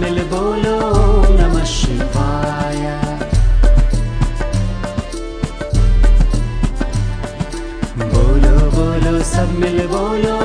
मिल 0.00 0.18
बोलो 0.32 0.76
नमः 1.38 1.64
शिवाय। 1.72 2.84
बोलो 8.12 8.54
बोलो 8.76 9.22
सब 9.32 9.54
मिल 9.62 9.86
बोलो 9.94 10.36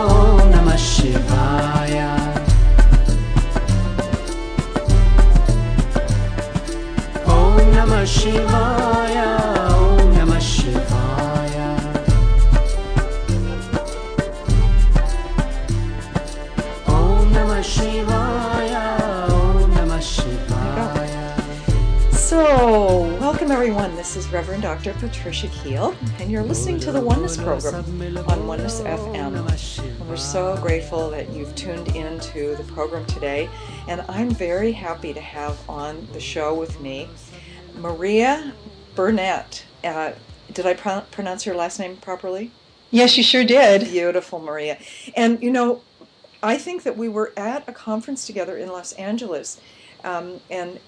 Reverend 24.38 24.62
Dr. 24.62 24.94
Patricia 24.94 25.48
Keel, 25.48 25.96
and 26.20 26.30
you're 26.30 26.44
listening 26.44 26.80
to 26.82 26.92
the 26.92 27.02
Oneness 27.02 27.38
Program 27.38 27.84
on 28.30 28.46
Oneness 28.46 28.82
FM. 28.82 29.36
And 29.36 30.08
we're 30.08 30.16
so 30.16 30.56
grateful 30.58 31.10
that 31.10 31.32
you've 31.32 31.56
tuned 31.56 31.88
into 31.96 32.56
the 32.56 32.64
program 32.66 33.04
today, 33.08 33.50
and 33.88 34.02
I'm 34.08 34.30
very 34.30 34.72
happy 34.72 35.12
to 35.12 35.20
have 35.20 35.58
on 35.68 36.08
the 36.14 36.20
show 36.20 36.54
with 36.54 36.80
me 36.80 37.10
Maria 37.80 38.54
Burnett. 38.94 39.66
Uh, 39.84 40.12
did 40.54 40.68
I 40.68 40.76
pro- 40.76 41.02
pronounce 41.10 41.44
your 41.48 41.56
last 41.56 41.80
name 41.80 41.98
properly? 41.98 42.52
Yes, 42.92 43.18
you 43.18 43.24
sure 43.24 43.44
did. 43.44 43.90
Beautiful, 43.90 44.38
Maria. 44.38 44.78
And 45.16 45.42
you 45.42 45.50
know, 45.50 45.82
I 46.44 46.60
think 46.60 46.84
that 46.84 46.96
we 46.96 47.10
were 47.10 47.34
at 47.36 47.68
a 47.68 47.74
conference 47.74 48.28
together 48.28 48.56
in 48.56 48.70
Los 48.70 48.94
Angeles, 48.94 49.60
um, 50.04 50.42
and 50.52 50.80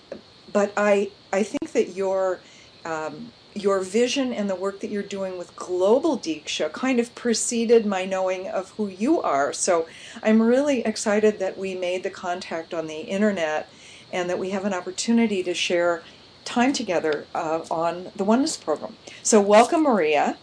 but 0.53 0.71
I 0.77 1.09
I 1.33 1.41
think 1.41 1.71
that 1.71 1.95
your 1.95 2.41
um, 2.85 3.31
your 3.53 3.81
vision 3.81 4.31
and 4.31 4.49
the 4.49 4.55
work 4.55 4.79
that 4.79 4.89
you're 4.89 5.03
doing 5.03 5.37
with 5.37 5.55
Global 5.55 6.17
Diksha 6.17 6.71
kind 6.71 6.99
of 6.99 7.13
preceded 7.15 7.85
my 7.85 8.05
knowing 8.05 8.47
of 8.47 8.71
who 8.71 8.87
you 8.87 9.21
are. 9.21 9.51
So 9.53 9.87
I'm 10.21 10.41
really 10.41 10.81
excited 10.85 11.39
that 11.39 11.57
we 11.57 11.75
made 11.75 12.03
the 12.03 12.09
contact 12.09 12.73
on 12.73 12.87
the 12.87 12.99
internet 12.99 13.69
and 14.11 14.29
that 14.29 14.39
we 14.39 14.51
have 14.51 14.65
an 14.65 14.73
opportunity 14.73 15.43
to 15.43 15.53
share 15.53 16.03
time 16.45 16.73
together 16.73 17.25
uh, 17.35 17.63
on 17.69 18.11
the 18.15 18.23
Oneness 18.23 18.57
program. 18.57 18.95
So 19.23 19.41
welcome, 19.41 19.83
Maria. 19.83 20.37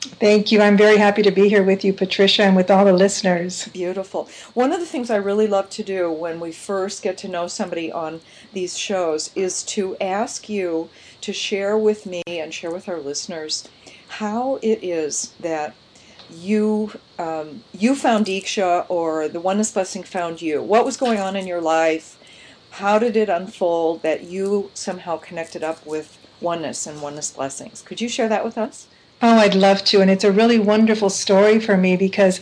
Thank 0.00 0.52
you. 0.52 0.60
I'm 0.60 0.76
very 0.76 0.98
happy 0.98 1.22
to 1.22 1.32
be 1.32 1.48
here 1.48 1.64
with 1.64 1.84
you, 1.84 1.92
Patricia, 1.92 2.44
and 2.44 2.54
with 2.54 2.70
all 2.70 2.84
the 2.84 2.92
listeners. 2.92 3.66
Beautiful. 3.68 4.28
One 4.54 4.72
of 4.72 4.78
the 4.78 4.86
things 4.86 5.10
I 5.10 5.16
really 5.16 5.48
love 5.48 5.68
to 5.70 5.82
do 5.82 6.10
when 6.12 6.38
we 6.38 6.52
first 6.52 7.02
get 7.02 7.18
to 7.18 7.28
know 7.28 7.48
somebody 7.48 7.90
on 7.90 8.20
these 8.52 8.78
shows 8.78 9.30
is 9.34 9.64
to 9.64 9.96
ask 10.00 10.48
you 10.48 10.88
to 11.26 11.32
share 11.32 11.76
with 11.76 12.06
me 12.06 12.22
and 12.28 12.54
share 12.54 12.70
with 12.70 12.88
our 12.88 13.00
listeners 13.00 13.68
how 14.06 14.60
it 14.62 14.78
is 14.80 15.34
that 15.40 15.74
you 16.30 16.92
um, 17.18 17.64
you 17.72 17.96
found 17.96 18.26
Diksha 18.26 18.86
or 18.88 19.26
the 19.26 19.40
Oneness 19.40 19.72
Blessing 19.72 20.04
found 20.04 20.40
you. 20.40 20.62
What 20.62 20.84
was 20.84 20.96
going 20.96 21.18
on 21.18 21.34
in 21.34 21.44
your 21.44 21.60
life? 21.60 22.16
How 22.70 23.00
did 23.00 23.16
it 23.16 23.28
unfold 23.28 24.02
that 24.02 24.22
you 24.24 24.70
somehow 24.72 25.16
connected 25.16 25.64
up 25.64 25.84
with 25.84 26.16
oneness 26.40 26.86
and 26.86 27.02
oneness 27.02 27.32
blessings? 27.32 27.82
Could 27.82 28.00
you 28.00 28.08
share 28.08 28.28
that 28.28 28.44
with 28.44 28.56
us? 28.56 28.86
Oh, 29.20 29.38
I'd 29.38 29.56
love 29.56 29.82
to. 29.86 30.00
And 30.00 30.10
it's 30.10 30.24
a 30.24 30.30
really 30.30 30.60
wonderful 30.60 31.10
story 31.10 31.58
for 31.58 31.76
me 31.76 31.96
because 31.96 32.40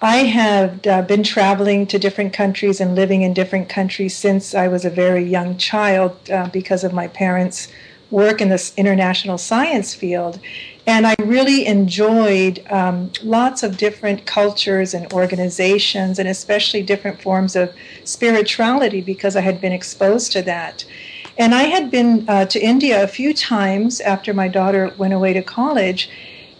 I 0.00 0.18
have 0.18 0.86
uh, 0.86 1.02
been 1.02 1.24
traveling 1.24 1.86
to 1.88 1.98
different 1.98 2.32
countries 2.32 2.80
and 2.80 2.94
living 2.94 3.22
in 3.22 3.34
different 3.34 3.68
countries 3.68 4.16
since 4.16 4.54
I 4.54 4.68
was 4.68 4.84
a 4.84 4.90
very 4.90 5.24
young 5.24 5.56
child 5.56 6.30
uh, 6.30 6.48
because 6.48 6.84
of 6.84 6.92
my 6.92 7.08
parents' 7.08 7.68
work 8.10 8.40
in 8.40 8.48
this 8.48 8.72
international 8.76 9.38
science 9.38 9.94
field. 9.94 10.40
And 10.86 11.06
I 11.06 11.14
really 11.20 11.66
enjoyed 11.66 12.64
um, 12.70 13.12
lots 13.22 13.62
of 13.62 13.76
different 13.76 14.26
cultures 14.26 14.94
and 14.94 15.12
organizations, 15.12 16.18
and 16.18 16.28
especially 16.28 16.82
different 16.82 17.22
forms 17.22 17.54
of 17.54 17.72
spirituality 18.04 19.00
because 19.00 19.36
I 19.36 19.42
had 19.42 19.60
been 19.60 19.72
exposed 19.72 20.32
to 20.32 20.42
that. 20.42 20.84
And 21.38 21.54
I 21.54 21.64
had 21.64 21.90
been 21.90 22.28
uh, 22.28 22.46
to 22.46 22.60
India 22.60 23.02
a 23.02 23.06
few 23.06 23.32
times 23.32 24.00
after 24.00 24.34
my 24.34 24.48
daughter 24.48 24.92
went 24.98 25.14
away 25.14 25.32
to 25.32 25.42
college. 25.42 26.10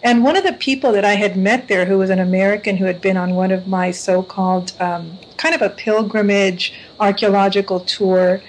And 0.03 0.23
one 0.23 0.35
of 0.35 0.43
the 0.43 0.53
people 0.53 0.91
that 0.93 1.05
I 1.05 1.13
had 1.13 1.37
met 1.37 1.67
there, 1.67 1.85
who 1.85 1.97
was 1.97 2.09
an 2.09 2.19
American 2.19 2.77
who 2.77 2.85
had 2.85 3.01
been 3.01 3.17
on 3.17 3.35
one 3.35 3.51
of 3.51 3.67
my 3.67 3.91
so 3.91 4.23
called 4.23 4.73
um, 4.79 5.19
kind 5.37 5.53
of 5.53 5.61
a 5.61 5.69
pilgrimage 5.69 6.73
archaeological 6.99 7.81
tour, 7.81 8.41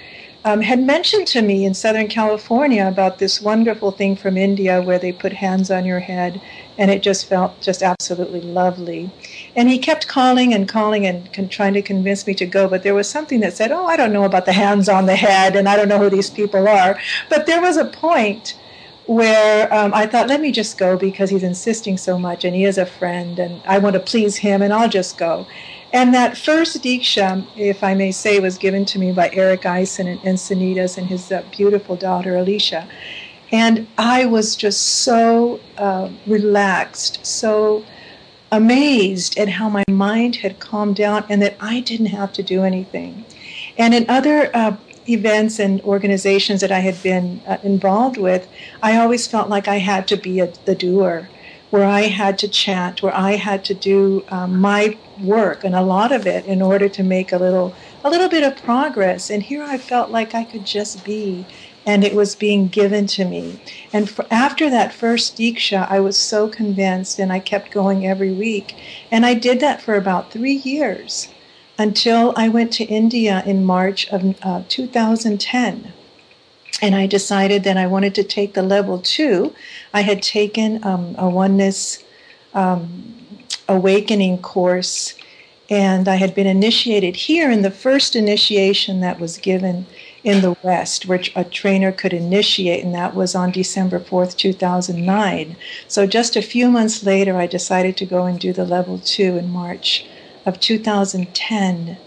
um, 0.45 0.61
had 0.61 0.81
mentioned 0.81 1.27
to 1.27 1.41
me 1.41 1.65
in 1.65 1.73
Southern 1.73 2.09
California 2.09 2.85
about 2.85 3.17
this 3.17 3.41
wonderful 3.41 3.91
thing 3.91 4.17
from 4.17 4.37
India 4.37 4.81
where 4.81 4.99
they 4.99 5.13
put 5.13 5.33
hands 5.33 5.71
on 5.71 5.85
your 5.85 6.01
head 6.01 6.41
and 6.77 6.91
it 6.91 7.01
just 7.01 7.27
felt 7.27 7.61
just 7.61 7.81
absolutely 7.81 8.41
lovely. 8.41 9.13
And 9.55 9.69
he 9.69 9.79
kept 9.79 10.07
calling 10.07 10.53
and 10.53 10.67
calling 10.67 11.05
and 11.05 11.31
con- 11.31 11.47
trying 11.47 11.73
to 11.75 11.81
convince 11.81 12.27
me 12.27 12.33
to 12.35 12.45
go, 12.45 12.67
but 12.67 12.83
there 12.83 12.95
was 12.95 13.09
something 13.09 13.39
that 13.39 13.55
said, 13.55 13.71
Oh, 13.71 13.85
I 13.85 13.95
don't 13.95 14.11
know 14.11 14.25
about 14.25 14.45
the 14.45 14.53
hands 14.53 14.89
on 14.89 15.05
the 15.05 15.15
head 15.15 15.55
and 15.55 15.69
I 15.69 15.77
don't 15.77 15.87
know 15.87 15.99
who 15.99 16.09
these 16.09 16.29
people 16.29 16.67
are. 16.67 16.99
But 17.29 17.45
there 17.45 17.61
was 17.61 17.77
a 17.77 17.85
point 17.85 18.55
where 19.05 19.73
um, 19.73 19.93
I 19.93 20.07
thought, 20.07 20.27
let 20.27 20.41
me 20.41 20.51
just 20.51 20.77
go 20.77 20.97
because 20.97 21.29
he's 21.29 21.43
insisting 21.43 21.97
so 21.97 22.17
much 22.17 22.45
and 22.45 22.55
he 22.55 22.63
is 22.63 22.77
a 22.77 22.85
friend 22.85 23.37
and 23.37 23.61
I 23.65 23.77
want 23.77 23.95
to 23.95 23.99
please 23.99 24.37
him 24.37 24.61
and 24.61 24.73
I'll 24.73 24.89
just 24.89 25.17
go. 25.17 25.47
And 25.93 26.11
that 26.15 26.35
first 26.35 26.81
Diksha, 26.81 27.45
if 27.55 27.83
I 27.83 27.93
may 27.93 28.11
say, 28.11 28.39
was 28.39 28.57
given 28.57 28.83
to 28.85 28.99
me 28.99 29.11
by 29.11 29.29
Eric 29.31 29.67
Eisen 29.67 30.07
and 30.07 30.19
Encinitas 30.21 30.97
and 30.97 31.05
his 31.05 31.31
uh, 31.31 31.43
beautiful 31.51 31.95
daughter 31.95 32.35
Alicia. 32.35 32.87
And 33.51 33.87
I 33.99 34.25
was 34.25 34.55
just 34.55 34.81
so 34.81 35.59
uh, 35.77 36.09
relaxed, 36.25 37.23
so 37.23 37.85
amazed 38.51 39.37
at 39.37 39.49
how 39.49 39.69
my 39.69 39.83
mind 39.87 40.37
had 40.37 40.59
calmed 40.59 40.95
down 40.95 41.25
and 41.29 41.39
that 41.43 41.55
I 41.59 41.79
didn't 41.81 42.07
have 42.07 42.33
to 42.33 42.43
do 42.43 42.63
anything. 42.63 43.25
And 43.77 43.93
in 43.93 44.09
other 44.09 44.49
uh, 44.55 44.77
events 45.07 45.59
and 45.59 45.79
organizations 45.81 46.61
that 46.61 46.71
I 46.71 46.79
had 46.79 47.01
been 47.03 47.41
uh, 47.45 47.57
involved 47.61 48.17
with, 48.17 48.47
I 48.81 48.97
always 48.97 49.27
felt 49.27 49.49
like 49.49 49.67
I 49.67 49.77
had 49.77 50.07
to 50.07 50.17
be 50.17 50.39
a, 50.39 50.47
the 50.65 50.73
doer, 50.73 51.29
where 51.73 51.87
I 51.87 52.01
had 52.01 52.37
to 52.37 52.47
chant, 52.47 53.01
where 53.01 53.17
I 53.17 53.31
had 53.31 53.65
to 53.65 53.73
do 53.73 54.23
um, 54.29 54.61
my 54.61 54.95
work 55.19 55.63
and 55.63 55.73
a 55.73 55.81
lot 55.81 56.11
of 56.11 56.27
it 56.27 56.45
in 56.45 56.61
order 56.61 56.87
to 56.89 57.01
make 57.01 57.31
a 57.31 57.39
little 57.39 57.73
a 58.03 58.11
little 58.11 58.29
bit 58.29 58.43
of 58.43 58.63
progress. 58.63 59.31
And 59.31 59.41
here 59.41 59.63
I 59.63 59.79
felt 59.79 60.11
like 60.11 60.35
I 60.35 60.43
could 60.43 60.67
just 60.67 61.03
be, 61.03 61.47
and 61.83 62.03
it 62.03 62.13
was 62.13 62.35
being 62.35 62.67
given 62.67 63.07
to 63.07 63.25
me. 63.25 63.59
And 63.91 64.07
for, 64.07 64.27
after 64.29 64.69
that 64.69 64.93
first 64.93 65.35
diksha, 65.35 65.89
I 65.89 65.99
was 65.99 66.15
so 66.15 66.47
convinced, 66.47 67.17
and 67.17 67.33
I 67.33 67.39
kept 67.39 67.71
going 67.71 68.05
every 68.05 68.31
week. 68.31 68.75
And 69.09 69.25
I 69.25 69.33
did 69.33 69.59
that 69.61 69.81
for 69.81 69.95
about 69.95 70.31
three 70.31 70.57
years 70.57 71.29
until 71.79 72.35
I 72.37 72.49
went 72.49 72.71
to 72.73 72.83
India 72.83 73.41
in 73.47 73.65
March 73.65 74.07
of 74.09 74.35
uh, 74.43 74.61
2010. 74.67 75.91
And 76.81 76.95
I 76.95 77.05
decided 77.05 77.63
that 77.63 77.77
I 77.77 77.87
wanted 77.87 78.15
to 78.15 78.23
take 78.23 78.53
the 78.53 78.63
level 78.63 78.99
two. 78.99 79.53
I 79.93 80.01
had 80.01 80.21
taken 80.21 80.83
um, 80.83 81.15
a 81.17 81.29
oneness 81.29 82.03
um, 82.53 83.13
awakening 83.67 84.39
course, 84.39 85.15
and 85.69 86.07
I 86.07 86.15
had 86.15 86.35
been 86.35 86.47
initiated 86.47 87.15
here 87.15 87.49
in 87.49 87.61
the 87.61 87.71
first 87.71 88.15
initiation 88.15 88.99
that 89.01 89.19
was 89.19 89.37
given 89.37 89.85
in 90.23 90.41
the 90.41 90.55
West, 90.63 91.05
which 91.05 91.31
a 91.35 91.43
trainer 91.43 91.91
could 91.91 92.13
initiate, 92.13 92.83
and 92.83 92.93
that 92.95 93.13
was 93.13 93.35
on 93.35 93.51
December 93.51 93.99
4th, 93.99 94.37
2009. 94.37 95.55
So 95.87 96.05
just 96.07 96.35
a 96.35 96.41
few 96.41 96.69
months 96.69 97.03
later, 97.03 97.37
I 97.37 97.47
decided 97.47 97.97
to 97.97 98.05
go 98.05 98.25
and 98.25 98.39
do 98.39 98.53
the 98.53 98.65
level 98.65 98.99
two 98.99 99.37
in 99.37 99.49
March 99.49 100.05
of 100.45 100.59
2010. 100.59 101.97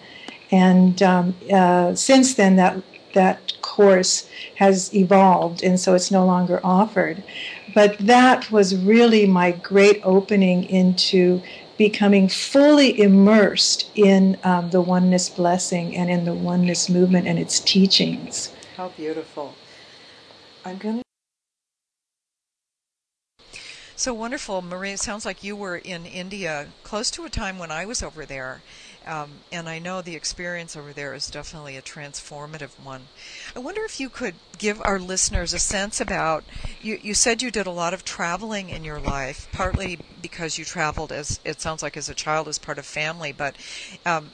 And 0.51 1.03
um, 1.03 1.35
uh, 1.53 1.95
since 1.95 2.35
then, 2.35 2.57
that 2.57 2.83
that 3.17 3.55
course 3.63 4.29
has 4.57 4.95
evolved, 4.95 5.63
and 5.63 5.81
so 5.81 5.95
it's 5.95 6.11
no 6.11 6.25
longer 6.25 6.61
offered. 6.63 7.23
But 7.75 7.99
that 7.99 8.51
was 8.53 8.77
really 8.77 9.27
my 9.27 9.53
great 9.53 10.01
opening 10.05 10.65
into 10.65 11.43
becoming 11.77 12.29
fully 12.29 12.99
immersed 12.99 13.91
in 13.95 14.39
um, 14.45 14.71
the 14.71 14.81
oneness 14.81 15.29
blessing 15.29 15.97
and 15.97 16.11
in 16.11 16.25
the 16.25 16.33
oneness 16.33 16.89
movement 16.89 17.27
and 17.27 17.39
its 17.39 17.61
teachings. 17.61 18.53
How 18.77 18.89
beautiful. 18.91 19.55
I'm 20.65 20.79
going 20.79 20.99
to. 20.99 21.03
So 23.95 24.13
wonderful, 24.13 24.61
Maria. 24.61 24.95
It 24.95 25.01
sounds 25.01 25.25
like 25.25 25.43
you 25.43 25.57
were 25.57 25.79
in 25.79 26.05
India 26.05 26.69
close 26.83 27.11
to 27.13 27.25
a 27.25 27.31
time 27.31 27.59
when 27.59 27.71
I 27.71 27.87
was 27.87 28.03
over 28.03 28.27
there. 28.27 28.61
Um, 29.07 29.31
and 29.53 29.69
I 29.69 29.79
know 29.79 30.03
the 30.03 30.17
experience 30.17 30.77
over 30.77 30.93
there 30.93 31.15
is 31.15 31.31
definitely 31.31 31.77
a 31.77 31.83
transformative 31.83 32.71
one. 32.83 33.03
I 33.55 33.61
wonder 33.61 33.83
if 33.85 34.01
you 34.01 34.09
could 34.09 34.35
give 34.59 34.83
our 34.85 34.99
listeners 34.99 35.53
a 35.53 35.59
sense 35.59 36.01
about 36.01 36.43
you, 36.83 36.99
you 37.01 37.15
said 37.15 37.41
you 37.41 37.51
did 37.51 37.67
a 37.67 37.71
lot 37.71 37.95
of 37.95 38.05
traveling 38.05 38.69
in 38.69 38.85
your 38.85 38.99
life, 38.99 39.49
partly 39.53 39.99
because 40.21 40.59
you 40.59 40.65
traveled 40.65 41.13
as 41.13 41.39
it 41.45 41.61
sounds 41.61 41.83
like 41.83 41.97
as 41.97 42.09
a 42.09 42.15
child 42.15 42.49
as 42.49 42.59
part 42.59 42.79
of 42.79 42.87
family, 42.87 43.33
but 43.33 43.57
um, 44.05 44.31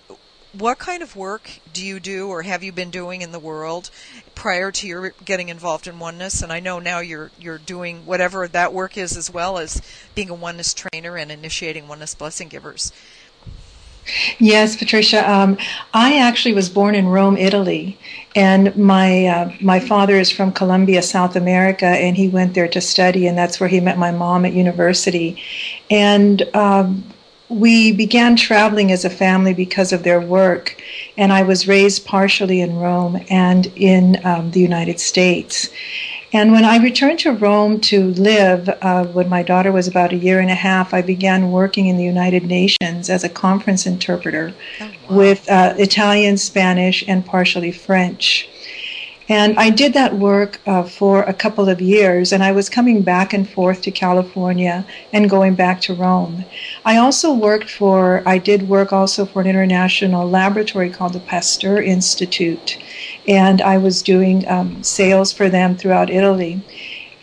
what 0.52 0.78
kind 0.78 1.02
of 1.02 1.16
work 1.16 1.60
do 1.72 1.84
you 1.84 1.98
do 1.98 2.28
or 2.28 2.42
have 2.42 2.62
you 2.62 2.72
been 2.72 2.90
doing 2.90 3.22
in 3.22 3.32
the 3.32 3.38
world 3.38 3.90
prior 4.34 4.70
to 4.70 4.86
your 4.86 5.14
getting 5.24 5.48
involved 5.48 5.86
in 5.86 5.98
oneness? 5.98 6.42
And 6.42 6.52
I 6.52 6.60
know 6.60 6.78
now 6.78 7.00
you're 7.00 7.30
you're 7.38 7.58
doing 7.58 8.04
whatever 8.04 8.46
that 8.46 8.72
work 8.72 8.98
is 8.98 9.16
as 9.16 9.30
well 9.30 9.58
as 9.58 9.80
being 10.14 10.28
a 10.28 10.34
oneness 10.34 10.74
trainer 10.74 11.16
and 11.16 11.32
initiating 11.32 11.88
oneness 11.88 12.14
blessing 12.14 12.48
givers. 12.48 12.92
Yes, 14.38 14.76
Patricia. 14.76 15.28
Um, 15.30 15.56
I 15.94 16.18
actually 16.18 16.54
was 16.54 16.68
born 16.68 16.94
in 16.94 17.06
Rome, 17.08 17.36
Italy, 17.36 17.98
and 18.34 18.74
my 18.76 19.26
uh, 19.26 19.52
my 19.60 19.78
father 19.78 20.16
is 20.16 20.30
from 20.30 20.52
Colombia, 20.52 21.02
South 21.02 21.36
America, 21.36 21.86
and 21.86 22.16
he 22.16 22.28
went 22.28 22.54
there 22.54 22.68
to 22.68 22.80
study, 22.80 23.26
and 23.26 23.38
that's 23.38 23.60
where 23.60 23.68
he 23.68 23.80
met 23.80 23.98
my 23.98 24.10
mom 24.10 24.44
at 24.44 24.52
university, 24.52 25.40
and. 25.90 26.42
Um, 26.54 27.04
we 27.48 27.92
began 27.92 28.34
traveling 28.34 28.90
as 28.90 29.04
a 29.04 29.10
family 29.10 29.52
because 29.52 29.92
of 29.92 30.04
their 30.04 30.18
work, 30.18 30.82
and 31.18 31.30
I 31.34 31.42
was 31.42 31.68
raised 31.68 32.06
partially 32.06 32.62
in 32.62 32.76
Rome 32.76 33.22
and 33.28 33.66
in 33.76 34.24
um, 34.24 34.52
the 34.52 34.60
United 34.60 34.98
States. 34.98 35.68
And 36.34 36.50
when 36.50 36.64
I 36.64 36.78
returned 36.78 37.18
to 37.20 37.32
Rome 37.32 37.78
to 37.80 38.06
live, 38.14 38.66
uh, 38.80 39.04
when 39.04 39.28
my 39.28 39.42
daughter 39.42 39.70
was 39.70 39.86
about 39.86 40.14
a 40.14 40.16
year 40.16 40.40
and 40.40 40.50
a 40.50 40.54
half, 40.54 40.94
I 40.94 41.02
began 41.02 41.52
working 41.52 41.88
in 41.88 41.98
the 41.98 42.04
United 42.04 42.44
Nations 42.44 43.10
as 43.10 43.22
a 43.22 43.28
conference 43.28 43.84
interpreter 43.84 44.54
oh, 44.80 44.90
wow. 45.10 45.16
with 45.16 45.48
uh, 45.50 45.74
Italian, 45.76 46.38
Spanish, 46.38 47.04
and 47.06 47.26
partially 47.26 47.70
French. 47.70 48.48
And 49.28 49.58
I 49.58 49.70
did 49.70 49.92
that 49.94 50.16
work 50.16 50.60
uh, 50.66 50.82
for 50.82 51.22
a 51.22 51.34
couple 51.34 51.68
of 51.68 51.80
years, 51.80 52.32
and 52.32 52.42
I 52.42 52.52
was 52.52 52.68
coming 52.68 53.02
back 53.02 53.32
and 53.32 53.48
forth 53.48 53.82
to 53.82 53.90
California 53.90 54.84
and 55.12 55.30
going 55.30 55.54
back 55.54 55.80
to 55.82 55.94
Rome. 55.94 56.44
I 56.84 56.96
also 56.96 57.32
worked 57.32 57.70
for, 57.70 58.22
I 58.26 58.38
did 58.38 58.68
work 58.68 58.92
also 58.92 59.24
for 59.24 59.40
an 59.40 59.46
international 59.46 60.28
laboratory 60.28 60.90
called 60.90 61.12
the 61.12 61.20
Pasteur 61.20 61.80
Institute, 61.80 62.78
and 63.26 63.60
I 63.62 63.78
was 63.78 64.02
doing 64.02 64.46
um, 64.48 64.82
sales 64.82 65.32
for 65.32 65.48
them 65.48 65.76
throughout 65.76 66.10
Italy. 66.10 66.62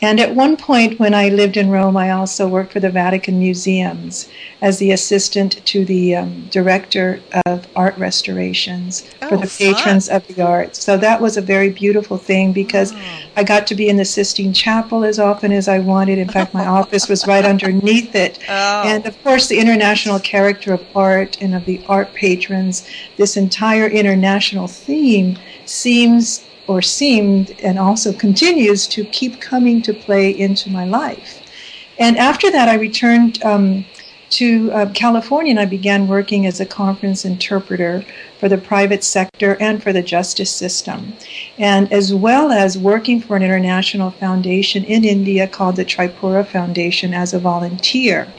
And 0.02 0.20
at 0.20 0.34
one 0.34 0.56
point, 0.56 0.98
when 0.98 1.14
I 1.14 1.28
lived 1.30 1.58
in 1.58 1.70
Rome, 1.70 1.98
I 1.98 2.12
also 2.12 2.48
worked 2.48 2.72
for 2.72 2.80
the 2.80 2.90
Vatican 2.90 3.40
Museums 3.40 4.30
as 4.62 4.80
the 4.80 4.92
assistant 4.92 5.66
to 5.66 5.84
the 5.84 6.16
um, 6.16 6.48
director 6.52 7.20
of 7.46 7.68
art 7.76 7.98
restorations 7.98 9.10
oh, 9.22 9.30
for 9.30 9.38
the 9.38 9.48
patrons 9.48 10.08
fun. 10.08 10.16
of 10.18 10.28
the 10.28 10.42
arts. 10.42 10.82
So 10.82 10.96
that 10.98 11.20
was 11.20 11.36
a 11.36 11.42
very 11.42 11.70
beautiful 11.70 12.18
thing 12.18 12.54
because 12.54 12.94
oh. 12.94 13.00
I 13.36 13.44
got 13.44 13.68
to 13.68 13.76
be 13.76 13.90
in 13.90 13.98
the 13.98 14.06
Sistine 14.06 14.54
Chapel 14.54 15.04
as 15.04 15.20
often 15.20 15.52
as 15.52 15.68
I 15.68 15.80
wanted. 15.80 16.18
In 16.18 16.30
fact, 16.30 16.54
my 16.54 16.66
office 16.66 17.10
was 17.10 17.28
right 17.28 17.46
underneath 17.46 18.16
it. 18.16 18.40
Oh. 18.52 18.84
And 18.86 19.06
of 19.06 19.22
course, 19.24 19.48
the 19.48 19.60
international 19.60 20.20
character 20.20 20.74
of 20.74 20.86
art 20.96 21.40
and 21.42 21.54
of 21.54 21.66
the 21.66 21.82
art 21.88 22.14
patrons, 22.14 22.88
this 23.16 23.38
entire 23.38 23.88
international 23.88 24.68
theme 24.68 25.38
seems 25.66 26.44
or 26.70 26.84
seemed 26.84 27.50
and 27.64 27.80
also 27.80 28.14
continues 28.14 28.88
to 28.88 29.04
keep 29.06 29.42
coming 29.42 29.82
to 29.82 29.92
play 29.92 30.30
into 30.30 30.70
my 30.70 30.86
life. 30.86 31.42
And 31.98 32.16
after 32.16 32.52
that, 32.52 32.70
I 32.70 32.76
returned 32.76 33.44
um, 33.44 33.86
to 34.30 34.72
uh, 34.72 34.92
California 34.94 35.50
and 35.50 35.60
I 35.60 35.66
began 35.66 36.08
working 36.08 36.46
as 36.46 36.60
a 36.60 36.68
conference 36.68 37.26
interpreter 37.26 38.06
for 38.40 38.48
the 38.48 38.60
private 38.60 39.04
sector 39.04 39.58
and 39.60 39.82
for 39.82 39.92
the 39.92 40.04
justice 40.04 40.52
system, 40.52 41.14
and 41.58 41.92
as 41.92 42.14
well 42.14 42.52
as 42.52 42.78
working 42.78 43.20
for 43.20 43.36
an 43.36 43.42
international 43.42 44.12
foundation 44.12 44.84
in 44.84 45.04
India 45.04 45.48
called 45.48 45.76
the 45.76 45.84
Tripura 45.84 46.46
Foundation 46.46 47.16
as 47.16 47.34
a 47.34 47.40
volunteer 47.40 48.32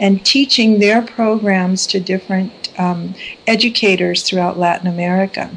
and 0.00 0.26
teaching 0.26 0.80
their 0.80 1.02
programs 1.02 1.86
to 1.86 2.00
different 2.00 2.76
um, 2.80 3.14
educators 3.46 4.24
throughout 4.24 4.58
Latin 4.58 4.88
America. 4.88 5.56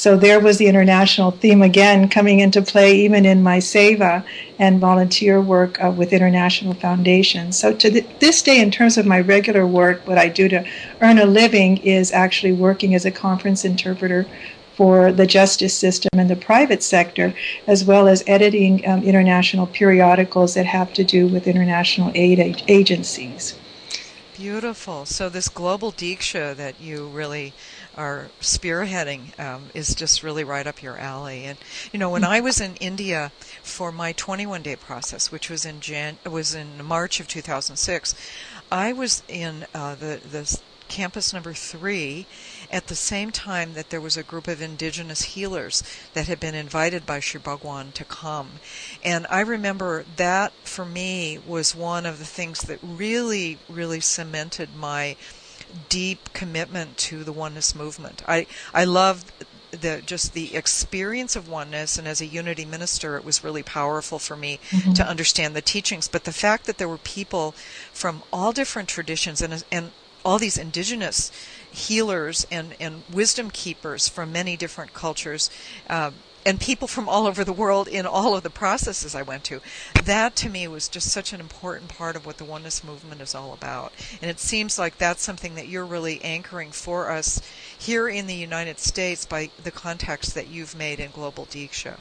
So 0.00 0.16
there 0.16 0.40
was 0.40 0.56
the 0.56 0.66
international 0.66 1.30
theme 1.30 1.60
again 1.60 2.08
coming 2.08 2.40
into 2.40 2.62
play, 2.62 2.96
even 3.00 3.26
in 3.26 3.42
my 3.42 3.58
seva 3.58 4.24
and 4.58 4.80
volunteer 4.80 5.38
work 5.42 5.78
uh, 5.78 5.90
with 5.90 6.14
international 6.14 6.72
foundations. 6.72 7.58
So 7.58 7.74
to 7.74 7.90
th- 7.90 8.06
this 8.18 8.40
day, 8.40 8.62
in 8.62 8.70
terms 8.70 8.96
of 8.96 9.04
my 9.04 9.20
regular 9.20 9.66
work, 9.66 10.00
what 10.08 10.16
I 10.16 10.28
do 10.28 10.48
to 10.48 10.64
earn 11.02 11.18
a 11.18 11.26
living 11.26 11.76
is 11.84 12.12
actually 12.12 12.52
working 12.52 12.94
as 12.94 13.04
a 13.04 13.10
conference 13.10 13.62
interpreter 13.62 14.26
for 14.74 15.12
the 15.12 15.26
justice 15.26 15.76
system 15.76 16.08
and 16.14 16.30
the 16.30 16.44
private 16.50 16.82
sector, 16.82 17.34
as 17.66 17.84
well 17.84 18.08
as 18.08 18.24
editing 18.26 18.88
um, 18.88 19.02
international 19.02 19.66
periodicals 19.66 20.54
that 20.54 20.64
have 20.64 20.94
to 20.94 21.04
do 21.04 21.26
with 21.26 21.46
international 21.46 22.10
aid 22.14 22.40
ag- 22.40 22.62
agencies. 22.68 23.59
Beautiful. 24.32 25.06
So 25.06 25.28
this 25.28 25.48
global 25.48 25.92
Diksha 25.92 26.54
that 26.56 26.78
you 26.78 27.08
really 27.08 27.54
are 27.94 28.30
spearheading 28.40 29.36
um, 29.40 29.70
is 29.74 29.94
just 29.94 30.22
really 30.22 30.44
right 30.44 30.66
up 30.68 30.82
your 30.82 30.96
alley. 30.98 31.44
And 31.44 31.58
you 31.92 31.98
know, 31.98 32.10
when 32.10 32.22
I 32.22 32.40
was 32.40 32.60
in 32.60 32.76
India 32.76 33.32
for 33.62 33.90
my 33.90 34.12
21 34.12 34.62
day 34.62 34.76
process, 34.76 35.32
which 35.32 35.50
was 35.50 35.64
in 35.64 35.80
Jan- 35.80 36.20
was 36.24 36.54
in 36.54 36.84
March 36.84 37.18
of 37.18 37.26
2006, 37.26 38.14
I 38.70 38.92
was 38.92 39.24
in 39.26 39.66
uh, 39.74 39.96
the 39.96 40.20
the 40.24 40.60
campus 40.90 41.32
number 41.32 41.54
three 41.54 42.26
at 42.70 42.88
the 42.88 42.94
same 42.94 43.30
time 43.30 43.72
that 43.72 43.88
there 43.88 44.00
was 44.00 44.16
a 44.16 44.22
group 44.22 44.46
of 44.46 44.60
indigenous 44.60 45.22
healers 45.22 45.82
that 46.12 46.26
had 46.26 46.38
been 46.38 46.54
invited 46.54 47.06
by 47.06 47.20
Sri 47.20 47.40
Bhagwan 47.40 47.92
to 47.92 48.04
come. 48.04 48.60
And 49.02 49.26
I 49.30 49.40
remember 49.40 50.04
that 50.16 50.52
for 50.64 50.84
me 50.84 51.38
was 51.46 51.74
one 51.74 52.04
of 52.04 52.18
the 52.18 52.24
things 52.26 52.62
that 52.62 52.78
really, 52.82 53.58
really 53.68 54.00
cemented 54.00 54.76
my 54.76 55.16
deep 55.88 56.32
commitment 56.32 56.96
to 56.96 57.24
the 57.24 57.32
oneness 57.32 57.74
movement. 57.74 58.22
I 58.26 58.46
I 58.74 58.84
love 58.84 59.24
the 59.70 60.02
just 60.04 60.34
the 60.34 60.56
experience 60.56 61.36
of 61.36 61.48
oneness 61.48 61.96
and 61.96 62.08
as 62.08 62.20
a 62.20 62.26
unity 62.26 62.64
minister 62.64 63.16
it 63.16 63.24
was 63.24 63.44
really 63.44 63.62
powerful 63.62 64.18
for 64.18 64.36
me 64.36 64.58
mm-hmm. 64.70 64.92
to 64.94 65.06
understand 65.06 65.54
the 65.54 65.62
teachings 65.62 66.08
but 66.08 66.24
the 66.24 66.32
fact 66.32 66.66
that 66.66 66.78
there 66.78 66.88
were 66.88 66.98
people 66.98 67.52
from 67.92 68.24
all 68.32 68.52
different 68.52 68.88
traditions 68.88 69.40
and 69.40 69.64
and 69.70 69.92
all 70.24 70.38
these 70.38 70.58
indigenous 70.58 71.30
healers 71.70 72.46
and 72.50 72.74
and 72.80 73.02
wisdom 73.12 73.50
keepers 73.50 74.08
from 74.08 74.32
many 74.32 74.56
different 74.56 74.92
cultures 74.92 75.50
uh, 75.88 76.10
and 76.44 76.60
people 76.60 76.88
from 76.88 77.08
all 77.08 77.26
over 77.26 77.44
the 77.44 77.52
world 77.52 77.86
in 77.86 78.06
all 78.06 78.34
of 78.34 78.42
the 78.42 78.50
processes 78.50 79.14
I 79.14 79.22
went 79.22 79.44
to. 79.44 79.60
That 80.04 80.36
to 80.36 80.48
me 80.48 80.66
was 80.68 80.88
just 80.88 81.08
such 81.08 81.32
an 81.32 81.40
important 81.40 81.90
part 81.90 82.16
of 82.16 82.24
what 82.24 82.38
the 82.38 82.44
oneness 82.44 82.82
movement 82.82 83.20
is 83.20 83.34
all 83.34 83.52
about. 83.52 83.92
And 84.22 84.30
it 84.30 84.40
seems 84.40 84.78
like 84.78 84.96
that's 84.96 85.22
something 85.22 85.54
that 85.56 85.68
you're 85.68 85.84
really 85.84 86.22
anchoring 86.24 86.72
for 86.72 87.10
us 87.10 87.42
here 87.78 88.08
in 88.08 88.26
the 88.26 88.34
United 88.34 88.78
States 88.78 89.26
by 89.26 89.50
the 89.62 89.70
contacts 89.70 90.32
that 90.32 90.48
you've 90.48 90.74
made 90.74 90.98
in 90.98 91.10
Global 91.10 91.44
Diksha. 91.46 91.98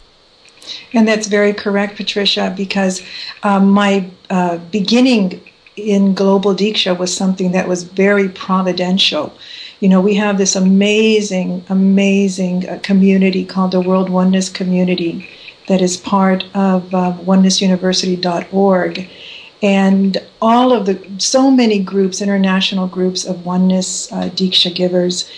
And 0.94 1.08
that's 1.08 1.28
very 1.28 1.54
correct, 1.54 1.96
Patricia, 1.96 2.54
because 2.56 3.02
um, 3.44 3.70
my 3.70 4.10
uh, 4.30 4.58
beginning 4.58 5.42
in 5.80 6.14
Global 6.14 6.56
Diksha 6.56 6.98
was 6.98 7.16
something 7.16 7.52
that 7.52 7.68
was 7.68 7.84
very 7.84 8.30
providential 8.30 9.34
you 9.80 9.88
know, 9.88 10.02
we 10.02 10.16
have 10.16 10.38
this 10.38 10.56
amazing, 10.56 11.64
amazing 11.70 12.68
uh, 12.68 12.80
community 12.84 13.46
called 13.46 13.72
the 13.72 13.80
World 13.80 14.10
Oneness 14.10 14.50
Community 14.50 15.30
that 15.68 15.82
is 15.82 15.96
part 15.96 16.44
of 16.54 16.94
uh, 16.94 17.16
onenessuniversity.org. 17.24 19.10
And 19.62 20.18
all 20.42 20.72
of 20.74 20.86
the, 20.86 21.06
so 21.18 21.52
many 21.52 21.80
groups, 21.80 22.22
international 22.22 22.88
groups 22.88 23.26
of 23.26 23.46
oneness 23.46 24.12
uh, 24.12 24.30
Diksha 24.30 24.74
givers, 24.74 25.30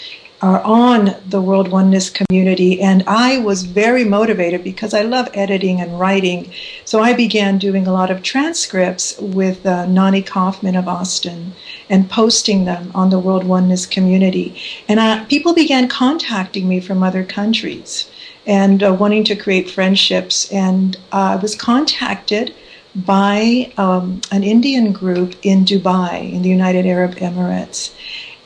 are 0.41 0.62
on 0.63 1.15
the 1.27 1.41
World 1.41 1.69
Oneness 1.69 2.10
community. 2.10 2.81
And 2.81 3.03
I 3.05 3.38
was 3.38 3.63
very 3.63 4.03
motivated 4.03 4.63
because 4.63 4.93
I 4.93 5.01
love 5.01 5.29
editing 5.33 5.79
and 5.79 6.00
writing. 6.00 6.51
So 6.83 7.01
I 7.01 7.13
began 7.13 7.57
doing 7.57 7.86
a 7.86 7.93
lot 7.93 8.10
of 8.10 8.24
transcripts 8.24 9.17
with 9.19 9.65
uh, 9.65 9.86
Nani 9.86 10.24
Kaufman 10.24 10.75
of 10.75 10.88
Austin 10.88 11.53
and 11.89 12.10
posting 12.10 12.65
them 12.65 12.91
on 12.95 13.12
the 13.12 13.19
World 13.19 13.43
Oneness 13.43 13.86
community. 13.86 14.60
And 14.88 15.00
uh, 15.00 15.25
people 15.25 15.53
began 15.53 15.88
contacting 15.88 16.67
me 16.67 16.79
from 16.79 17.03
other 17.03 17.24
countries 17.24 18.10
and 18.48 18.81
uh, 18.81 18.93
wanting 19.00 19.24
to 19.25 19.36
create 19.36 19.69
friendships. 19.69 20.51
And 20.51 20.98
I 21.12 21.36
was 21.36 21.53
contacted 21.53 22.55
by 22.95 23.71
um, 23.77 24.21
an 24.31 24.43
Indian 24.43 24.91
group 24.91 25.36
in 25.43 25.63
Dubai, 25.63 26.33
in 26.33 26.41
the 26.41 26.50
United 26.50 26.86
Arab 26.86 27.15
Emirates. 27.15 27.93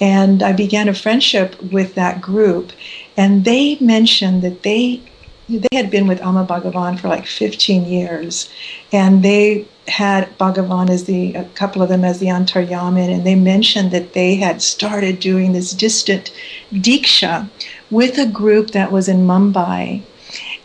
And 0.02 0.44
I 0.44 0.52
began 0.54 0.90
a 0.90 0.94
friendship 0.94 1.62
with 1.62 1.96
that 1.96 2.22
group. 2.22 2.72
And 3.16 3.46
they 3.46 3.78
mentioned 3.80 4.42
that 4.42 4.64
they 4.64 5.02
they 5.48 5.78
had 5.78 5.92
been 5.92 6.08
with 6.08 6.22
Amma 6.22 6.46
Bhagavan 6.46 7.00
for 7.00 7.08
like 7.08 7.28
15 7.28 7.86
years, 7.86 8.50
and 8.92 9.24
they 9.24 9.68
had 9.88 10.36
Bhagavan 10.40 10.90
as 10.90 11.04
the 11.04 11.36
a 11.36 11.44
couple 11.56 11.84
of 11.84 11.90
them 11.90 12.04
as 12.04 12.20
the 12.20 12.28
Antaryamin, 12.28 13.14
and 13.14 13.25
they 13.25 13.36
mentioned 13.36 13.92
that 13.92 14.14
they 14.14 14.36
had 14.36 14.62
started 14.62 15.20
doing 15.20 15.54
this 15.54 15.72
distant 15.72 16.32
diksha 16.74 17.48
with 17.92 18.18
a 18.18 18.25
group 18.25 18.72
that 18.72 18.92
was 18.92 19.08
in 19.08 19.28
Mumbai, 19.28 20.02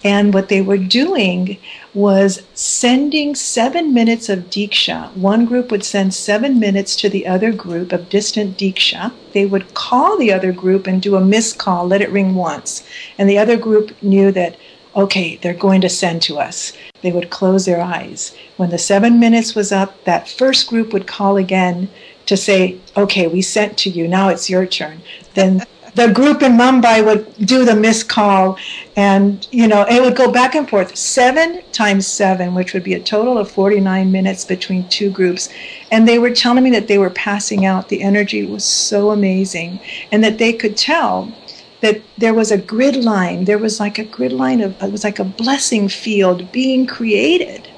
And 0.03 0.33
what 0.33 0.49
they 0.49 0.63
were 0.63 0.79
doing 0.79 1.59
was 1.93 2.43
sending 2.55 3.35
seven 3.35 3.93
minutes 3.93 4.29
of 4.29 4.51
Diksha. 4.51 5.15
One 5.15 5.45
group 5.45 5.71
would 5.71 5.85
send 5.85 6.15
seven 6.15 6.59
minutes 6.59 6.97
to 6.97 7.11
the 7.11 7.27
other 7.27 7.53
group 7.53 7.93
of 7.93 8.09
distant 8.09 8.57
Diksha. 8.57 9.13
They 9.33 9.45
would 9.45 9.75
call 9.75 10.17
the 10.17 10.33
other 10.33 10.53
group 10.53 10.87
and 10.87 11.03
do 11.03 11.17
a 11.17 11.21
missed 11.21 11.59
call, 11.59 11.87
let 11.87 12.01
it 12.01 12.11
ring 12.11 12.35
once. 12.35 12.87
And 13.19 13.29
the 13.29 13.39
other 13.39 13.59
group 13.59 14.01
knew 14.03 14.33
that, 14.33 14.57
okay, 14.97 15.37
they're 15.37 15.53
going 15.53 15.83
to 15.83 15.89
send 15.89 16.23
to 16.23 16.39
us. 16.39 16.73
They 17.03 17.13
would 17.13 17.31
close 17.31 17.67
their 17.67 17.81
eyes. 17.83 18.35
When 18.57 18.71
the 18.71 18.79
seven 18.79 19.21
minutes 19.21 19.55
was 19.55 19.71
up, 19.71 20.05
that 20.05 20.29
first 20.29 20.69
group 20.69 20.93
would 20.93 21.07
call 21.07 21.37
again 21.37 21.91
to 22.27 22.37
say, 22.37 22.79
okay, 22.97 23.27
we 23.27 23.43
sent 23.43 23.77
to 23.79 23.91
you, 23.91 24.07
now 24.07 24.29
it's 24.29 24.49
your 24.49 24.65
turn. 24.65 25.03
Then 25.35 25.65
the 25.95 26.13
group 26.13 26.43
in 26.43 26.53
Mumbai 26.53 27.05
would 27.05 27.47
do 27.47 27.65
the 27.65 27.75
missed 27.75 28.09
call, 28.09 28.59
and 28.97 29.47
you 29.51 29.67
know 29.67 29.85
it 29.89 30.01
would 30.03 30.17
go 30.17 30.31
back 30.31 30.55
and 30.55 30.69
forth 30.69 30.97
seven 30.97 31.63
times 31.73 32.07
seven, 32.07 32.55
which 32.55 32.73
would 32.75 32.85
be 32.85 32.95
a 32.95 33.01
total 33.01 33.39
of 33.39 33.51
49 33.51 34.11
minutes 34.11 34.45
between 34.45 34.89
two 34.89 35.11
groups. 35.11 35.49
And 35.91 36.07
they 36.07 36.19
were 36.19 36.31
telling 36.31 36.65
me 36.65 36.71
that 36.71 36.89
they 36.89 36.99
were 36.99 37.11
passing 37.11 37.65
out. 37.65 37.89
The 37.89 38.03
energy 38.03 38.45
was 38.45 38.65
so 38.65 39.11
amazing, 39.11 39.81
and 40.13 40.23
that 40.25 40.39
they 40.39 40.53
could 40.53 40.77
tell 40.77 41.33
that 41.81 42.03
there 42.19 42.35
was 42.35 42.51
a 42.51 42.59
grid 42.59 42.97
line. 42.97 43.45
There 43.45 43.59
was 43.59 43.81
like 43.81 43.99
a 43.99 44.05
grid 44.05 44.33
line 44.33 44.61
of 44.61 44.81
it 44.83 44.93
was 44.93 45.05
like 45.05 45.19
a 45.19 45.25
blessing 45.25 45.89
field 45.89 46.53
being 46.53 46.87
created 46.87 47.70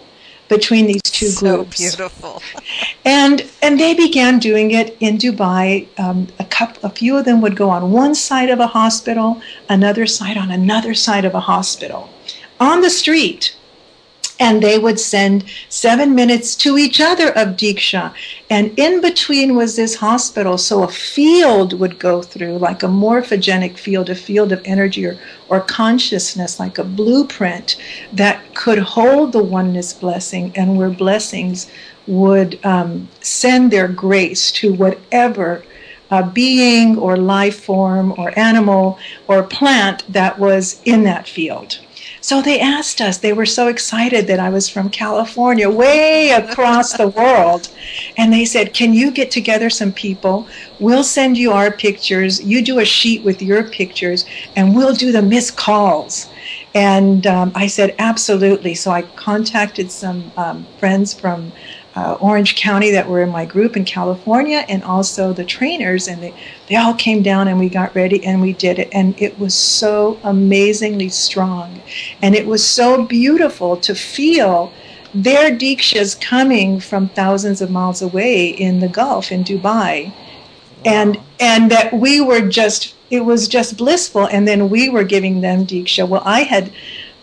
between 0.49 0.87
these 0.87 1.03
two 1.03 1.27
so 1.27 1.57
groups. 1.57 1.79
beautiful. 1.79 2.43
And 3.05 3.45
and 3.61 3.81
they 3.81 3.95
began 3.95 4.39
doing 4.39 4.71
it 4.71 4.97
in 5.01 5.19
Dubai. 5.19 5.89
Um, 5.99 6.29
a 6.39 6.45
couple, 6.45 6.89
a 6.89 6.91
few 6.91 7.17
of 7.17 7.25
them 7.25 7.41
would 7.41 7.57
go 7.57 7.69
on 7.69 7.91
one 7.91 8.15
side 8.15 8.49
of 8.49 8.61
a 8.61 8.69
hospital, 8.69 9.43
another 9.69 10.07
side 10.07 10.37
on 10.37 10.53
another 10.53 10.95
side 10.95 11.25
of 11.25 11.35
a 11.35 11.41
hospital, 11.41 12.09
on 12.61 12.81
the 12.81 12.91
street, 12.91 13.57
and 14.43 14.61
they 14.61 14.77
would 14.77 14.99
send 14.99 15.45
seven 15.69 16.17
minutes 16.17 16.57
to 16.57 16.77
each 16.77 17.01
other 17.01 17.29
of 17.29 17.57
Diksha. 17.57 18.13
And 18.51 18.77
in 18.77 19.01
between 19.01 19.55
was 19.55 19.77
this 19.77 19.95
hospital, 19.95 20.59
so 20.59 20.83
a 20.83 20.89
field 20.89 21.79
would 21.79 22.01
go 22.01 22.23
through, 22.23 22.59
like 22.59 22.83
a 22.83 22.89
morphogenic 22.89 23.79
field, 23.79 24.11
a 24.11 24.17
field 24.17 24.51
of 24.51 24.61
energy 24.65 25.07
or, 25.07 25.17
or 25.49 25.61
consciousness, 25.61 26.59
like 26.59 26.77
a 26.77 26.83
blueprint 26.83 27.77
that 28.13 28.53
could 28.55 28.81
hold 28.81 29.31
the 29.31 29.45
oneness 29.45 29.93
blessing, 29.93 30.53
and 30.57 30.77
where 30.77 30.91
blessings 30.91 31.71
would 32.09 32.59
um, 32.67 33.09
send 33.21 33.71
their 33.71 33.87
grace 33.87 34.51
to 34.61 34.73
whatever. 34.75 35.65
Uh, 36.11 36.29
being 36.31 36.99
or 36.99 37.17
life 37.17 37.65
form 37.65 38.13
or 38.19 38.39
animal 38.39 38.99
or 39.29 39.43
plant 39.43 40.05
that 40.13 40.39
was 40.39 40.83
in 40.85 41.05
that 41.05 41.27
field. 41.27 41.81
So 42.23 42.41
they 42.41 42.61
asked 42.61 43.01
us, 43.01 43.19
they 43.19 43.33
were 43.33 43.45
so 43.45 43.67
excited 43.67 44.29
that 44.29 44.39
I 44.39 44.49
was 44.49 44.69
from 44.69 44.91
California, 44.91 45.69
way 45.69 46.31
across 46.31 46.93
the 46.93 47.09
world. 47.09 47.69
And 48.17 48.33
they 48.33 48.45
said, 48.45 48.73
Can 48.73 48.95
you 48.95 49.11
get 49.11 49.33
together 49.33 49.69
some 49.69 49.93
people? 49.93 50.47
We'll 50.79 51.03
send 51.03 51.37
you 51.37 51.51
our 51.51 51.73
pictures. 51.73 52.41
You 52.41 52.63
do 52.63 52.79
a 52.79 52.85
sheet 52.85 53.25
with 53.25 53.43
your 53.43 53.65
pictures, 53.65 54.25
and 54.55 54.77
we'll 54.77 54.95
do 54.95 55.11
the 55.11 55.21
missed 55.21 55.57
calls. 55.57 56.29
And 56.75 57.27
um, 57.27 57.51
I 57.57 57.67
said, 57.67 57.93
Absolutely. 57.99 58.77
So 58.77 58.93
I 58.93 59.03
contacted 59.03 59.91
some 59.91 60.31
um, 60.37 60.65
friends 60.79 61.13
from 61.13 61.51
uh, 61.95 62.15
Orange 62.21 62.57
County 62.57 62.91
that 62.91 63.09
were 63.09 63.23
in 63.23 63.29
my 63.29 63.45
group 63.45 63.77
in 63.77 63.85
California, 63.85 64.65
and 64.69 64.83
also 64.83 65.33
the 65.33 65.45
trainers, 65.45 66.09
and 66.09 66.23
they, 66.23 66.35
they 66.69 66.77
all 66.77 66.95
came 66.95 67.23
down 67.23 67.49
and 67.49 67.59
we 67.59 67.69
got 67.69 67.95
ready 67.95 68.25
and 68.25 68.41
we 68.41 68.55
did 68.55 68.79
it. 68.79 68.89
And 68.93 69.21
it 69.21 69.39
was 69.39 69.55
so 69.55 70.19
amazingly 70.23 71.11
strong. 71.11 71.83
And 72.23 72.35
it 72.35 72.47
was 72.47 72.65
so 72.65 73.05
beautiful 73.05 73.77
to 73.79 73.95
feel 73.95 74.73
their 75.15 75.51
dikshas 75.51 76.19
coming 76.19 76.81
from 76.81 77.09
thousands 77.09 77.61
of 77.61 77.71
miles 77.71 78.01
away 78.01 78.49
in 78.49 78.81
the 78.81 78.89
Gulf 78.89 79.31
in 79.31 79.45
Dubai. 79.45 80.13
And 80.85 81.21
and 81.39 81.71
that 81.71 81.93
we 81.93 82.21
were 82.21 82.41
just 82.41 82.95
it 83.11 83.25
was 83.25 83.47
just 83.47 83.77
blissful 83.77 84.27
and 84.27 84.49
then 84.49 84.71
we 84.71 84.89
were 84.89 85.05
giving 85.05 85.43
them 85.43 85.67
diksha. 85.67 86.09
Well 86.09 86.23
I 86.25 86.41
had 86.43 86.73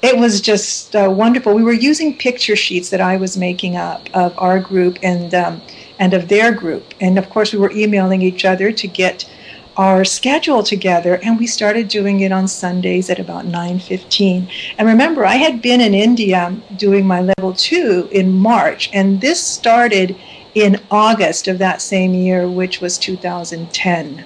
it 0.02 0.18
was 0.18 0.40
just 0.42 0.96
uh, 0.96 1.10
wonderful. 1.10 1.54
We 1.54 1.64
were 1.64 1.74
using 1.74 2.18
picture 2.18 2.56
sheets 2.56 2.90
that 2.90 3.02
I 3.02 3.18
was 3.18 3.38
making 3.38 3.76
up 3.76 4.10
of 4.14 4.34
our 4.38 4.60
group 4.60 4.98
and 5.04 5.34
um, 5.34 5.62
and 5.98 6.14
of 6.14 6.30
their 6.30 6.54
group, 6.54 6.94
and 7.02 7.18
of 7.18 7.30
course 7.30 7.52
we 7.52 7.60
were 7.60 7.72
emailing 7.72 8.22
each 8.22 8.46
other 8.46 8.72
to 8.72 8.88
get 8.88 9.30
our 9.76 10.04
schedule 10.06 10.64
together. 10.64 11.20
And 11.24 11.38
we 11.38 11.48
started 11.48 11.88
doing 11.88 12.22
it 12.22 12.32
on 12.32 12.48
Sundays 12.48 13.10
at 13.10 13.20
about 13.20 13.46
nine 13.46 13.80
fifteen. 13.80 14.50
And 14.78 14.88
remember, 14.88 15.26
I 15.26 15.36
had 15.36 15.62
been 15.62 15.82
in 15.82 15.94
India 15.94 16.56
doing 16.78 17.06
my 17.06 17.22
level 17.22 17.54
two 17.54 18.08
in 18.12 18.32
March, 18.32 18.90
and 18.94 19.20
this 19.20 19.44
started 19.44 20.16
in 20.56 20.82
August 20.90 21.48
of 21.48 21.58
that 21.58 21.82
same 21.82 22.14
year, 22.14 22.50
which 22.50 22.82
was 22.82 22.98
2010. 22.98 24.26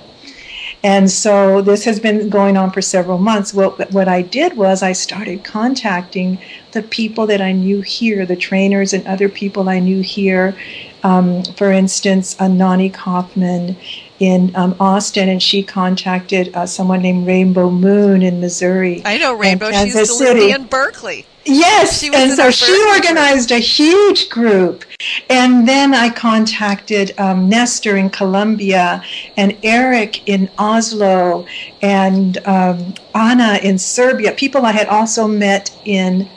And 0.83 1.09
so 1.09 1.61
this 1.61 1.85
has 1.85 1.99
been 1.99 2.29
going 2.29 2.57
on 2.57 2.71
for 2.71 2.81
several 2.81 3.17
months. 3.17 3.53
What, 3.53 3.91
what 3.91 4.09
I 4.09 4.21
did 4.21 4.57
was 4.57 4.83
I 4.83 4.91
started 4.91 5.45
contacting 5.45 6.39
the 6.73 6.83
people 6.83 7.25
that 7.27 7.39
I 7.39 7.53
knew 7.53 7.81
here, 7.81 8.25
the 8.25 8.35
trainers 8.35 8.91
and 8.91 9.07
other 9.07 9.29
people 9.29 9.69
I 9.69 9.79
knew 9.79 10.01
here. 10.01 10.57
Um, 11.03 11.43
for 11.43 11.71
instance, 11.71 12.37
Nani 12.39 12.89
Kaufman 12.89 13.77
in 14.19 14.55
um, 14.55 14.75
Austin, 14.79 15.29
and 15.29 15.41
she 15.41 15.63
contacted 15.63 16.53
uh, 16.55 16.65
someone 16.65 17.01
named 17.01 17.27
Rainbow 17.27 17.69
Moon 17.69 18.21
in 18.21 18.39
Missouri. 18.39 19.01
I 19.05 19.17
know 19.17 19.33
Rainbow. 19.33 19.71
She 19.71 19.85
used 19.85 20.17
to 20.17 20.23
live 20.23 20.55
in 20.55 20.67
Berkeley. 20.67 21.25
Yes, 21.45 22.03
and 22.03 22.31
so 22.31 22.51
she 22.51 22.65
first 22.65 22.71
group. 22.71 22.95
organized 22.95 23.51
a 23.51 23.59
huge 23.59 24.29
group. 24.29 24.85
And 25.29 25.67
then 25.67 25.93
I 25.93 26.09
contacted 26.09 27.13
um, 27.19 27.49
Nestor 27.49 27.97
in 27.97 28.09
Colombia 28.09 29.03
and 29.35 29.57
Eric 29.63 30.27
in 30.27 30.49
Oslo 30.57 31.45
and 31.81 32.37
um, 32.45 32.93
Anna 33.13 33.59
in 33.61 33.77
Serbia, 33.77 34.31
people 34.31 34.65
I 34.65 34.71
had 34.71 34.87
also 34.87 35.27
met 35.27 35.77
in 35.83 36.29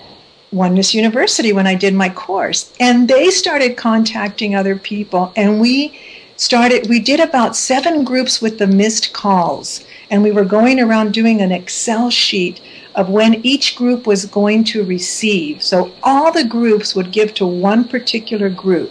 Oneness 0.53 0.95
University 0.95 1.53
when 1.53 1.67
I 1.67 1.75
did 1.75 1.95
my 1.95 2.09
course. 2.09 2.73
And 2.81 3.09
they 3.09 3.31
started 3.31 3.77
contacting 3.77 4.55
other 4.55 4.77
people, 4.77 5.33
and 5.37 5.61
we 5.61 5.99
started, 6.37 6.89
we 6.89 7.01
did 7.01 7.21
about 7.21 7.57
seven 7.57 8.05
groups 8.05 8.43
with 8.43 8.59
the 8.59 8.67
missed 8.67 9.13
calls. 9.13 9.85
And 10.11 10.23
we 10.23 10.31
were 10.31 10.45
going 10.45 10.79
around 10.81 11.13
doing 11.13 11.41
an 11.41 11.51
Excel 11.51 12.11
sheet 12.11 12.61
of 12.97 13.09
when 13.09 13.35
each 13.47 13.77
group 13.77 14.07
was 14.07 14.25
going 14.25 14.65
to 14.65 14.85
receive. 14.85 15.63
So 15.63 15.93
all 16.03 16.33
the 16.33 16.45
groups 16.45 16.95
would 16.97 17.13
give 17.13 17.35
to 17.35 17.47
one 17.47 17.85
particular 17.85 18.51
group. 18.51 18.91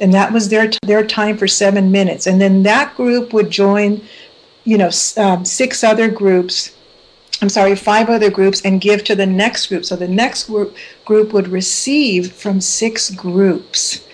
And 0.00 0.12
that 0.14 0.32
was 0.32 0.48
their, 0.48 0.70
their 0.82 1.06
time 1.06 1.36
for 1.36 1.46
seven 1.46 1.92
minutes. 1.92 2.26
And 2.26 2.40
then 2.40 2.62
that 2.64 2.96
group 2.96 3.32
would 3.32 3.50
join, 3.50 4.00
you 4.64 4.78
know, 4.78 4.90
um, 5.16 5.44
six 5.44 5.84
other 5.84 6.08
groups 6.08 6.72
I'm 7.40 7.48
sorry, 7.48 7.76
five 7.76 8.08
other 8.08 8.30
groups 8.30 8.60
and 8.62 8.80
give 8.80 9.04
to 9.04 9.14
the 9.14 9.26
next 9.26 9.68
group. 9.68 9.84
So 9.84 9.94
the 9.94 10.08
next 10.08 10.48
group, 10.48 10.76
group 11.04 11.32
would 11.32 11.48
receive 11.48 12.32
from 12.32 12.60
six 12.60 13.10
groups. 13.10 14.04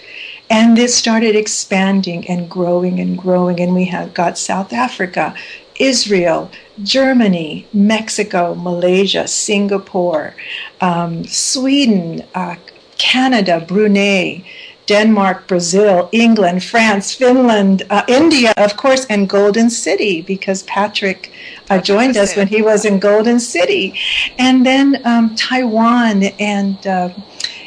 And 0.51 0.77
this 0.77 0.95
started 0.95 1.35
expanding 1.35 2.29
and 2.29 2.51
growing 2.51 3.01
and 3.01 3.17
growing. 3.17 3.61
And 3.61 3.75
we 3.75 3.87
have 3.87 4.13
got 4.13 4.37
South 4.37 4.75
Africa, 4.75 5.35
Israel, 5.79 6.51
Germany, 6.83 7.67
Mexico, 7.73 8.55
Malaysia, 8.55 9.27
Singapore, 9.27 10.35
um, 10.81 11.25
Sweden, 11.25 12.25
uh, 12.35 12.57
Canada, 12.99 13.65
Brunei, 13.67 14.45
Denmark, 14.87 15.47
Brazil, 15.47 16.09
England, 16.13 16.63
France, 16.63 17.15
Finland, 17.15 17.85
uh, 17.91 18.03
India, 18.07 18.53
of 18.57 18.77
course, 18.77 19.07
and 19.07 19.29
Golden 19.29 19.71
City 19.71 20.21
because 20.21 20.63
Patrick 20.65 21.33
uh, 21.71 21.79
joined 21.79 22.17
us 22.17 22.37
when 22.37 22.49
he 22.49 22.61
was 22.61 22.85
in 22.85 22.99
Golden 22.99 23.41
City, 23.41 23.99
and 24.39 24.67
then 24.67 25.01
um, 25.05 25.35
Taiwan, 25.37 26.25
and 26.39 26.87
uh, 26.87 27.09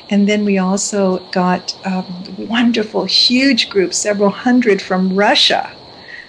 and 0.10 0.30
then 0.30 0.46
we 0.46 0.58
also 0.58 1.18
got 1.32 1.76
um, 1.86 2.06
wonderful, 2.38 3.06
huge 3.06 3.70
groups, 3.70 3.98
several 3.98 4.30
hundred 4.30 4.82
from 4.82 5.16
Russia 5.16 5.77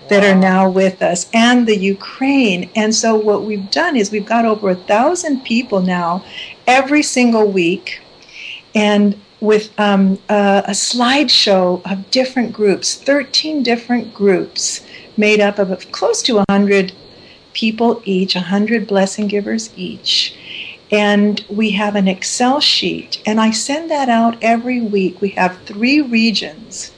that 0.09 0.25
are 0.25 0.39
now 0.39 0.69
with 0.69 1.03
us, 1.03 1.29
and 1.33 1.67
the 1.67 1.77
Ukraine. 1.77 2.71
And 2.75 2.95
so 2.95 3.15
what 3.15 3.45
we've 3.45 3.71
done 3.71 3.97
is 3.97 4.11
we've 4.11 4.25
got 4.27 4.45
over 4.45 4.71
a 4.71 4.75
thousand 4.75 5.45
people 5.45 5.81
now 5.81 6.25
every 6.67 7.03
single 7.03 7.47
week, 7.47 8.01
and 8.75 9.21
with 9.41 9.79
um, 9.79 10.19
a, 10.29 10.63
a 10.67 10.73
slideshow 10.73 11.81
of 11.91 12.11
different 12.11 12.53
groups, 12.53 12.95
13 12.95 13.63
different 13.63 14.13
groups 14.13 14.85
made 15.17 15.41
up 15.41 15.59
of 15.59 15.93
close 15.93 16.23
to 16.23 16.43
100 16.49 16.93
people 17.53 18.03
each, 18.05 18.35
100 18.35 18.87
blessing 18.87 19.29
givers 19.29 19.71
each. 19.77 20.35
And 20.91 21.45
we 21.51 21.73
have 21.73 21.97
an 21.97 22.09
Excel 22.09 22.61
sheet, 22.61 23.21
and 23.27 23.41
I 23.41 23.51
send 23.51 23.91
that 23.91 24.09
out 24.09 24.39
every 24.41 24.81
week. 24.81 25.21
We 25.21 25.31
have 25.31 25.59
three 25.67 26.01
regions. 26.01 26.93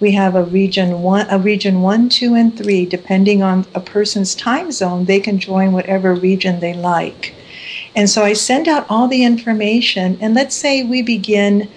We 0.00 0.12
have 0.12 0.34
a 0.34 0.42
region 0.42 1.02
one, 1.02 1.26
a 1.30 1.38
region 1.38 1.82
one, 1.82 2.08
two, 2.08 2.34
and 2.34 2.56
three. 2.56 2.86
Depending 2.86 3.42
on 3.42 3.66
a 3.74 3.80
person's 3.80 4.34
time 4.34 4.72
zone, 4.72 5.04
they 5.04 5.20
can 5.20 5.38
join 5.38 5.72
whatever 5.72 6.14
region 6.14 6.60
they 6.60 6.72
like. 6.72 7.34
And 7.94 8.08
so 8.08 8.24
I 8.24 8.32
send 8.32 8.66
out 8.66 8.86
all 8.88 9.08
the 9.08 9.24
information, 9.24 10.16
and 10.20 10.34
let's 10.34 10.56
say 10.56 10.82
we 10.82 11.02
begin 11.02 11.68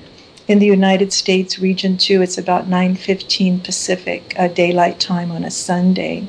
in 0.48 0.60
the 0.60 0.65
United 0.65 1.13
States, 1.13 1.60
Region 1.60 1.98
2, 1.98 2.22
it's 2.22 2.38
about 2.38 2.70
9.15 2.70 3.63
Pacific 3.63 4.34
uh, 4.38 4.48
daylight 4.50 5.00
time 5.00 5.32
on 5.32 5.44
a 5.44 5.51
Sunday. 5.51 6.27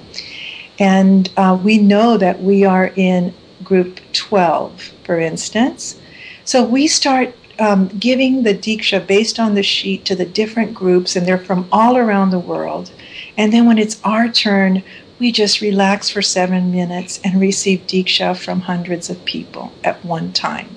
And 0.79 1.31
uh, 1.37 1.59
we 1.61 1.79
know 1.79 2.17
that 2.17 2.41
we 2.41 2.65
are 2.65 2.93
in 2.97 3.35
group 3.63 4.01
12, 4.13 4.93
for 5.05 5.19
instance. 5.19 5.99
So 6.45 6.65
we 6.65 6.87
start 6.87 7.35
um, 7.59 7.89
giving 7.89 8.43
the 8.43 8.55
Diksha 8.55 9.07
based 9.07 9.39
on 9.39 9.55
the 9.55 9.63
sheet 9.63 10.05
to 10.07 10.17
the 10.17 10.25
different 10.25 10.75
groups, 10.75 11.17
and 11.17 11.27
they're 11.27 11.39
from 11.39 11.69
all 11.71 11.97
around 11.97 12.31
the 12.31 12.39
world. 12.39 12.91
And 13.37 13.53
then 13.53 13.67
when 13.67 13.79
it's 13.79 14.01
our 14.05 14.29
turn, 14.29 14.83
we 15.19 15.33
just 15.33 15.61
relax 15.61 16.11
for 16.11 16.23
seven 16.23 16.73
minutes 16.73 17.21
and 17.25 17.41
receive 17.41 17.87
Diksha 17.87 18.37
from 18.37 18.61
hundreds 18.61 19.09
of 19.11 19.25
people 19.25 19.73
at 19.83 20.05
one 20.05 20.33
time. 20.33 20.69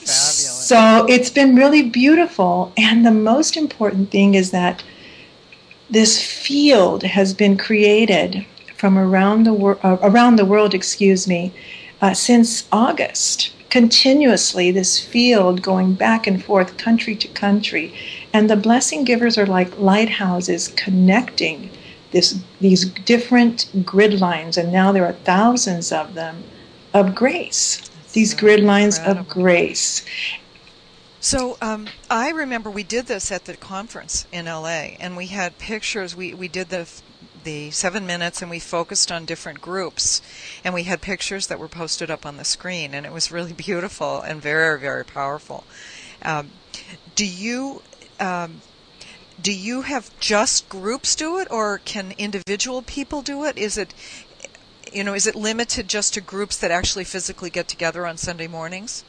Fabulous. 0.00 0.66
So 0.66 1.06
it's 1.08 1.30
been 1.30 1.56
really 1.56 1.82
beautiful. 1.82 2.72
And 2.76 3.04
the 3.04 3.10
most 3.10 3.56
important 3.56 4.10
thing 4.10 4.34
is 4.34 4.50
that 4.50 4.82
this 5.88 6.22
field 6.22 7.02
has 7.02 7.34
been 7.34 7.56
created 7.56 8.46
from 8.76 8.96
around 8.96 9.44
the, 9.44 9.52
wor- 9.52 9.78
uh, 9.84 9.98
around 10.02 10.36
the 10.36 10.44
world, 10.44 10.74
excuse 10.74 11.28
me, 11.28 11.52
uh, 12.00 12.14
since 12.14 12.66
August 12.72 13.52
continuously 13.70 14.70
this 14.70 14.98
field 14.98 15.62
going 15.62 15.94
back 15.94 16.26
and 16.26 16.44
forth 16.44 16.76
country 16.76 17.14
to 17.14 17.28
country 17.28 17.94
and 18.32 18.50
the 18.50 18.56
blessing 18.56 19.04
givers 19.04 19.38
are 19.38 19.46
like 19.46 19.78
lighthouses 19.78 20.68
connecting 20.68 21.70
this 22.10 22.40
these 22.60 22.84
different 22.84 23.70
grid 23.84 24.20
lines 24.20 24.56
and 24.56 24.72
now 24.72 24.90
there 24.90 25.06
are 25.06 25.12
thousands 25.12 25.92
of 25.92 26.14
them 26.14 26.42
of 26.92 27.14
grace 27.14 27.88
these 28.12 28.32
so 28.32 28.38
grid 28.38 28.60
lines 28.60 28.98
incredible. 28.98 29.20
of 29.20 29.28
grace 29.28 30.04
So 31.20 31.58
um, 31.60 31.86
I 32.08 32.30
remember 32.30 32.70
we 32.70 32.82
did 32.82 33.06
this 33.06 33.30
at 33.30 33.44
the 33.44 33.54
conference 33.54 34.26
in 34.32 34.46
LA, 34.46 34.96
and 34.98 35.18
we 35.18 35.26
had 35.26 35.58
pictures. 35.58 36.16
We 36.16 36.32
we 36.32 36.48
did 36.48 36.70
the 36.70 36.88
the 37.44 37.70
seven 37.70 38.06
minutes, 38.06 38.42
and 38.42 38.50
we 38.50 38.58
focused 38.58 39.10
on 39.10 39.24
different 39.24 39.60
groups, 39.60 40.22
and 40.64 40.74
we 40.74 40.84
had 40.84 41.00
pictures 41.00 41.46
that 41.46 41.58
were 41.58 41.68
posted 41.68 42.10
up 42.10 42.24
on 42.26 42.36
the 42.36 42.44
screen, 42.44 42.94
and 42.94 43.06
it 43.06 43.12
was 43.12 43.32
really 43.32 43.52
beautiful 43.68 44.20
and 44.20 44.40
very 44.40 44.78
very 44.78 45.04
powerful. 45.04 45.64
Um, 46.22 46.50
do 47.14 47.26
you? 47.26 47.82
Um, 48.18 48.60
do 49.40 49.52
you 49.52 49.82
have 49.82 50.10
just 50.20 50.68
groups 50.68 51.14
do 51.14 51.38
it, 51.38 51.48
or 51.50 51.78
can 51.78 52.12
individual 52.18 52.82
people 52.82 53.22
do 53.22 53.44
it? 53.44 53.56
Is 53.56 53.78
it, 53.78 53.94
you 54.92 55.02
know, 55.02 55.14
is 55.14 55.26
it 55.26 55.34
limited 55.34 55.88
just 55.88 56.14
to 56.14 56.20
groups 56.20 56.58
that 56.58 56.70
actually 56.70 57.04
physically 57.04 57.48
get 57.48 57.66
together 57.68 58.06
on 58.06 58.16
Sunday 58.16 58.46
mornings? 58.46 59.02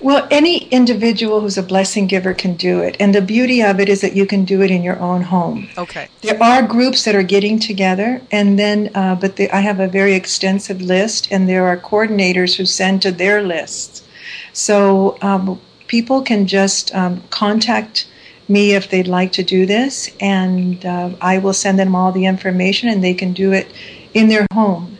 Well 0.00 0.26
any 0.30 0.68
individual 0.68 1.40
who's 1.40 1.58
a 1.58 1.62
blessing 1.62 2.06
giver 2.06 2.34
can 2.34 2.54
do 2.54 2.80
it 2.80 2.96
and 3.00 3.14
the 3.14 3.22
beauty 3.22 3.62
of 3.62 3.80
it 3.80 3.88
is 3.88 4.00
that 4.00 4.14
you 4.14 4.26
can 4.26 4.44
do 4.44 4.62
it 4.62 4.70
in 4.70 4.82
your 4.82 4.98
own 5.00 5.22
home 5.22 5.68
Okay. 5.78 6.08
There 6.22 6.42
are 6.42 6.62
groups 6.62 7.04
that 7.04 7.14
are 7.14 7.22
getting 7.22 7.58
together, 7.58 8.20
and 8.30 8.58
then, 8.58 8.90
uh, 8.94 9.14
but 9.14 9.36
they, 9.36 9.48
I 9.50 9.60
have 9.60 9.78
a 9.80 9.86
very 9.86 10.14
extensive 10.14 10.80
list, 10.80 11.28
and 11.30 11.48
there 11.48 11.66
are 11.66 11.76
coordinators 11.76 12.56
who 12.56 12.66
send 12.66 13.02
to 13.02 13.12
their 13.12 13.42
lists. 13.42 14.02
So 14.52 15.18
um, 15.22 15.60
people 15.86 16.22
can 16.22 16.46
just 16.46 16.94
um, 16.94 17.22
contact 17.30 18.08
me 18.48 18.74
if 18.74 18.90
they'd 18.90 19.08
like 19.08 19.32
to 19.32 19.42
do 19.42 19.66
this, 19.66 20.10
and 20.20 20.84
uh, 20.84 21.10
I 21.20 21.38
will 21.38 21.52
send 21.52 21.78
them 21.78 21.94
all 21.94 22.12
the 22.12 22.26
information, 22.26 22.88
and 22.88 23.04
they 23.04 23.14
can 23.14 23.32
do 23.32 23.52
it 23.52 23.68
in 24.14 24.28
their 24.28 24.46
home. 24.52 24.95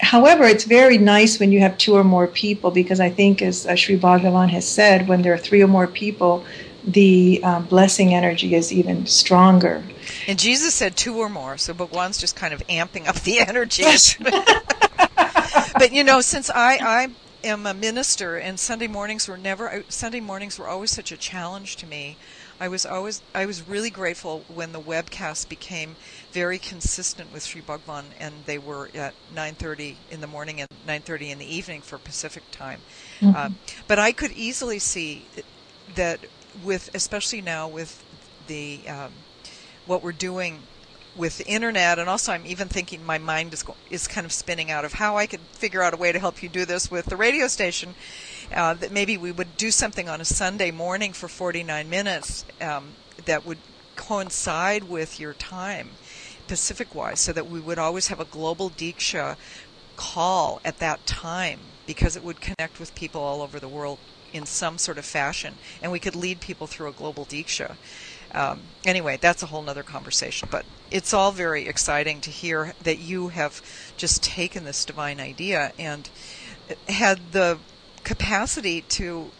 However, 0.00 0.44
it's 0.44 0.64
very 0.64 0.96
nice 0.98 1.40
when 1.40 1.50
you 1.52 1.60
have 1.60 1.76
two 1.76 1.94
or 1.94 2.04
more 2.04 2.28
people 2.28 2.70
because 2.70 3.00
I 3.00 3.10
think, 3.10 3.42
as 3.42 3.66
uh, 3.66 3.74
Sri 3.74 3.98
Bhagavan 3.98 4.48
has 4.50 4.68
said, 4.68 5.08
when 5.08 5.22
there 5.22 5.32
are 5.34 5.38
three 5.38 5.62
or 5.62 5.66
more 5.66 5.88
people, 5.88 6.44
the 6.84 7.42
um, 7.42 7.66
blessing 7.66 8.14
energy 8.14 8.54
is 8.54 8.72
even 8.72 9.06
stronger. 9.06 9.84
And 10.26 10.38
Jesus 10.38 10.74
said 10.74 10.96
two 10.96 11.16
or 11.16 11.28
more, 11.28 11.58
so 11.58 11.74
but 11.74 11.90
one's 11.90 12.18
just 12.18 12.36
kind 12.36 12.54
of 12.54 12.62
amping 12.68 13.06
up 13.08 13.16
the 13.16 13.40
energy. 13.48 13.82
Yes. 13.82 14.16
but 15.78 15.92
you 15.92 16.04
know, 16.04 16.20
since 16.20 16.50
I 16.50 16.78
I 16.80 17.08
am 17.44 17.66
a 17.66 17.74
minister 17.74 18.36
and 18.36 18.58
Sunday 18.58 18.88
mornings 18.88 19.28
were 19.28 19.38
never 19.38 19.84
Sunday 19.88 20.20
mornings 20.20 20.58
were 20.58 20.68
always 20.68 20.90
such 20.90 21.12
a 21.12 21.16
challenge 21.16 21.76
to 21.76 21.86
me. 21.86 22.18
I 22.60 22.68
was 22.68 22.84
always 22.84 23.22
I 23.34 23.46
was 23.46 23.66
really 23.66 23.90
grateful 23.90 24.44
when 24.48 24.72
the 24.72 24.80
webcast 24.80 25.48
became 25.48 25.96
very 26.32 26.58
consistent 26.58 27.32
with 27.32 27.44
Sri 27.44 27.60
Bhagwan 27.60 28.04
and 28.20 28.44
they 28.46 28.58
were 28.58 28.88
at 28.94 29.14
9:30 29.34 29.94
in 30.10 30.20
the 30.20 30.26
morning 30.26 30.60
and 30.60 30.68
9:30 30.86 31.30
in 31.30 31.38
the 31.38 31.54
evening 31.54 31.82
for 31.82 31.98
Pacific 31.98 32.42
time. 32.52 32.80
Um, 33.36 33.58
but 33.86 33.98
I 33.98 34.12
could 34.12 34.32
easily 34.32 34.78
see 34.78 35.26
that 35.94 36.20
with 36.64 36.90
especially 36.94 37.40
now 37.40 37.68
with 37.68 38.04
the 38.46 38.86
um, 38.88 39.12
what 39.86 40.02
we're 40.02 40.12
doing 40.12 40.62
with 41.16 41.38
the 41.38 41.46
internet 41.46 41.98
and 41.98 42.08
also 42.08 42.32
I'm 42.32 42.46
even 42.46 42.68
thinking 42.68 43.04
my 43.04 43.18
mind 43.18 43.52
is 43.52 43.62
go- 43.62 43.76
is 43.90 44.06
kind 44.06 44.24
of 44.24 44.32
spinning 44.32 44.70
out 44.70 44.84
of 44.84 44.94
how 44.94 45.16
I 45.16 45.26
could 45.26 45.40
figure 45.52 45.82
out 45.82 45.94
a 45.94 45.96
way 45.96 46.12
to 46.12 46.18
help 46.18 46.42
you 46.42 46.48
do 46.48 46.64
this 46.64 46.90
with 46.90 47.06
the 47.06 47.16
radio 47.16 47.48
station 47.48 47.94
uh, 48.54 48.74
that 48.74 48.92
maybe 48.92 49.16
we 49.16 49.32
would 49.32 49.56
do 49.56 49.70
something 49.70 50.08
on 50.08 50.20
a 50.20 50.24
Sunday 50.24 50.70
morning 50.70 51.12
for 51.12 51.28
49 51.28 51.90
minutes 51.90 52.44
um, 52.60 52.92
that 53.24 53.44
would 53.44 53.58
coincide 53.96 54.84
with 54.84 55.18
your 55.18 55.34
time 55.34 55.90
Pacific 56.48 56.94
wise 56.94 57.20
so 57.20 57.32
that 57.32 57.48
we 57.48 57.60
would 57.60 57.78
always 57.78 58.08
have 58.08 58.20
a 58.20 58.24
global 58.24 58.70
Diksha 58.70 59.36
call 59.96 60.60
at 60.64 60.78
that 60.78 61.04
time 61.06 61.58
because 61.86 62.16
it 62.16 62.22
would 62.22 62.40
connect 62.40 62.80
with 62.80 62.94
people 62.94 63.20
all 63.20 63.42
over 63.42 63.58
the 63.60 63.68
world 63.68 63.98
in 64.32 64.46
some 64.46 64.78
sort 64.78 64.98
of 64.98 65.04
fashion 65.04 65.54
and 65.82 65.90
we 65.90 65.98
could 65.98 66.14
lead 66.14 66.40
people 66.40 66.66
through 66.66 66.88
a 66.88 66.92
global 66.92 67.24
Diksha. 67.24 67.76
Um, 68.32 68.60
anyway, 68.84 69.18
that's 69.20 69.42
a 69.42 69.46
whole 69.46 69.68
other 69.68 69.82
conversation, 69.82 70.48
but 70.50 70.64
it's 70.90 71.14
all 71.14 71.32
very 71.32 71.66
exciting 71.66 72.20
to 72.22 72.30
hear 72.30 72.74
that 72.82 72.98
you 72.98 73.28
have 73.28 73.60
just 73.96 74.22
taken 74.22 74.64
this 74.64 74.84
divine 74.84 75.20
idea 75.20 75.72
and 75.78 76.08
had 76.88 77.32
the 77.32 77.58
capacity 78.04 78.82
to 78.82 79.32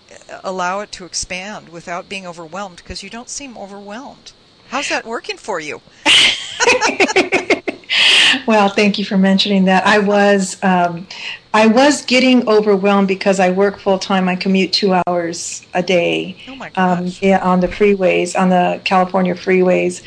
allow 0.42 0.80
it 0.80 0.92
to 0.92 1.04
expand 1.04 1.68
without 1.68 2.08
being 2.08 2.26
overwhelmed 2.26 2.76
because 2.76 3.02
you 3.02 3.10
don't 3.10 3.30
seem 3.30 3.56
overwhelmed. 3.56 4.32
How's 4.68 4.88
that 4.90 5.06
working 5.06 5.38
for 5.38 5.60
you? 5.60 5.80
well, 8.46 8.68
thank 8.68 8.98
you 8.98 9.04
for 9.04 9.16
mentioning 9.16 9.64
that. 9.64 9.86
I 9.86 9.98
was 9.98 10.62
um, 10.62 11.06
I 11.54 11.66
was 11.66 12.04
getting 12.04 12.46
overwhelmed 12.46 13.08
because 13.08 13.40
I 13.40 13.50
work 13.50 13.78
full 13.78 13.98
time. 13.98 14.28
I 14.28 14.36
commute 14.36 14.74
two 14.74 14.94
hours 15.06 15.66
a 15.72 15.82
day 15.82 16.36
Oh 16.46 16.54
my 16.54 16.70
um, 16.76 17.06
yeah, 17.20 17.38
on 17.38 17.60
the 17.60 17.68
freeways, 17.68 18.38
on 18.38 18.50
the 18.50 18.80
California 18.84 19.34
freeways, 19.34 20.02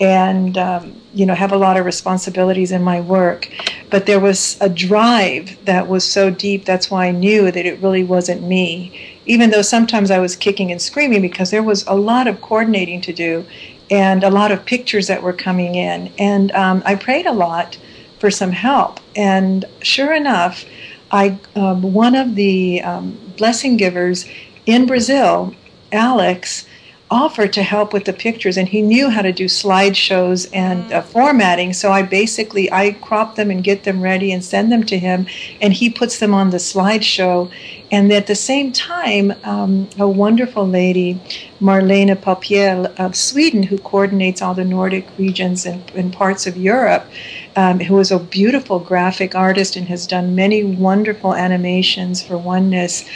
and 0.00 0.56
um, 0.56 0.98
you 1.12 1.26
know 1.26 1.34
have 1.34 1.52
a 1.52 1.58
lot 1.58 1.76
of 1.76 1.84
responsibilities 1.84 2.72
in 2.72 2.82
my 2.82 3.02
work. 3.02 3.50
But 3.90 4.06
there 4.06 4.20
was 4.20 4.56
a 4.62 4.70
drive 4.70 5.62
that 5.66 5.88
was 5.88 6.10
so 6.10 6.30
deep. 6.30 6.64
That's 6.64 6.90
why 6.90 7.06
I 7.06 7.10
knew 7.10 7.50
that 7.50 7.66
it 7.66 7.80
really 7.80 8.04
wasn't 8.04 8.42
me. 8.42 9.18
Even 9.26 9.50
though 9.50 9.62
sometimes 9.62 10.10
I 10.10 10.20
was 10.20 10.36
kicking 10.36 10.72
and 10.72 10.80
screaming 10.80 11.20
because 11.20 11.50
there 11.50 11.62
was 11.62 11.86
a 11.86 11.94
lot 11.94 12.26
of 12.28 12.40
coordinating 12.40 13.00
to 13.02 13.12
do, 13.12 13.44
and 13.90 14.24
a 14.24 14.30
lot 14.30 14.52
of 14.52 14.64
pictures 14.64 15.06
that 15.06 15.22
were 15.22 15.32
coming 15.32 15.74
in. 15.74 16.12
And 16.18 16.50
um, 16.52 16.82
I 16.84 16.94
prayed 16.94 17.26
a 17.26 17.32
lot 17.32 17.78
for 18.18 18.30
some 18.30 18.52
help. 18.52 19.00
And 19.14 19.64
sure 19.82 20.14
enough, 20.14 20.64
I 21.10 21.38
um, 21.54 21.92
one 21.92 22.14
of 22.14 22.34
the 22.34 22.82
um, 22.82 23.18
blessing 23.36 23.76
givers 23.76 24.26
in 24.64 24.86
Brazil, 24.86 25.54
Alex, 25.92 26.66
offered 27.10 27.52
to 27.52 27.62
help 27.62 27.92
with 27.92 28.04
the 28.04 28.12
pictures, 28.12 28.56
and 28.56 28.68
he 28.68 28.82
knew 28.82 29.10
how 29.10 29.22
to 29.22 29.32
do 29.32 29.44
slideshows 29.44 30.48
and 30.52 30.92
uh, 30.92 31.00
formatting. 31.02 31.72
So 31.72 31.92
I 31.92 32.02
basically 32.02 32.70
I 32.72 32.92
crop 32.92 33.36
them 33.36 33.50
and 33.50 33.62
get 33.62 33.84
them 33.84 34.02
ready 34.02 34.32
and 34.32 34.44
send 34.44 34.72
them 34.72 34.82
to 34.84 34.98
him, 34.98 35.26
and 35.60 35.72
he 35.72 35.88
puts 35.88 36.18
them 36.18 36.34
on 36.34 36.50
the 36.50 36.56
slideshow. 36.56 37.50
And 37.92 38.12
at 38.12 38.26
the 38.26 38.34
same 38.34 38.72
time, 38.72 39.32
um, 39.44 39.88
a 39.96 40.08
wonderful 40.08 40.66
lady, 40.66 41.20
Marlena 41.60 42.16
Papiel 42.16 42.92
of 42.98 43.14
Sweden, 43.14 43.62
who 43.62 43.78
coordinates 43.78 44.42
all 44.42 44.54
the 44.54 44.64
Nordic 44.64 45.06
regions 45.16 45.64
and, 45.64 45.88
and 45.94 46.12
parts 46.12 46.48
of 46.48 46.56
Europe, 46.56 47.06
um, 47.54 47.78
who 47.78 47.96
is 48.00 48.10
a 48.10 48.18
beautiful 48.18 48.80
graphic 48.80 49.36
artist 49.36 49.76
and 49.76 49.86
has 49.86 50.08
done 50.08 50.34
many 50.34 50.64
wonderful 50.64 51.34
animations 51.34 52.20
for 52.20 52.36
Oneness, 52.36 53.08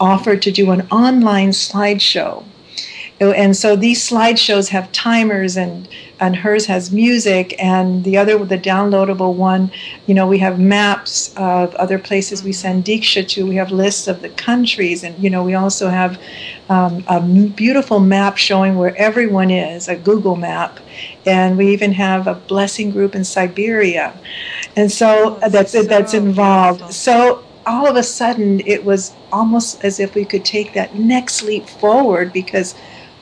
offered 0.00 0.40
to 0.42 0.50
do 0.50 0.70
an 0.70 0.88
online 0.90 1.50
slideshow. 1.50 2.42
And 3.20 3.56
so 3.56 3.76
these 3.76 4.08
slideshows 4.08 4.68
have 4.70 4.90
timers, 4.92 5.56
and 5.56 5.88
and 6.20 6.36
hers 6.36 6.66
has 6.66 6.92
music, 6.92 7.54
and 7.62 8.04
the 8.04 8.16
other, 8.16 8.38
the 8.44 8.58
downloadable 8.58 9.34
one, 9.34 9.70
you 10.06 10.14
know, 10.14 10.26
we 10.26 10.38
have 10.38 10.58
maps 10.58 11.32
of 11.36 11.74
other 11.76 11.98
places 11.98 12.42
we 12.42 12.52
send 12.52 12.84
Diksha 12.84 13.26
to. 13.28 13.46
We 13.46 13.56
have 13.56 13.70
lists 13.70 14.06
of 14.08 14.20
the 14.22 14.30
countries, 14.30 15.02
and 15.04 15.18
you 15.22 15.30
know, 15.30 15.42
we 15.42 15.54
also 15.54 15.88
have 15.88 16.20
um, 16.68 17.04
a 17.08 17.20
beautiful 17.20 18.00
map 18.00 18.36
showing 18.36 18.76
where 18.76 18.96
everyone 18.96 19.50
is, 19.50 19.88
a 19.88 19.96
Google 19.96 20.36
map, 20.36 20.80
and 21.26 21.56
we 21.56 21.72
even 21.72 21.92
have 21.92 22.26
a 22.26 22.34
blessing 22.34 22.90
group 22.90 23.14
in 23.14 23.24
Siberia, 23.24 24.18
and 24.76 24.90
so 24.90 25.38
Oh, 25.42 25.48
that's 25.48 25.72
so 25.72 25.82
that's 25.82 26.14
involved. 26.14 26.78
beautiful. 26.80 26.92
So 26.92 27.44
all 27.66 27.86
of 27.86 27.96
a 27.96 28.02
sudden, 28.02 28.60
it 28.66 28.84
was 28.84 29.16
almost 29.32 29.82
as 29.84 29.98
if 29.98 30.14
we 30.14 30.24
could 30.24 30.44
take 30.44 30.72
that 30.74 30.94
next 30.94 31.42
leap 31.42 31.68
forward 31.68 32.32
because 32.32 32.74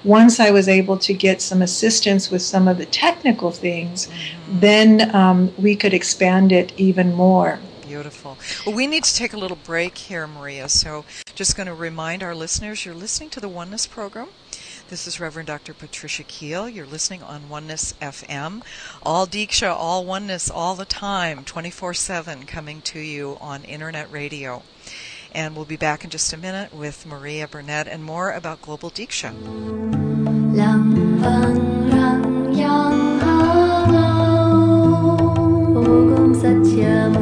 once 0.04 0.40
I 0.40 0.50
was 0.50 0.68
able 0.68 0.98
to 0.98 1.12
get 1.12 1.40
some 1.40 1.62
assistance 1.62 2.30
with 2.30 2.42
some 2.42 2.68
of 2.68 2.78
the 2.78 2.86
technical 2.86 3.50
things, 3.50 4.06
mm-hmm. 4.06 4.60
then 4.60 5.14
um, 5.14 5.52
we 5.56 5.76
could 5.76 5.94
expand 5.94 6.52
it 6.52 6.72
even 6.76 7.14
more. 7.14 7.58
Beautiful. 7.86 8.38
Well, 8.64 8.74
we 8.74 8.86
need 8.86 9.04
to 9.04 9.14
take 9.14 9.32
a 9.32 9.36
little 9.36 9.58
break 9.64 9.98
here, 9.98 10.26
Maria. 10.26 10.68
So, 10.68 11.04
just 11.34 11.56
going 11.56 11.66
to 11.66 11.74
remind 11.74 12.22
our 12.22 12.34
listeners 12.34 12.86
you're 12.86 12.94
listening 12.94 13.28
to 13.30 13.40
the 13.40 13.48
Oneness 13.48 13.86
program. 13.86 14.28
This 14.88 15.06
is 15.06 15.20
Reverend 15.20 15.46
Dr. 15.46 15.74
Patricia 15.74 16.22
Keel. 16.22 16.68
You're 16.68 16.86
listening 16.86 17.22
on 17.22 17.48
Oneness 17.48 17.94
FM. 18.00 18.62
All 19.02 19.26
Diksha, 19.26 19.74
all 19.74 20.04
Oneness, 20.04 20.50
all 20.50 20.74
the 20.74 20.84
time, 20.84 21.44
24 21.44 21.94
7, 21.94 22.44
coming 22.44 22.82
to 22.82 22.98
you 22.98 23.38
on 23.40 23.64
Internet 23.64 24.10
Radio. 24.12 24.62
And 25.34 25.56
we'll 25.56 25.64
be 25.64 25.76
back 25.76 26.04
in 26.04 26.10
just 26.10 26.32
a 26.32 26.36
minute 26.36 26.72
with 26.74 27.06
Maria 27.06 27.48
Burnett 27.48 27.88
and 27.88 28.04
more 28.04 28.32
about 28.32 28.60
Global. 28.60 28.92
You're 36.74 37.21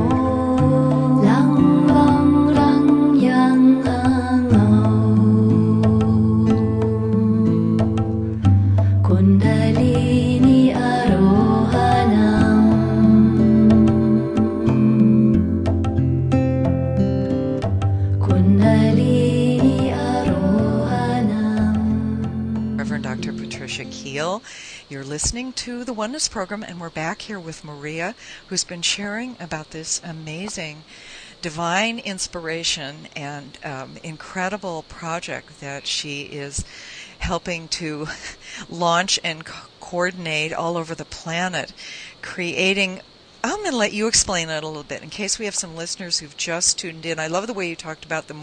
listening 25.11 25.53
to 25.53 25.83
the 25.83 25.93
Oneness 25.93 26.29
Program, 26.29 26.63
and 26.63 26.81
we're 26.81 26.89
back 26.89 27.23
here 27.23 27.41
with 27.41 27.65
Maria, 27.65 28.15
who's 28.47 28.63
been 28.63 28.81
sharing 28.81 29.37
about 29.41 29.73
this 29.73 30.01
amazing 30.05 30.85
divine 31.43 31.99
inspiration 31.99 33.09
and 33.17 33.59
um, 33.65 33.97
incredible 34.05 34.85
project 34.85 35.59
that 35.59 35.85
she 35.85 36.23
is 36.23 36.65
helping 37.19 37.67
to 37.67 38.07
launch 38.71 39.19
and 39.25 39.45
co- 39.45 39.67
coordinate 39.81 40.53
all 40.53 40.77
over 40.77 40.95
the 40.95 41.05
planet, 41.05 41.73
creating 42.23 43.01
I'm 43.43 43.61
going 43.61 43.71
to 43.71 43.77
let 43.77 43.95
you 43.95 44.07
explain 44.07 44.51
it 44.51 44.63
a 44.63 44.67
little 44.69 44.83
bit 44.83 45.03
in 45.03 45.09
case 45.09 45.39
we 45.39 45.47
have 45.47 45.55
some 45.55 45.75
listeners 45.75 46.19
who've 46.19 46.37
just 46.37 46.79
tuned 46.79 47.07
in. 47.07 47.19
I 47.19 47.27
love 47.27 47.47
the 47.47 47.55
way 47.55 47.71
you 47.71 47.75
talked 47.75 48.05
about 48.05 48.29
the 48.29 48.35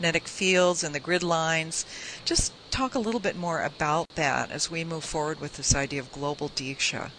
morphogenetic 0.00 0.28
fields 0.28 0.82
and 0.82 0.94
the 0.94 1.00
grid 1.00 1.22
lines. 1.22 1.84
Just 2.24 2.52
talk 2.70 2.94
a 2.94 2.98
little 2.98 3.20
bit 3.20 3.36
more 3.36 3.62
about 3.62 4.08
that 4.14 4.50
as 4.50 4.70
we 4.70 4.84
move 4.84 5.04
forward 5.04 5.40
with 5.40 5.56
this 5.56 5.74
idea 5.74 6.00
of 6.00 6.12
global 6.12 6.48
Diksha. 6.50 7.10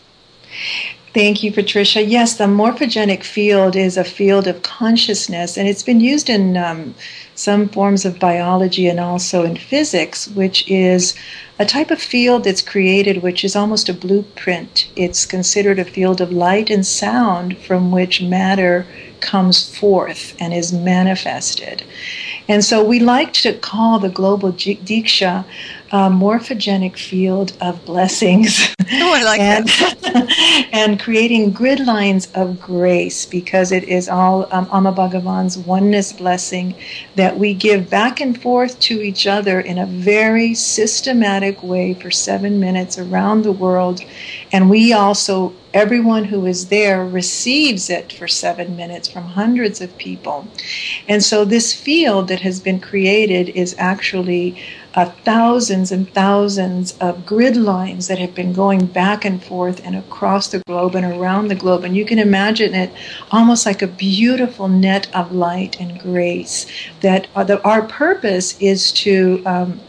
Thank 1.14 1.44
you, 1.44 1.52
Patricia. 1.52 2.02
Yes, 2.02 2.38
the 2.38 2.46
morphogenic 2.46 3.24
field 3.24 3.76
is 3.76 3.98
a 3.98 4.04
field 4.04 4.48
of 4.48 4.64
consciousness, 4.64 5.58
and 5.58 5.68
it's 5.68 5.84
been 5.84 6.00
used 6.00 6.30
in 6.30 6.58
um, 6.58 6.96
some 7.36 7.70
forms 7.70 8.06
of 8.06 8.20
biology 8.20 8.88
and 8.88 9.00
also 9.00 9.44
in 9.44 9.56
physics, 9.56 10.28
which 10.28 10.70
is 10.70 11.16
a 11.60 11.66
type 11.66 11.92
of 11.92 12.02
field 12.02 12.44
that's 12.44 12.62
created 12.62 13.22
which 13.22 13.44
is 13.44 13.56
almost 13.56 13.88
a 13.88 13.94
blueprint. 13.94 14.90
It's 14.96 15.26
considered 15.26 15.80
a 15.80 15.86
field 15.86 16.20
of 16.20 16.32
light 16.32 16.70
and 16.70 16.86
sound 16.86 17.58
from 17.58 17.92
which 17.92 18.22
matter 18.22 18.86
comes 19.20 19.78
forth 19.78 20.36
and 20.40 20.54
is 20.54 20.74
manifested. 20.74 21.84
And 22.48 22.66
so 22.66 22.84
we 22.84 23.00
like 23.00 23.34
to 23.34 23.54
call 23.54 24.00
the 24.00 24.10
global 24.10 24.52
Diksha 24.52 25.46
a 25.92 26.10
morphogenic 26.10 26.98
field 26.98 27.54
of 27.62 27.86
blessings. 27.86 28.74
Oh, 28.94 29.14
I 29.14 29.24
like 29.24 29.40
and, 29.40 29.68
that. 29.70 30.68
and 30.74 31.00
creating 31.00 31.52
grid 31.52 31.80
lines 31.80 32.30
of 32.34 32.60
grace 32.60 33.26
because 33.26 33.72
it 33.72 33.86
is 33.86 34.10
all 34.10 34.50
um, 34.52 34.68
Amma 34.70 34.92
Bhagavan's 34.92 35.58
oneness 35.58 36.12
blessing 36.12 36.76
that 37.22 37.38
we 37.38 37.54
give 37.54 37.88
back 37.88 38.20
and 38.20 38.42
forth 38.42 38.80
to 38.80 39.00
each 39.00 39.28
other 39.28 39.60
in 39.60 39.78
a 39.78 39.86
very 39.86 40.56
systematic 40.56 41.62
way 41.62 41.94
for 41.94 42.10
seven 42.10 42.60
minutes 42.60 42.98
around 42.98 43.44
the 43.44 43.52
world. 43.52 44.02
And 44.52 44.72
we 44.72 44.92
also 44.92 45.54
everyone 45.72 46.24
who 46.26 46.48
is 46.48 46.70
there 46.70 47.06
receives 47.06 47.92
it 47.92 48.12
for 48.12 48.28
seven 48.28 48.76
minutes 48.76 49.08
from 49.08 49.24
hundreds 49.24 49.82
of 49.82 49.96
people. 50.00 50.48
And 51.08 51.24
so 51.24 51.46
this 51.46 51.76
field 51.76 52.28
that 52.30 52.42
has 52.42 52.60
been 52.60 52.80
created 52.80 53.50
is 53.50 53.76
actually 53.78 54.60
uh, 54.94 55.06
thousands 55.24 55.92
and 55.92 56.12
thousands 56.14 56.98
of 57.00 57.26
grid 57.26 57.56
lines 57.56 58.08
that 58.08 58.20
have 58.20 58.36
been 58.36 58.52
going 58.52 58.86
back 58.86 59.24
and 59.24 59.42
forth 59.44 59.86
and 59.86 59.96
across 59.96 60.50
the 60.50 60.60
globe 60.68 60.96
and 60.96 61.06
around 61.06 61.48
the 61.48 61.56
globe. 61.56 61.84
And 61.84 61.96
you 61.96 62.06
can 62.06 62.20
imagine 62.20 62.74
it 62.74 62.92
almost 63.32 63.66
like 63.66 63.82
a 63.82 63.88
beautiful 63.88 64.68
net 64.68 65.14
of 65.16 65.32
light 65.32 65.80
and 65.80 66.00
grace. 66.00 66.66
That, 67.02 67.28
uh, 67.36 67.46
that 67.46 67.66
our 67.66 67.84
purpose 67.84 68.60
is 68.60 68.92
to 68.94 69.42
um, 69.46 69.80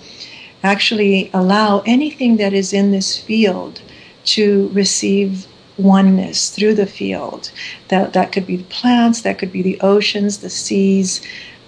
actually 0.62 1.30
allow 1.34 1.82
anything 1.84 2.36
that 2.36 2.52
is 2.52 2.72
in 2.72 2.92
this 2.92 3.18
field 3.18 3.82
to 4.24 4.68
receive 4.72 5.46
oneness 5.78 6.50
through 6.50 6.74
the 6.74 6.86
field. 6.86 7.50
That, 7.88 8.12
that 8.12 8.30
could 8.30 8.46
be 8.46 8.56
the 8.56 8.64
plants, 8.64 9.22
that 9.22 9.38
could 9.38 9.50
be 9.50 9.62
the 9.62 9.80
oceans, 9.80 10.38
the 10.38 10.50
seas, 10.50 11.20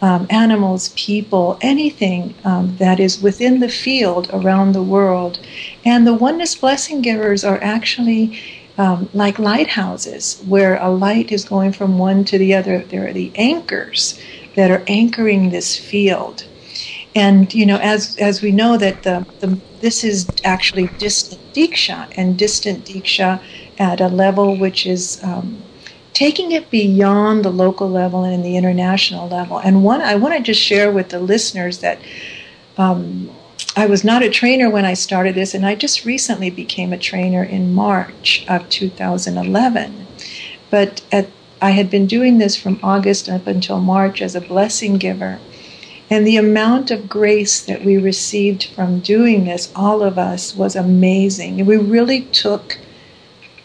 um, 0.04 0.26
animals, 0.28 0.90
people, 0.96 1.56
anything 1.62 2.34
um, 2.44 2.76
that 2.76 3.00
is 3.00 3.22
within 3.22 3.60
the 3.60 3.70
field 3.70 4.28
around 4.34 4.72
the 4.72 4.82
world. 4.82 5.38
And 5.82 6.06
the 6.06 6.12
oneness 6.12 6.54
blessing 6.54 7.00
givers 7.00 7.42
are 7.42 7.58
actually 7.62 8.38
um, 8.76 9.08
like 9.14 9.38
lighthouses, 9.38 10.42
where 10.46 10.76
a 10.76 10.90
light 10.90 11.32
is 11.32 11.46
going 11.46 11.72
from 11.72 11.96
one 11.96 12.22
to 12.26 12.36
the 12.36 12.52
other. 12.52 12.80
There 12.80 13.08
are 13.08 13.14
the 13.14 13.32
anchors 13.34 14.20
that 14.56 14.70
are 14.70 14.84
anchoring 14.88 15.48
this 15.48 15.78
field. 15.78 16.44
And 17.14 17.54
you 17.54 17.64
know, 17.64 17.78
as 17.78 18.18
as 18.18 18.42
we 18.42 18.52
know 18.52 18.76
that 18.76 19.04
the, 19.04 19.24
the 19.40 19.58
this 19.80 20.04
is 20.04 20.28
actually 20.44 20.88
distant 20.98 21.40
diksha, 21.54 22.12
and 22.14 22.36
distant 22.36 22.84
diksha 22.84 23.40
at 23.78 24.02
a 24.02 24.08
level 24.08 24.54
which 24.56 24.84
is 24.84 25.18
um, 25.22 25.63
taking 26.14 26.52
it 26.52 26.70
beyond 26.70 27.44
the 27.44 27.50
local 27.50 27.90
level 27.90 28.22
and 28.22 28.44
the 28.44 28.56
international 28.56 29.28
level. 29.28 29.58
And 29.58 29.84
one, 29.84 30.00
I 30.00 30.14
want 30.14 30.34
to 30.34 30.40
just 30.40 30.60
share 30.60 30.90
with 30.90 31.10
the 31.10 31.18
listeners 31.18 31.78
that 31.80 31.98
um, 32.78 33.30
I 33.76 33.86
was 33.86 34.04
not 34.04 34.22
a 34.22 34.30
trainer 34.30 34.70
when 34.70 34.84
I 34.84 34.94
started 34.94 35.34
this, 35.34 35.52
and 35.52 35.66
I 35.66 35.74
just 35.74 36.04
recently 36.04 36.50
became 36.50 36.92
a 36.92 36.98
trainer 36.98 37.42
in 37.42 37.74
March 37.74 38.44
of 38.48 38.68
2011. 38.68 40.06
But 40.70 41.02
at, 41.10 41.28
I 41.60 41.70
had 41.70 41.90
been 41.90 42.06
doing 42.06 42.38
this 42.38 42.56
from 42.56 42.78
August 42.82 43.28
up 43.28 43.48
until 43.48 43.80
March 43.80 44.22
as 44.22 44.36
a 44.36 44.40
blessing 44.40 44.96
giver. 44.96 45.40
And 46.10 46.26
the 46.26 46.36
amount 46.36 46.92
of 46.92 47.08
grace 47.08 47.60
that 47.64 47.84
we 47.84 47.96
received 47.96 48.66
from 48.66 49.00
doing 49.00 49.46
this, 49.46 49.72
all 49.74 50.02
of 50.02 50.18
us, 50.18 50.54
was 50.54 50.76
amazing. 50.76 51.64
We 51.66 51.76
really 51.76 52.22
took 52.22 52.78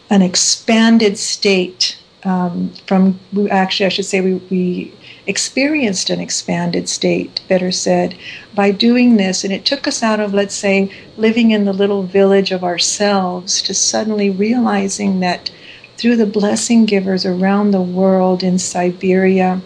an 0.10 0.24
expanded 0.24 1.20
state 1.20 1.99
um, 2.24 2.74
from 2.86 3.20
actually 3.50 3.86
I 3.86 3.90
should 3.90 4.06
say 4.06 4.22
we, 4.22 4.36
we 4.50 4.94
experienced 5.30 6.10
an 6.10 6.20
expanded 6.20 6.90
state, 6.90 7.40
better 7.48 7.72
said, 7.72 8.18
by 8.56 8.72
doing 8.72 9.18
this. 9.18 9.44
And 9.44 9.54
it 9.54 9.64
took 9.64 9.88
us 9.88 10.02
out 10.02 10.20
of, 10.20 10.34
let's 10.34 10.56
say, 10.56 10.92
living 11.18 11.52
in 11.52 11.66
the 11.66 11.74
little 11.74 12.04
village 12.04 12.52
of 12.52 12.64
ourselves 12.64 13.62
to 13.62 13.74
suddenly 13.74 14.32
realizing 14.32 15.20
that 15.20 15.52
through 15.98 16.16
the 16.16 16.26
blessing 16.26 16.86
givers 16.86 17.26
around 17.26 17.72
the 17.72 17.82
world 17.82 18.42
in 18.42 18.58
Siberia, 18.58 19.62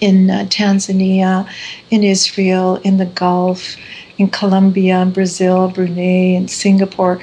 in 0.00 0.30
uh, 0.30 0.46
Tanzania, 0.48 1.48
in 1.90 2.02
Israel, 2.02 2.76
in 2.82 2.96
the 2.96 3.06
Gulf, 3.06 3.76
in 4.16 4.28
Colombia, 4.28 5.00
in 5.02 5.12
Brazil, 5.12 5.68
Brunei, 5.68 6.34
and 6.36 6.50
Singapore, 6.50 7.22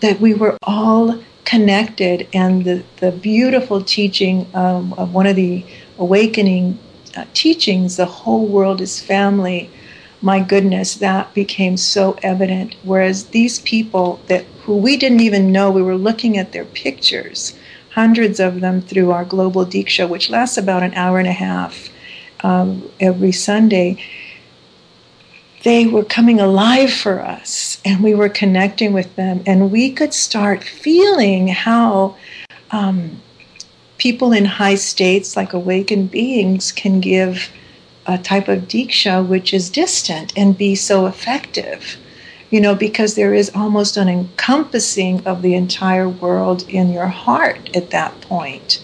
that 0.00 0.20
we 0.20 0.34
were 0.34 0.56
all 0.62 1.20
connected 1.44 2.28
and 2.32 2.64
the, 2.64 2.82
the 2.98 3.12
beautiful 3.12 3.82
teaching 3.82 4.46
um, 4.54 4.92
of 4.94 5.14
one 5.14 5.26
of 5.26 5.36
the 5.36 5.64
awakening 5.98 6.78
uh, 7.16 7.24
teachings 7.34 7.96
the 7.96 8.06
whole 8.06 8.46
world 8.46 8.80
is 8.80 9.00
family. 9.00 9.70
My 10.22 10.40
goodness 10.40 10.94
that 10.96 11.32
became 11.34 11.76
so 11.76 12.18
evident. 12.22 12.76
Whereas 12.82 13.26
these 13.26 13.60
people 13.60 14.20
that 14.26 14.44
who 14.70 14.76
we 14.76 14.96
didn't 14.96 15.20
even 15.20 15.50
know 15.50 15.70
we 15.70 15.82
were 15.82 15.96
looking 15.96 16.36
at 16.38 16.52
their 16.52 16.64
pictures 16.64 17.58
hundreds 17.90 18.38
of 18.38 18.60
them 18.60 18.80
through 18.80 19.10
our 19.10 19.24
global 19.24 19.64
diksha 19.66 20.08
which 20.08 20.30
lasts 20.30 20.56
about 20.56 20.82
an 20.82 20.94
hour 20.94 21.18
and 21.18 21.26
a 21.26 21.32
half 21.32 21.88
um, 22.44 22.88
every 23.00 23.32
sunday 23.32 23.96
they 25.62 25.86
were 25.86 26.04
coming 26.04 26.40
alive 26.40 26.92
for 26.92 27.20
us 27.20 27.80
and 27.84 28.02
we 28.02 28.14
were 28.14 28.28
connecting 28.28 28.92
with 28.92 29.14
them 29.16 29.42
and 29.46 29.70
we 29.70 29.92
could 29.92 30.14
start 30.14 30.64
feeling 30.64 31.48
how 31.48 32.16
um, 32.70 33.20
people 33.98 34.32
in 34.32 34.44
high 34.46 34.74
states, 34.74 35.36
like 35.36 35.52
awakened 35.52 36.10
beings, 36.10 36.72
can 36.72 37.00
give 37.00 37.50
a 38.06 38.16
type 38.16 38.48
of 38.48 38.62
diksha 38.62 39.26
which 39.26 39.52
is 39.52 39.68
distant 39.68 40.32
and 40.36 40.56
be 40.56 40.74
so 40.74 41.06
effective. 41.06 41.96
You 42.48 42.60
know, 42.60 42.74
because 42.74 43.14
there 43.14 43.32
is 43.32 43.52
almost 43.54 43.96
an 43.96 44.08
encompassing 44.08 45.24
of 45.24 45.42
the 45.42 45.54
entire 45.54 46.08
world 46.08 46.68
in 46.68 46.90
your 46.90 47.06
heart 47.06 47.76
at 47.76 47.90
that 47.90 48.20
point. 48.22 48.82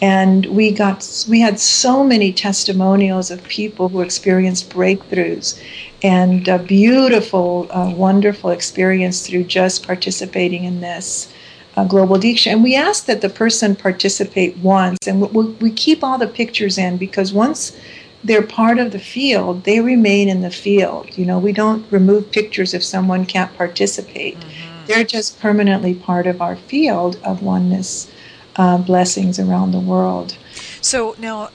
And 0.00 0.46
we 0.46 0.72
got 0.72 1.24
we 1.28 1.40
had 1.40 1.60
so 1.60 2.04
many 2.04 2.32
testimonials 2.32 3.30
of 3.30 3.42
people 3.44 3.88
who 3.88 4.00
experienced 4.00 4.70
breakthroughs 4.70 5.60
and 6.02 6.46
a 6.48 6.58
beautiful, 6.58 7.66
uh, 7.70 7.90
wonderful 7.90 8.50
experience 8.50 9.26
through 9.26 9.44
just 9.44 9.86
participating 9.86 10.64
in 10.64 10.80
this 10.80 11.32
uh, 11.76 11.84
global 11.84 12.16
diksha. 12.16 12.52
And 12.52 12.62
we 12.62 12.76
ask 12.76 13.06
that 13.06 13.20
the 13.20 13.30
person 13.30 13.74
participate 13.74 14.56
once, 14.58 14.98
and 15.06 15.20
we, 15.32 15.46
we 15.46 15.70
keep 15.70 16.04
all 16.04 16.18
the 16.18 16.26
pictures 16.26 16.76
in 16.76 16.96
because 16.96 17.32
once 17.32 17.76
they're 18.22 18.42
part 18.42 18.78
of 18.78 18.92
the 18.92 18.98
field, 18.98 19.64
they 19.64 19.80
remain 19.80 20.28
in 20.28 20.40
the 20.40 20.50
field. 20.50 21.16
You 21.16 21.26
know, 21.26 21.38
we 21.38 21.52
don't 21.52 21.90
remove 21.90 22.30
pictures 22.32 22.74
if 22.74 22.82
someone 22.82 23.26
can't 23.26 23.54
participate. 23.56 24.38
Mm-hmm. 24.38 24.86
They're 24.86 25.04
just 25.04 25.40
permanently 25.40 25.94
part 25.94 26.26
of 26.26 26.42
our 26.42 26.56
field 26.56 27.18
of 27.24 27.42
oneness 27.42 28.10
uh, 28.56 28.78
blessings 28.78 29.38
around 29.38 29.72
the 29.72 29.80
world. 29.80 30.36
So 30.80 31.14
now, 31.18 31.50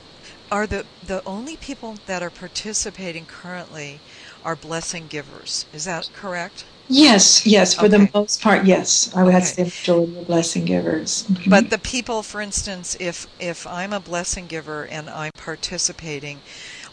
are 0.51 0.67
the 0.67 0.85
the 1.05 1.23
only 1.25 1.57
people 1.57 1.95
that 2.05 2.21
are 2.23 2.29
participating 2.29 3.25
currently 3.25 3.99
are 4.43 4.55
blessing 4.55 5.07
givers? 5.07 5.65
Is 5.73 5.85
that 5.85 6.09
correct? 6.13 6.65
Yes, 6.91 7.45
yes, 7.45 7.75
for 7.75 7.85
okay. 7.85 7.97
the 7.97 8.09
most 8.15 8.41
part, 8.41 8.65
yes. 8.65 9.15
I 9.15 9.21
would 9.21 9.29
okay. 9.29 9.39
have 9.39 9.43
to 9.49 9.53
say 9.53 9.63
majority 9.63 10.17
of 10.17 10.27
blessing 10.27 10.65
givers. 10.65 11.23
Mm-hmm. 11.23 11.49
But 11.49 11.69
the 11.69 11.77
people, 11.77 12.23
for 12.23 12.41
instance, 12.41 12.97
if 12.99 13.27
if 13.39 13.67
I'm 13.67 13.93
a 13.93 13.99
blessing 13.99 14.47
giver 14.47 14.85
and 14.87 15.07
I'm 15.07 15.31
participating, 15.37 16.39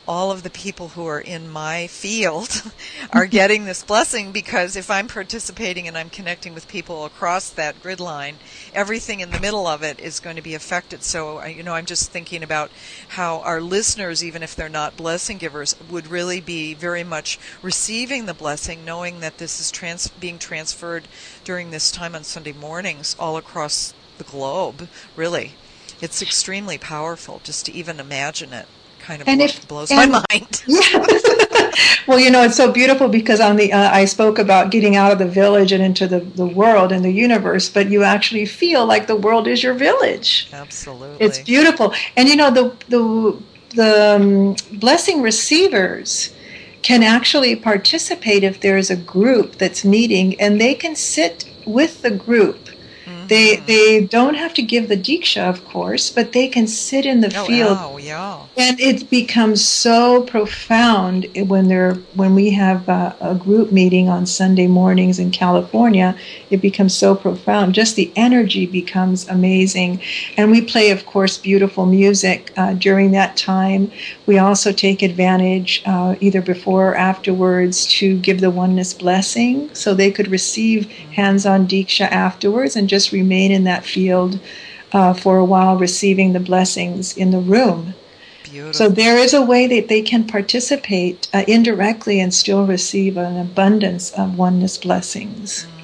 all 0.09 0.31
of 0.31 0.45
the 0.45 0.51
people 0.51 0.91
who 0.91 1.05
are 1.05 1.21
in 1.21 1.49
my 1.49 1.87
field 1.89 2.63
are 3.13 3.27
getting 3.27 3.65
this 3.65 3.83
blessing 3.83 4.31
because 4.31 4.77
if 4.77 4.89
I'm 4.89 5.09
participating 5.09 5.89
and 5.89 5.99
I'm 5.99 6.11
connecting 6.11 6.55
with 6.55 6.69
people 6.69 7.05
across 7.05 7.51
that 7.51 7.83
grid 7.83 7.99
line, 7.99 8.37
everything 8.73 9.19
in 9.19 9.31
the 9.33 9.41
middle 9.41 9.67
of 9.67 9.83
it 9.83 9.99
is 9.99 10.21
going 10.21 10.37
to 10.37 10.43
be 10.43 10.55
affected. 10.55 11.03
So, 11.03 11.45
you 11.45 11.63
know, 11.63 11.75
I'm 11.75 11.87
just 11.87 12.13
thinking 12.13 12.45
about 12.45 12.71
how 13.09 13.41
our 13.41 13.61
listeners, 13.61 14.23
even 14.23 14.45
if 14.45 14.55
they're 14.55 14.69
not 14.69 14.97
blessing 14.97 15.39
givers, 15.39 15.75
would 15.91 16.07
really 16.07 16.41
be 16.41 16.73
very 16.73 17.03
much 17.03 17.39
receiving 17.61 18.27
the 18.27 18.35
blessing, 18.35 18.85
knowing 18.85 19.21
that 19.21 19.39
this 19.39 19.59
is 19.59 19.73
trans- 19.73 20.09
being 20.09 20.39
transferred 20.39 21.09
during 21.43 21.71
this 21.71 21.91
time 21.91 22.15
on 22.15 22.23
Sunday 22.23 22.53
mornings 22.53 23.17
all 23.19 23.37
across 23.37 23.93
the 24.19 24.25
globe, 24.25 24.89
really. 25.17 25.55
It's 26.01 26.23
extremely 26.23 26.79
powerful 26.79 27.41
just 27.43 27.67
to 27.67 27.73
even 27.73 27.99
imagine 27.99 28.53
it 28.53 28.69
kind 29.07 29.23
of 29.23 29.29
and 29.29 29.41
if, 29.41 29.69
blows 29.69 29.91
and, 29.91 30.11
my 30.11 30.25
mind. 30.31 30.63
well, 32.09 32.19
you 32.19 32.31
know, 32.31 32.43
it's 32.43 32.57
so 32.57 32.73
beautiful 32.73 33.09
because 33.09 33.41
on 33.41 33.57
the 33.57 33.73
uh, 33.73 33.91
I 33.91 34.05
spoke 34.05 34.39
about 34.39 34.71
getting 34.71 34.97
out 34.97 35.13
of 35.13 35.19
the 35.19 35.29
village 35.29 35.71
and 35.73 35.83
into 35.83 36.09
the, 36.09 36.21
the 36.21 36.47
world 36.47 36.91
and 36.91 37.05
the 37.05 37.13
universe, 37.13 37.69
but 37.69 37.89
you 37.89 38.03
actually 38.03 38.47
feel 38.47 38.85
like 38.85 39.07
the 39.07 39.17
world 39.17 39.47
is 39.47 39.63
your 39.63 39.75
village. 39.75 40.49
Absolutely, 40.53 41.25
it's 41.25 41.39
beautiful. 41.39 41.95
And 42.17 42.29
you 42.29 42.37
know, 42.37 42.51
the 42.51 42.77
the 42.89 43.43
the 43.75 44.17
um, 44.17 44.79
blessing 44.79 45.23
receivers 45.23 46.33
can 46.83 47.03
actually 47.03 47.55
participate 47.55 48.43
if 48.43 48.61
there 48.61 48.77
is 48.77 48.91
a 48.91 48.97
group 48.97 49.57
that's 49.57 49.85
meeting, 49.85 50.39
and 50.41 50.61
they 50.61 50.75
can 50.75 50.97
sit 50.97 51.49
with 51.65 52.03
the 52.03 52.11
group 52.11 52.66
they 53.29 53.57
mm-hmm. 53.57 53.67
they 53.67 54.07
don't 54.07 54.35
have 54.35 54.55
to 54.55 54.63
give 54.63 54.89
the 54.89 54.97
diksha, 54.97 55.49
of 55.49 55.65
course, 55.65 56.11
but 56.11 56.33
they 56.33 56.49
can 56.49 56.67
sit 56.67 57.07
in 57.07 57.21
the 57.21 57.33
oh, 57.37 57.45
field. 57.45 57.79
Oh, 57.81 57.99
yeah. 57.99 58.41
And 58.57 58.79
it 58.81 59.11
becomes 59.11 59.65
so 59.65 60.23
profound 60.23 61.27
when 61.49 61.69
they're 61.69 61.95
when 62.15 62.35
we 62.35 62.51
have 62.51 62.89
a, 62.89 63.17
a, 63.21 63.35
group 63.35 63.73
meeting 63.73 64.09
on 64.09 64.27
Sunday 64.27 64.67
mornings 64.67 65.19
in 65.19 65.31
California. 65.31 66.17
It 66.51 66.63
becomes 66.63 66.95
so 66.95 67.15
profound. 67.15 67.75
Just 67.75 67.97
the 67.97 68.13
energy 68.17 68.67
becomes 68.67 69.29
amazing, 69.29 70.01
and 70.37 70.51
we 70.51 70.61
play, 70.63 70.91
of 70.91 71.07
course, 71.07 71.37
beautiful 71.37 71.87
music 71.87 72.53
uh, 72.57 72.75
during 72.75 73.11
that 73.13 73.37
time. 73.37 73.91
We 74.27 74.39
also 74.39 74.73
take 74.73 75.03
advantage, 75.03 75.83
uh, 75.87 76.17
either 76.21 76.41
before 76.41 76.91
or 76.91 76.97
afterwards, 76.97 77.87
to 77.99 78.19
give 78.19 78.41
the 78.41 78.51
oneness 78.51 78.95
blessing, 78.95 79.75
so 79.75 79.95
they 79.95 80.11
could 80.11 80.29
receive 80.29 80.87
mm-hmm. 80.87 81.13
hands-on 81.13 81.67
diksha 81.67 82.07
afterwards 82.11 82.77
and 82.77 82.89
just 82.89 83.13
remain 83.17 83.51
in 83.51 83.65
that 83.65 83.85
field 83.85 84.39
uh, 84.93 85.13
for 85.13 85.39
a 85.39 85.45
while, 85.45 85.77
receiving 85.77 86.33
the 86.33 86.41
blessings 86.41 87.17
in 87.17 87.31
the 87.31 87.39
room. 87.39 87.95
Beautiful. 88.45 88.73
So 88.73 88.89
there 88.89 89.19
is 89.19 89.35
a 89.35 89.43
way 89.43 89.67
that 89.67 89.89
they 89.89 90.03
can 90.03 90.27
participate 90.27 91.29
uh, 91.35 91.45
indirectly 91.49 92.21
and 92.21 92.33
still 92.33 92.67
receive 92.67 93.17
an 93.17 93.37
abundance 93.39 94.13
of 94.13 94.39
oneness 94.39 94.79
blessings. 94.79 95.65
Mm. 95.65 95.77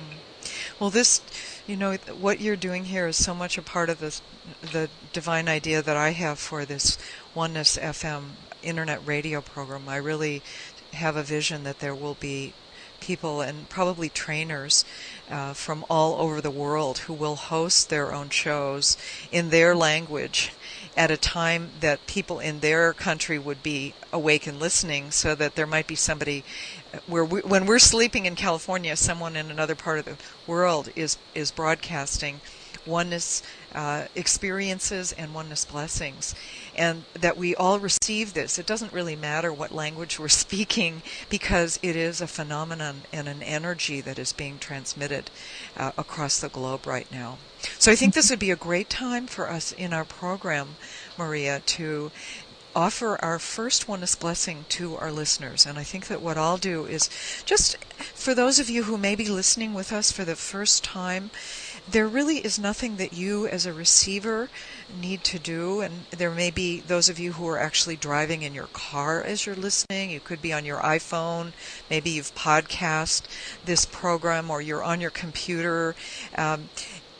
Well, 0.78 0.90
this, 0.90 1.20
you 1.66 1.76
know, 1.76 1.94
what 2.20 2.40
you're 2.40 2.56
doing 2.56 2.86
here 2.86 3.06
is 3.06 3.16
so 3.16 3.34
much 3.34 3.58
a 3.58 3.62
part 3.62 3.88
of 3.90 4.00
this, 4.00 4.22
the 4.72 4.88
divine 5.12 5.48
idea 5.48 5.82
that 5.82 5.96
I 5.96 6.10
have 6.10 6.38
for 6.38 6.64
this 6.64 6.98
Oneness 7.34 7.76
FM 7.76 8.22
internet 8.62 9.04
radio 9.06 9.40
program. 9.40 9.88
I 9.88 9.96
really 9.96 10.42
have 10.92 11.16
a 11.16 11.22
vision 11.22 11.64
that 11.64 11.80
there 11.80 11.94
will 11.94 12.14
be 12.14 12.52
people 13.02 13.40
and 13.40 13.68
probably 13.68 14.08
trainers 14.08 14.84
uh, 15.28 15.52
from 15.52 15.84
all 15.90 16.14
over 16.20 16.40
the 16.40 16.52
world 16.52 16.98
who 16.98 17.12
will 17.12 17.34
host 17.34 17.90
their 17.90 18.14
own 18.14 18.30
shows 18.30 18.96
in 19.32 19.50
their 19.50 19.74
language 19.74 20.52
at 20.96 21.10
a 21.10 21.16
time 21.16 21.70
that 21.80 22.06
people 22.06 22.38
in 22.38 22.60
their 22.60 22.92
country 22.92 23.40
would 23.40 23.60
be 23.60 23.92
awake 24.12 24.46
and 24.46 24.60
listening 24.60 25.10
so 25.10 25.34
that 25.34 25.56
there 25.56 25.66
might 25.66 25.88
be 25.88 25.96
somebody 25.96 26.44
uh, 26.94 26.98
where 27.08 27.24
we, 27.24 27.40
when 27.40 27.66
we're 27.66 27.80
sleeping 27.80 28.24
in 28.24 28.36
California 28.36 28.94
someone 28.94 29.34
in 29.34 29.50
another 29.50 29.74
part 29.74 29.98
of 29.98 30.04
the 30.04 30.16
world 30.46 30.88
is 30.94 31.18
is 31.34 31.50
broadcasting 31.50 32.40
oneness 32.86 33.42
uh, 33.74 34.06
experiences 34.14 35.12
and 35.12 35.34
oneness 35.34 35.64
blessings. 35.64 36.34
And 36.76 37.04
that 37.14 37.36
we 37.36 37.54
all 37.54 37.78
receive 37.78 38.34
this. 38.34 38.58
It 38.58 38.66
doesn't 38.66 38.92
really 38.92 39.16
matter 39.16 39.52
what 39.52 39.72
language 39.72 40.18
we're 40.18 40.28
speaking 40.44 41.02
because 41.28 41.78
it 41.82 41.96
is 41.96 42.20
a 42.20 42.26
phenomenon 42.26 43.02
and 43.12 43.28
an 43.28 43.42
energy 43.42 44.00
that 44.00 44.18
is 44.18 44.32
being 44.32 44.58
transmitted 44.58 45.30
uh, 45.76 45.92
across 45.98 46.40
the 46.40 46.48
globe 46.48 46.86
right 46.86 47.10
now. 47.12 47.38
So 47.78 47.92
I 47.92 47.96
think 47.96 48.14
this 48.14 48.30
would 48.30 48.38
be 48.38 48.50
a 48.50 48.56
great 48.56 48.90
time 48.90 49.26
for 49.26 49.50
us 49.50 49.72
in 49.72 49.92
our 49.92 50.04
program, 50.04 50.76
Maria, 51.16 51.60
to 51.60 52.10
offer 52.74 53.22
our 53.22 53.38
first 53.38 53.88
oneness 53.88 54.14
blessing 54.14 54.64
to 54.70 54.96
our 54.96 55.12
listeners. 55.12 55.66
And 55.66 55.78
I 55.78 55.82
think 55.82 56.06
that 56.06 56.22
what 56.22 56.38
I'll 56.38 56.56
do 56.56 56.86
is 56.86 57.08
just 57.44 57.76
for 58.14 58.34
those 58.34 58.58
of 58.58 58.70
you 58.70 58.84
who 58.84 58.96
may 58.96 59.14
be 59.14 59.28
listening 59.28 59.74
with 59.74 59.92
us 59.92 60.10
for 60.10 60.24
the 60.24 60.36
first 60.36 60.82
time, 60.82 61.30
there 61.90 62.06
really 62.06 62.38
is 62.38 62.58
nothing 62.58 62.96
that 62.96 63.12
you 63.12 63.46
as 63.46 63.66
a 63.66 63.72
receiver 63.72 64.48
need 65.00 65.24
to 65.24 65.38
do. 65.38 65.80
And 65.80 66.06
there 66.10 66.30
may 66.30 66.50
be 66.50 66.80
those 66.80 67.08
of 67.08 67.18
you 67.18 67.32
who 67.32 67.46
are 67.48 67.58
actually 67.58 67.96
driving 67.96 68.42
in 68.42 68.54
your 68.54 68.68
car 68.68 69.22
as 69.22 69.46
you're 69.46 69.56
listening. 69.56 70.10
You 70.10 70.20
could 70.20 70.40
be 70.40 70.52
on 70.52 70.64
your 70.64 70.80
iPhone. 70.80 71.52
Maybe 71.90 72.10
you've 72.10 72.34
podcast 72.34 73.22
this 73.64 73.84
program 73.84 74.50
or 74.50 74.62
you're 74.62 74.82
on 74.82 75.00
your 75.00 75.10
computer. 75.10 75.94
Um, 76.36 76.70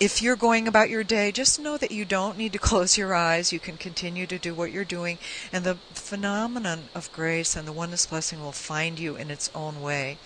if 0.02 0.20
you're 0.20 0.34
going 0.34 0.66
about 0.66 0.90
your 0.90 1.04
day, 1.04 1.30
just 1.30 1.60
know 1.60 1.78
that 1.78 1.92
you 1.92 2.04
don't 2.04 2.36
need 2.36 2.52
to 2.54 2.58
close 2.70 2.98
your 2.98 3.14
eyes. 3.14 3.52
You 3.52 3.60
can 3.60 3.76
continue 3.76 4.26
to 4.26 4.38
do 4.38 4.52
what 4.52 4.72
you're 4.72 4.84
doing, 4.84 5.18
and 5.52 5.64
the 5.64 5.78
phenomenon 5.92 6.88
of 6.92 7.12
grace 7.12 7.54
and 7.54 7.68
the 7.68 7.72
oneness 7.72 8.06
blessing 8.06 8.40
will 8.40 8.50
find 8.50 8.98
you 8.98 9.14
in 9.14 9.30
its 9.30 9.48
own 9.54 9.80
way. 9.80 10.18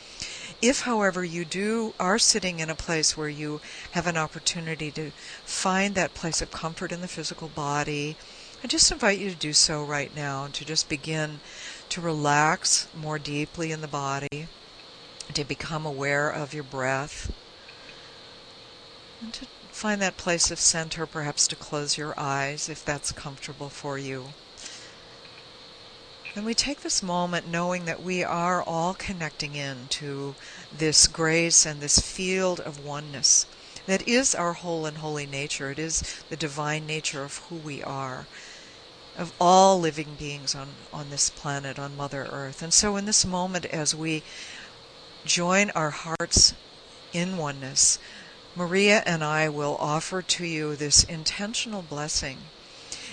If, 0.62 0.80
however, 0.82 1.22
you 1.22 1.44
do 1.44 1.94
are 2.00 2.18
sitting 2.18 2.60
in 2.60 2.70
a 2.70 2.74
place 2.74 3.16
where 3.16 3.28
you 3.28 3.60
have 3.92 4.06
an 4.06 4.16
opportunity 4.16 4.90
to 4.92 5.10
find 5.44 5.94
that 5.94 6.14
place 6.14 6.40
of 6.40 6.50
comfort 6.50 6.92
in 6.92 7.02
the 7.02 7.08
physical 7.08 7.48
body, 7.48 8.16
I 8.64 8.66
just 8.66 8.90
invite 8.90 9.18
you 9.18 9.30
to 9.30 9.36
do 9.36 9.52
so 9.52 9.82
right 9.82 10.14
now, 10.14 10.48
to 10.48 10.64
just 10.64 10.88
begin 10.88 11.40
to 11.90 12.00
relax 12.00 12.88
more 12.94 13.18
deeply 13.18 13.70
in 13.70 13.82
the 13.82 13.88
body, 13.88 14.48
to 15.34 15.44
become 15.44 15.84
aware 15.84 16.30
of 16.30 16.54
your 16.54 16.64
breath, 16.64 17.30
and 19.20 19.32
to 19.34 19.46
find 19.70 20.00
that 20.00 20.16
place 20.16 20.50
of 20.50 20.58
center, 20.58 21.06
perhaps 21.06 21.46
to 21.48 21.56
close 21.56 21.98
your 21.98 22.18
eyes 22.18 22.68
if 22.68 22.82
that's 22.82 23.12
comfortable 23.12 23.68
for 23.68 23.98
you. 23.98 24.28
And 26.36 26.44
we 26.44 26.52
take 26.52 26.82
this 26.82 27.02
moment 27.02 27.48
knowing 27.48 27.86
that 27.86 28.02
we 28.02 28.22
are 28.22 28.62
all 28.62 28.92
connecting 28.92 29.54
in 29.54 29.88
to 29.88 30.34
this 30.70 31.06
grace 31.06 31.64
and 31.64 31.80
this 31.80 31.98
field 31.98 32.60
of 32.60 32.84
oneness 32.84 33.46
that 33.86 34.06
is 34.06 34.34
our 34.34 34.52
whole 34.52 34.84
and 34.84 34.98
holy 34.98 35.24
nature. 35.24 35.70
It 35.70 35.78
is 35.78 36.22
the 36.28 36.36
divine 36.36 36.86
nature 36.86 37.24
of 37.24 37.38
who 37.48 37.56
we 37.56 37.82
are, 37.82 38.26
of 39.16 39.32
all 39.40 39.80
living 39.80 40.16
beings 40.18 40.54
on, 40.54 40.68
on 40.92 41.08
this 41.08 41.30
planet, 41.30 41.78
on 41.78 41.96
Mother 41.96 42.28
Earth. 42.30 42.60
And 42.60 42.74
so, 42.74 42.96
in 42.96 43.06
this 43.06 43.24
moment, 43.24 43.64
as 43.64 43.94
we 43.94 44.22
join 45.24 45.70
our 45.70 45.90
hearts 45.90 46.52
in 47.14 47.38
oneness, 47.38 47.98
Maria 48.54 49.02
and 49.06 49.24
I 49.24 49.48
will 49.48 49.76
offer 49.80 50.20
to 50.20 50.44
you 50.44 50.76
this 50.76 51.02
intentional 51.04 51.80
blessing 51.80 52.38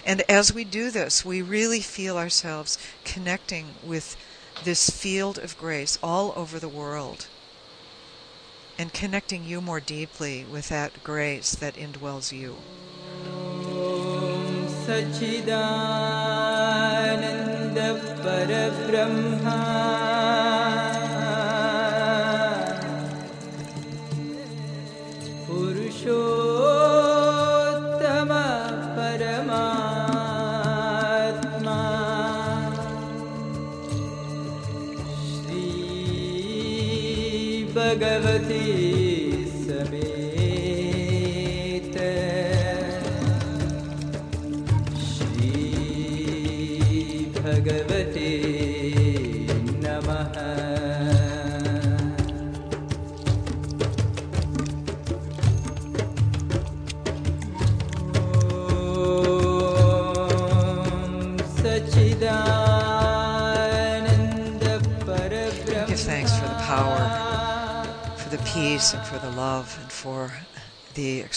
And 0.05 0.23
as 0.29 0.53
we 0.53 0.65
do 0.65 0.91
this, 0.91 1.25
we 1.25 1.43
really 1.43 1.81
feel 1.81 2.17
ourselves 2.17 2.79
connecting 3.05 3.75
with 3.85 4.17
this 4.65 4.91
field 4.91 5.39
of 5.39 5.59
grace 5.59 5.99
all 6.03 6.33
over 6.37 6.59
the 6.59 6.69
world 6.69 7.27
and 8.79 8.93
connecting 8.93 9.45
you 9.45 9.61
more 9.61 9.81
deeply 9.81 10.45
with 10.45 10.69
that 10.69 11.03
grace 11.03 11.55
that 11.55 11.75
indwells 11.75 12.33
you. 12.33 12.57
Sachchidanand 14.89 15.59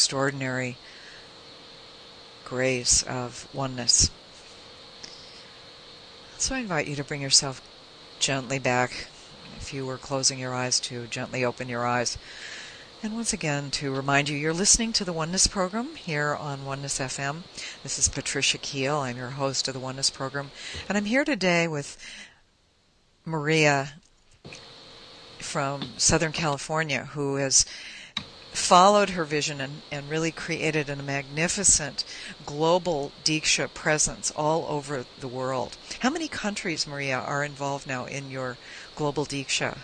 Extraordinary 0.06 0.76
grace 2.44 3.02
of 3.02 3.48
oneness. 3.52 4.08
So 6.38 6.54
I 6.54 6.60
invite 6.60 6.86
you 6.86 6.94
to 6.94 7.02
bring 7.02 7.20
yourself 7.20 7.60
gently 8.20 8.60
back. 8.60 9.08
If 9.56 9.74
you 9.74 9.84
were 9.84 9.98
closing 9.98 10.38
your 10.38 10.54
eyes, 10.54 10.78
to 10.78 11.08
gently 11.08 11.44
open 11.44 11.68
your 11.68 11.84
eyes. 11.84 12.18
And 13.02 13.16
once 13.16 13.32
again, 13.32 13.72
to 13.72 13.92
remind 13.92 14.28
you, 14.28 14.36
you're 14.36 14.54
listening 14.54 14.92
to 14.92 15.04
the 15.04 15.12
Oneness 15.12 15.48
Program 15.48 15.96
here 15.96 16.36
on 16.36 16.64
Oneness 16.64 17.00
FM. 17.00 17.42
This 17.82 17.98
is 17.98 18.08
Patricia 18.08 18.58
Keel. 18.58 18.98
I'm 18.98 19.16
your 19.16 19.30
host 19.30 19.66
of 19.66 19.74
the 19.74 19.80
Oneness 19.80 20.08
Program. 20.08 20.52
And 20.88 20.96
I'm 20.96 21.06
here 21.06 21.24
today 21.24 21.66
with 21.66 21.98
Maria 23.24 23.94
from 25.40 25.82
Southern 25.96 26.30
California 26.30 27.06
who 27.06 27.36
has 27.36 27.66
followed 28.56 29.10
her 29.10 29.24
vision 29.24 29.60
and, 29.60 29.82
and 29.92 30.08
really 30.08 30.32
created 30.32 30.88
a 30.88 30.96
magnificent 30.96 32.04
global 32.44 33.12
Deeksha 33.22 33.72
presence 33.74 34.32
all 34.34 34.66
over 34.68 35.04
the 35.20 35.28
world. 35.28 35.76
How 36.00 36.10
many 36.10 36.26
countries, 36.26 36.86
Maria, 36.86 37.18
are 37.18 37.44
involved 37.44 37.86
now 37.86 38.06
in 38.06 38.30
your 38.30 38.56
global 38.96 39.26
Deeksha? 39.26 39.78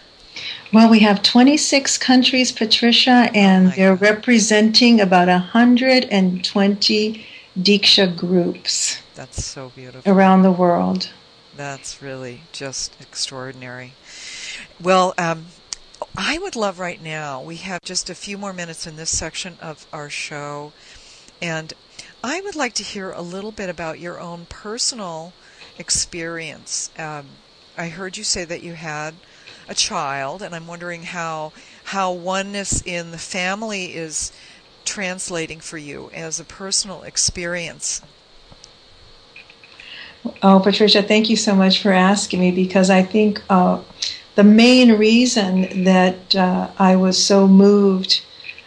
Well, 0.73 0.91
we 0.91 1.01
have 1.01 1.23
26 1.23 1.99
countries, 1.99 2.51
Patricia, 2.51 3.31
and 3.35 3.67
my 3.67 3.77
they're 3.77 3.95
God. 3.95 4.03
representing 4.03 5.01
about 5.01 5.29
120 5.29 7.27
Deeksha 7.59 8.17
groups 8.17 9.03
That's 9.15 9.45
so 9.45 9.71
beautiful. 9.77 10.11
around 10.11 10.43
the 10.43 10.51
world. 10.51 11.11
That's 11.55 12.01
really 12.01 12.41
just 12.53 12.97
extraordinary. 12.99 13.93
Well, 14.81 15.13
um, 15.19 15.45
I 16.17 16.39
would 16.39 16.57
love 16.57 16.79
right 16.79 17.03
now, 17.03 17.41
we 17.43 17.57
have 17.57 17.83
just 17.85 18.09
a 18.09 18.15
few 18.15 18.39
more 18.39 18.53
minutes 18.53 18.87
in 18.87 18.97
this 18.97 19.17
section 19.17 19.57
of 19.61 19.87
our 19.93 20.09
show, 20.09 20.73
and 21.41 21.73
I 22.25 22.41
would 22.41 22.57
like 22.57 22.75
to 22.75 22.83
hear 22.83 23.11
a 23.11 23.23
little 23.23 23.53
bit 23.53 23.69
about 23.69 23.99
your 23.99 24.21
own 24.21 24.47
personal 24.49 25.33
experience. 25.79 26.91
Um, 26.99 27.27
I 27.77 27.89
heard 27.89 28.17
you 28.17 28.25
say 28.25 28.45
that 28.45 28.63
you 28.63 28.75
had 28.75 29.15
a 29.69 29.75
child, 29.75 30.43
and 30.43 30.55
I'm 30.55 30.67
wondering 30.67 31.03
how 31.05 31.53
how 31.85 32.13
oneness 32.13 32.83
in 32.83 33.11
the 33.11 33.19
family 33.19 33.95
is 33.95 34.33
translating 34.85 35.61
for 35.61 35.79
you 35.79 36.11
as 36.15 36.39
a 36.39 36.45
personal 36.45 37.03
experience. 37.03 38.03
Oh, 40.43 40.61
Patricia, 40.61 41.03
thank 41.03 41.29
you 41.29 41.37
so 41.37 41.55
much 41.55 41.81
for 41.81 41.93
asking 41.93 42.41
me 42.41 42.51
because 42.51 42.91
I 42.91 43.03
think 43.03 43.43
uh, 43.51 43.81
the 44.35 44.45
main 44.45 44.93
reason 44.93 45.85
that 45.85 46.35
uh, 46.35 46.71
I 46.79 46.97
was 46.97 47.23
so 47.23 47.47
moved 47.47 48.23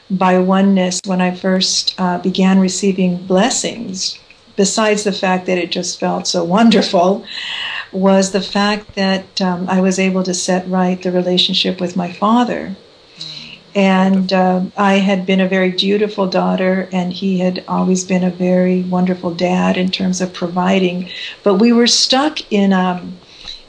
by 0.10 0.38
oneness 0.38 1.02
when 1.06 1.22
I 1.22 1.34
first 1.34 1.96
uh, 1.98 2.20
began 2.20 2.60
receiving 2.60 3.26
blessings, 3.26 4.20
besides 4.56 5.04
the 5.04 5.12
fact 5.12 5.48
that 5.48 5.58
it 5.58 5.72
just 5.72 6.00
felt 6.00 6.28
so 6.28 6.44
wonderful, 6.44 7.26
was 7.92 8.32
the 8.32 8.42
fact 8.42 8.96
that 8.96 9.42
um, 9.42 9.68
I 9.68 9.82
was 9.82 9.98
able 9.98 10.24
to 10.24 10.34
set 10.34 10.68
right 10.68 11.02
the 11.02 11.12
relationship 11.12 11.82
with 11.82 11.96
my 11.96 12.12
father. 12.12 12.76
And 13.74 14.32
uh, 14.32 14.62
I 14.78 14.94
had 15.00 15.26
been 15.26 15.42
a 15.42 15.50
very 15.50 15.70
dutiful 15.70 16.28
daughter, 16.28 16.88
and 16.94 17.12
he 17.12 17.40
had 17.40 17.62
always 17.68 18.06
been 18.06 18.24
a 18.24 18.30
very 18.30 18.84
wonderful 18.84 19.34
dad 19.34 19.76
in 19.76 19.90
terms 19.92 20.22
of 20.22 20.34
providing. 20.34 21.10
But 21.44 21.56
we 21.56 21.74
were 21.74 21.88
stuck 21.88 22.40
in 22.54 22.72
a 22.72 23.06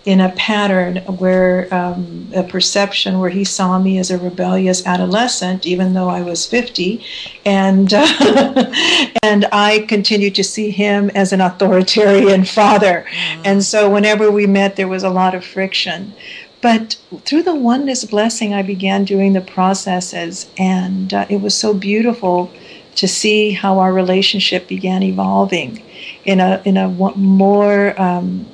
in 0.06 0.20
a 0.20 0.30
pattern 0.30 0.98
where 1.18 1.72
um, 1.74 2.28
a 2.34 2.44
perception 2.44 3.18
where 3.18 3.28
he 3.28 3.42
saw 3.42 3.76
me 3.78 3.98
as 3.98 4.12
a 4.12 4.16
rebellious 4.16 4.86
adolescent, 4.86 5.66
even 5.66 5.94
though 5.94 6.08
I 6.08 6.22
was 6.22 6.46
50, 6.46 7.04
and 7.44 7.92
uh, 7.92 8.72
and 9.22 9.46
I 9.50 9.84
continued 9.88 10.36
to 10.36 10.44
see 10.44 10.70
him 10.70 11.10
as 11.10 11.32
an 11.32 11.40
authoritarian 11.40 12.44
father. 12.44 13.04
And 13.44 13.64
so 13.64 13.90
whenever 13.90 14.30
we 14.30 14.46
met, 14.46 14.76
there 14.76 14.88
was 14.88 15.02
a 15.02 15.10
lot 15.10 15.34
of 15.34 15.44
friction. 15.44 16.14
But 16.62 16.96
through 17.24 17.42
the 17.42 17.54
oneness 17.54 18.04
blessing, 18.04 18.54
I 18.54 18.62
began 18.62 19.04
doing 19.04 19.32
the 19.32 19.40
processes, 19.40 20.48
and 20.56 21.12
uh, 21.12 21.26
it 21.28 21.40
was 21.40 21.54
so 21.54 21.74
beautiful 21.74 22.50
to 22.94 23.08
see 23.08 23.50
how 23.50 23.80
our 23.80 23.92
relationship 23.92 24.68
began 24.68 25.02
evolving 25.02 25.82
in 26.24 26.40
a 26.40 26.62
in 26.64 26.76
a 26.76 26.88
more 26.88 28.00
um, 28.00 28.46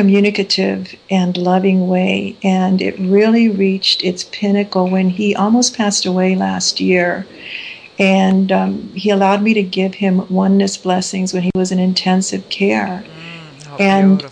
communicative 0.00 0.94
and 1.10 1.36
loving 1.36 1.86
way. 1.86 2.34
And 2.42 2.80
it 2.80 2.98
really 2.98 3.50
reached 3.50 4.02
its 4.02 4.24
pinnacle 4.24 4.88
when 4.88 5.10
he 5.10 5.34
almost 5.36 5.76
passed 5.76 6.06
away 6.06 6.34
last 6.34 6.80
year. 6.80 7.26
And 7.98 8.50
um, 8.50 8.88
he 8.94 9.10
allowed 9.10 9.42
me 9.42 9.52
to 9.52 9.62
give 9.62 9.96
him 9.96 10.26
oneness 10.30 10.78
blessings 10.78 11.34
when 11.34 11.42
he 11.42 11.50
was 11.54 11.70
in 11.70 11.78
intensive 11.78 12.48
care. 12.48 13.04
Mm, 13.04 13.80
And- 13.80 14.22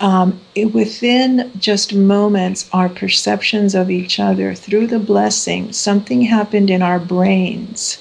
Um, 0.00 0.38
it, 0.54 0.72
within 0.72 1.50
just 1.58 1.92
moments, 1.92 2.68
our 2.72 2.88
perceptions 2.88 3.74
of 3.74 3.90
each 3.90 4.20
other 4.20 4.54
through 4.54 4.86
the 4.86 5.00
blessing, 5.00 5.72
something 5.72 6.22
happened 6.22 6.70
in 6.70 6.82
our 6.82 7.00
brains 7.00 7.98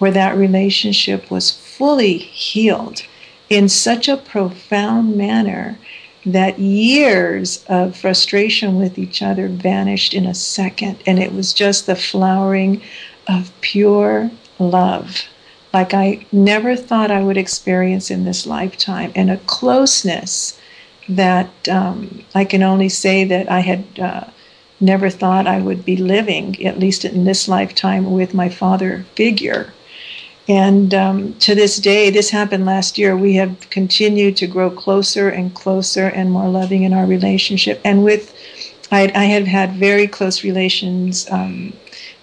where 0.00 0.10
that 0.10 0.36
relationship 0.36 1.30
was 1.30 1.52
fully 1.52 2.18
healed 2.18 3.02
in 3.48 3.68
such 3.68 4.08
a 4.08 4.16
profound 4.16 5.16
manner 5.16 5.78
that 6.26 6.58
years 6.58 7.64
of 7.68 7.96
frustration 7.96 8.76
with 8.76 8.98
each 8.98 9.22
other 9.22 9.48
vanished 9.48 10.12
in 10.12 10.26
a 10.26 10.34
second. 10.34 11.02
And 11.06 11.18
it 11.18 11.32
was 11.32 11.52
just 11.52 11.86
the 11.86 11.96
flowering 11.96 12.82
of 13.26 13.52
pure 13.60 14.30
love, 14.58 15.24
like 15.72 15.94
I 15.94 16.26
never 16.32 16.76
thought 16.76 17.10
I 17.10 17.22
would 17.22 17.36
experience 17.36 18.10
in 18.10 18.24
this 18.24 18.46
lifetime, 18.46 19.12
and 19.14 19.30
a 19.30 19.38
closeness 19.38 20.58
that 21.08 21.68
um, 21.68 22.24
I 22.34 22.44
can 22.44 22.62
only 22.62 22.88
say 22.88 23.24
that 23.24 23.50
I 23.50 23.60
had 23.60 23.84
uh, 23.98 24.24
never 24.80 25.10
thought 25.10 25.46
I 25.46 25.60
would 25.60 25.84
be 25.84 25.96
living, 25.96 26.64
at 26.64 26.78
least 26.78 27.04
in 27.04 27.24
this 27.24 27.48
lifetime, 27.48 28.12
with 28.12 28.34
my 28.34 28.48
father 28.48 29.04
figure. 29.14 29.72
And 30.48 30.94
um, 30.94 31.34
to 31.34 31.54
this 31.54 31.76
day, 31.76 32.10
this 32.10 32.30
happened 32.30 32.66
last 32.66 32.98
year, 32.98 33.16
we 33.16 33.34
have 33.34 33.70
continued 33.70 34.36
to 34.38 34.46
grow 34.46 34.70
closer 34.70 35.28
and 35.28 35.54
closer 35.54 36.06
and 36.06 36.30
more 36.30 36.48
loving 36.48 36.82
in 36.82 36.92
our 36.92 37.06
relationship. 37.06 37.80
And 37.84 38.02
with, 38.02 38.34
I, 38.90 39.12
I 39.14 39.24
have 39.24 39.46
had 39.46 39.74
very 39.74 40.08
close 40.08 40.42
relations 40.42 41.30
um, 41.30 41.72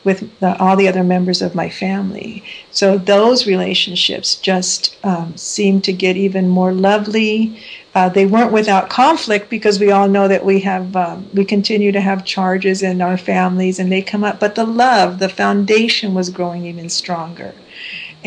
with 0.08 0.40
the, 0.40 0.58
all 0.58 0.78
the 0.78 0.88
other 0.88 1.04
members 1.04 1.42
of 1.42 1.54
my 1.54 1.70
family. 1.70 2.44
So 2.72 2.98
those 2.98 3.46
relationships 3.46 4.36
just 4.36 4.98
um, 5.04 5.36
seem 5.36 5.82
to 5.82 5.92
get 5.92 6.16
even 6.16 6.48
more 6.48 6.72
lovely. 6.72 7.62
Uh, 7.94 8.08
they 8.08 8.26
weren't 8.26 8.54
without 8.54 8.90
conflict 8.90 9.50
because 9.50 9.80
we 9.80 9.92
all 9.92 10.08
know 10.08 10.28
that 10.30 10.46
we 10.46 10.62
have 10.62 10.96
um, 10.96 11.28
we 11.34 11.44
continue 11.44 11.92
to 11.92 12.00
have 12.00 12.24
charges 12.24 12.84
in 12.84 13.02
our 13.02 13.18
families 13.18 13.80
and 13.80 13.92
they 13.92 14.02
come 14.02 14.24
up. 14.24 14.40
But 14.40 14.56
the 14.56 14.66
love, 14.66 15.20
the 15.20 15.30
foundation 15.30 16.14
was 16.14 16.30
growing 16.30 16.66
even 16.66 16.90
stronger, 16.90 17.54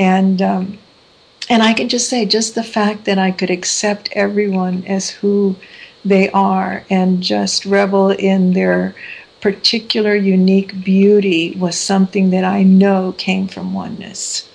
and 0.01 0.41
um, 0.41 0.79
and 1.51 1.63
I 1.63 1.75
can 1.75 1.89
just 1.89 2.09
say, 2.09 2.25
just 2.25 2.55
the 2.55 2.63
fact 2.63 3.05
that 3.05 3.19
I 3.19 3.31
could 3.33 3.51
accept 3.51 4.09
everyone 4.13 4.85
as 4.87 5.11
who 5.11 5.57
they 6.05 6.31
are 6.31 6.85
and 6.89 7.23
just 7.23 7.67
revel 7.67 8.11
in 8.11 8.55
their 8.55 8.95
particular 9.43 10.15
unique 10.15 10.83
beauty 10.83 11.55
was 11.59 11.77
something 11.77 12.31
that 12.31 12.45
I 12.45 12.63
know 12.63 13.15
came 13.19 13.47
from 13.47 13.75
oneness. 13.75 14.49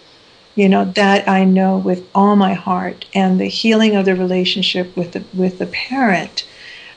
You 0.56 0.70
know, 0.70 0.86
that 0.86 1.28
I 1.28 1.44
know 1.44 1.78
with 1.78 2.08
all 2.16 2.36
my 2.36 2.54
heart. 2.54 3.06
And 3.14 3.40
the 3.40 3.46
healing 3.48 3.96
of 3.96 4.06
the 4.06 4.16
relationship 4.16 4.96
with 4.96 5.12
the, 5.12 5.24
with 5.34 5.60
the 5.60 5.68
parent 5.68 6.48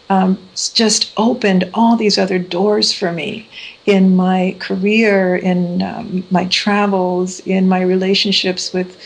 um, 0.09 0.39
just 0.55 1.13
opened 1.17 1.71
all 1.75 1.97
these 1.97 2.17
other 2.17 2.39
doors 2.39 2.93
for 2.93 3.13
me 3.13 3.49
in 3.89 4.15
my 4.15 4.55
career, 4.59 5.35
in 5.35 5.81
um, 5.81 6.23
my 6.31 6.45
travels, 6.49 7.41
in 7.41 7.67
my 7.67 7.81
relationships 7.81 8.71
with 8.71 9.01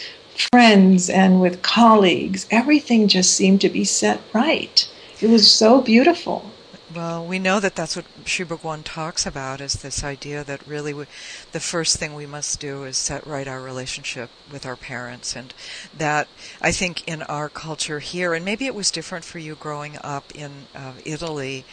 friends 0.51 1.09
and 1.09 1.41
with 1.41 1.63
colleagues. 1.63 2.49
Everything 2.51 3.07
just 3.07 3.37
seemed 3.37 3.61
to 3.61 3.69
be 3.69 3.85
set 3.85 4.21
right. 4.33 4.91
It 5.21 5.31
was 5.31 5.49
so 5.49 5.81
beautiful. 5.81 6.51
Well, 6.93 7.25
we 7.25 7.39
know 7.39 7.61
that 7.61 7.77
that's 7.77 7.95
what 7.95 8.07
Sri 8.25 8.45
Bhagavan 8.45 8.83
talks 8.83 9.25
about 9.25 9.61
is 9.61 9.75
this 9.75 10.03
idea 10.03 10.43
that 10.43 10.67
really 10.67 10.93
we, 10.93 11.07
the 11.53 11.61
first 11.61 11.97
thing 11.97 12.13
we 12.13 12.27
must 12.27 12.59
do 12.59 12.83
is 12.83 12.99
set 12.99 13.25
right 13.25 13.47
our 13.47 13.63
relationship 13.63 14.31
with 14.51 14.67
our 14.67 14.77
parents. 14.77 15.37
And 15.37 15.55
that, 15.97 16.27
I 16.61 16.73
think, 16.73 17.07
in 17.07 17.23
our 17.23 17.49
culture 17.49 18.01
here, 18.01 18.35
and 18.35 18.45
maybe 18.45 18.67
it 18.67 18.75
was 18.75 18.91
different 18.91 19.25
for 19.25 19.39
you 19.39 19.55
growing 19.55 19.97
up 20.03 20.33
in 20.35 20.67
uh, 20.75 20.95
Italy, 21.05 21.65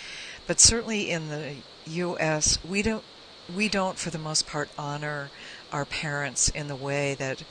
but 0.46 0.60
certainly 0.60 1.10
in 1.10 1.30
the 1.30 1.56
U.S., 1.90 2.58
we 2.64 2.82
don't, 2.82 3.04
we 3.54 3.68
don't, 3.68 3.98
for 3.98 4.10
the 4.10 4.20
most 4.20 4.46
part, 4.46 4.70
honor 4.78 5.30
our 5.72 5.86
parents 5.86 6.50
in 6.50 6.68
the 6.68 6.76
way 6.76 7.16
that 7.16 7.42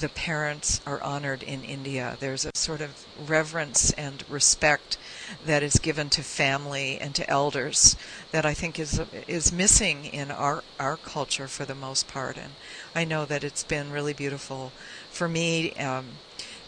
the 0.00 0.08
parents 0.08 0.80
are 0.86 1.02
honored 1.02 1.42
in 1.42 1.62
India. 1.62 2.16
There's 2.18 2.44
a 2.44 2.50
sort 2.54 2.80
of 2.80 3.06
reverence 3.14 3.92
and 3.92 4.24
respect 4.28 4.96
that 5.44 5.62
is 5.62 5.74
given 5.74 6.10
to 6.10 6.22
family 6.22 6.98
and 7.00 7.14
to 7.14 7.30
elders 7.30 7.96
that 8.32 8.44
I 8.44 8.54
think 8.54 8.78
is 8.78 9.00
is 9.28 9.52
missing 9.52 10.04
in 10.06 10.30
our 10.30 10.64
our 10.78 10.96
culture 10.96 11.48
for 11.48 11.64
the 11.64 11.74
most 11.74 12.08
part. 12.08 12.36
And 12.36 12.54
I 12.94 13.04
know 13.04 13.26
that 13.26 13.44
it's 13.44 13.64
been 13.64 13.92
really 13.92 14.14
beautiful 14.14 14.72
for 15.10 15.28
me. 15.28 15.72
Um, 15.74 16.20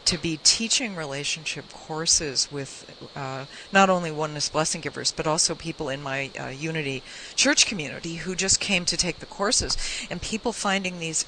to 0.09 0.17
be 0.17 0.41
teaching 0.43 0.97
relationship 0.97 1.71
courses 1.71 2.51
with 2.51 2.97
uh, 3.15 3.45
not 3.71 3.91
only 3.91 4.11
oneness 4.11 4.49
blessing 4.49 4.81
givers, 4.81 5.13
but 5.13 5.27
also 5.27 5.55
people 5.55 5.91
in 5.91 6.03
my 6.03 6.31
uh, 6.41 6.47
Unity 6.47 7.03
church 7.37 7.67
community 7.67 8.15
who 8.15 8.35
just 8.35 8.59
came 8.59 8.87
to 8.87 8.97
take 8.97 9.19
the 9.19 9.27
courses, 9.27 9.77
and 10.09 10.23
people 10.23 10.55
finding 10.55 10.99
these 10.99 11.27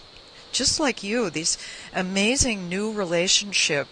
just 0.50 0.80
like 0.80 1.02
you, 1.02 1.28
these 1.28 1.58
amazing 1.94 2.70
new 2.70 2.90
relationship 2.90 3.86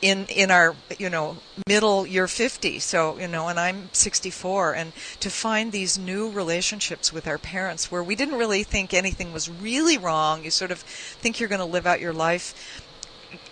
in 0.00 0.24
in 0.30 0.50
our 0.50 0.76
you 0.98 1.10
know 1.10 1.36
middle 1.66 2.06
year 2.06 2.28
50 2.28 2.78
so 2.78 3.18
you 3.18 3.26
know 3.26 3.48
and 3.48 3.58
I'm 3.58 3.88
64 3.92 4.74
and 4.74 4.92
to 5.20 5.30
find 5.30 5.72
these 5.72 5.98
new 5.98 6.30
relationships 6.30 7.12
with 7.12 7.26
our 7.26 7.38
parents 7.38 7.90
where 7.90 8.02
we 8.02 8.14
didn't 8.14 8.38
really 8.38 8.62
think 8.62 8.94
anything 8.94 9.32
was 9.32 9.48
really 9.50 9.98
wrong. 9.98 10.44
You 10.44 10.50
sort 10.50 10.70
of 10.70 10.78
think 10.80 11.38
you're 11.38 11.48
going 11.50 11.60
to 11.60 11.64
live 11.64 11.86
out 11.86 12.00
your 12.00 12.12
life 12.14 12.86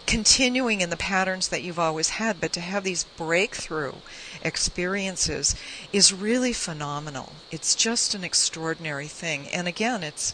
continuing 0.09 0.81
in 0.81 0.89
the 0.89 0.97
patterns 0.97 1.49
that 1.49 1.63
you've 1.63 1.79
always 1.79 2.09
had 2.09 2.41
but 2.41 2.51
to 2.51 2.61
have 2.61 2.83
these 2.83 3.05
breakthrough 3.05 3.93
experiences 4.43 5.55
is 5.93 6.15
really 6.15 6.53
phenomenal 6.55 7.35
it's 7.51 7.75
just 7.75 8.15
an 8.15 8.25
extraordinary 8.25 9.07
thing 9.07 9.47
and 9.49 9.69
again 9.69 10.03
it's 10.03 10.33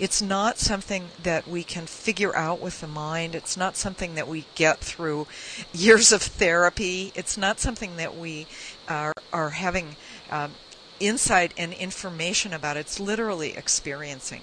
it's 0.00 0.20
not 0.20 0.58
something 0.58 1.10
that 1.22 1.46
we 1.46 1.62
can 1.62 1.86
figure 1.86 2.34
out 2.34 2.60
with 2.60 2.80
the 2.80 2.88
mind. 2.88 3.36
It's 3.36 3.56
not 3.56 3.76
something 3.76 4.16
that 4.16 4.26
we 4.26 4.46
get 4.56 4.78
through 4.78 5.28
years 5.72 6.10
of 6.10 6.22
therapy. 6.22 7.12
It's 7.14 7.36
not 7.36 7.60
something 7.60 7.96
that 7.98 8.16
we 8.16 8.48
are, 8.88 9.12
are 9.32 9.50
having 9.50 9.94
um, 10.30 10.52
insight 10.98 11.52
and 11.56 11.72
information 11.72 12.52
about. 12.52 12.76
It's 12.76 12.98
literally 12.98 13.56
experiencing 13.56 14.42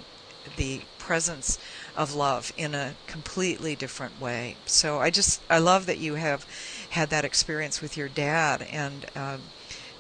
the 0.56 0.82
presence 0.98 1.58
of 1.96 2.14
love 2.14 2.52
in 2.58 2.76
a 2.76 2.96
completely 3.08 3.76
different 3.76 4.20
way. 4.22 4.58
So 4.66 5.00
I 5.00 5.10
just 5.10 5.42
I 5.50 5.60
love 5.60 5.86
that 5.86 5.98
you 5.98 6.16
have 6.16 6.46
had 6.92 7.10
that 7.10 7.26
experience 7.26 7.82
with 7.82 7.98
your 7.98 8.10
dad, 8.10 8.62
and 8.72 9.06
um, 9.16 9.42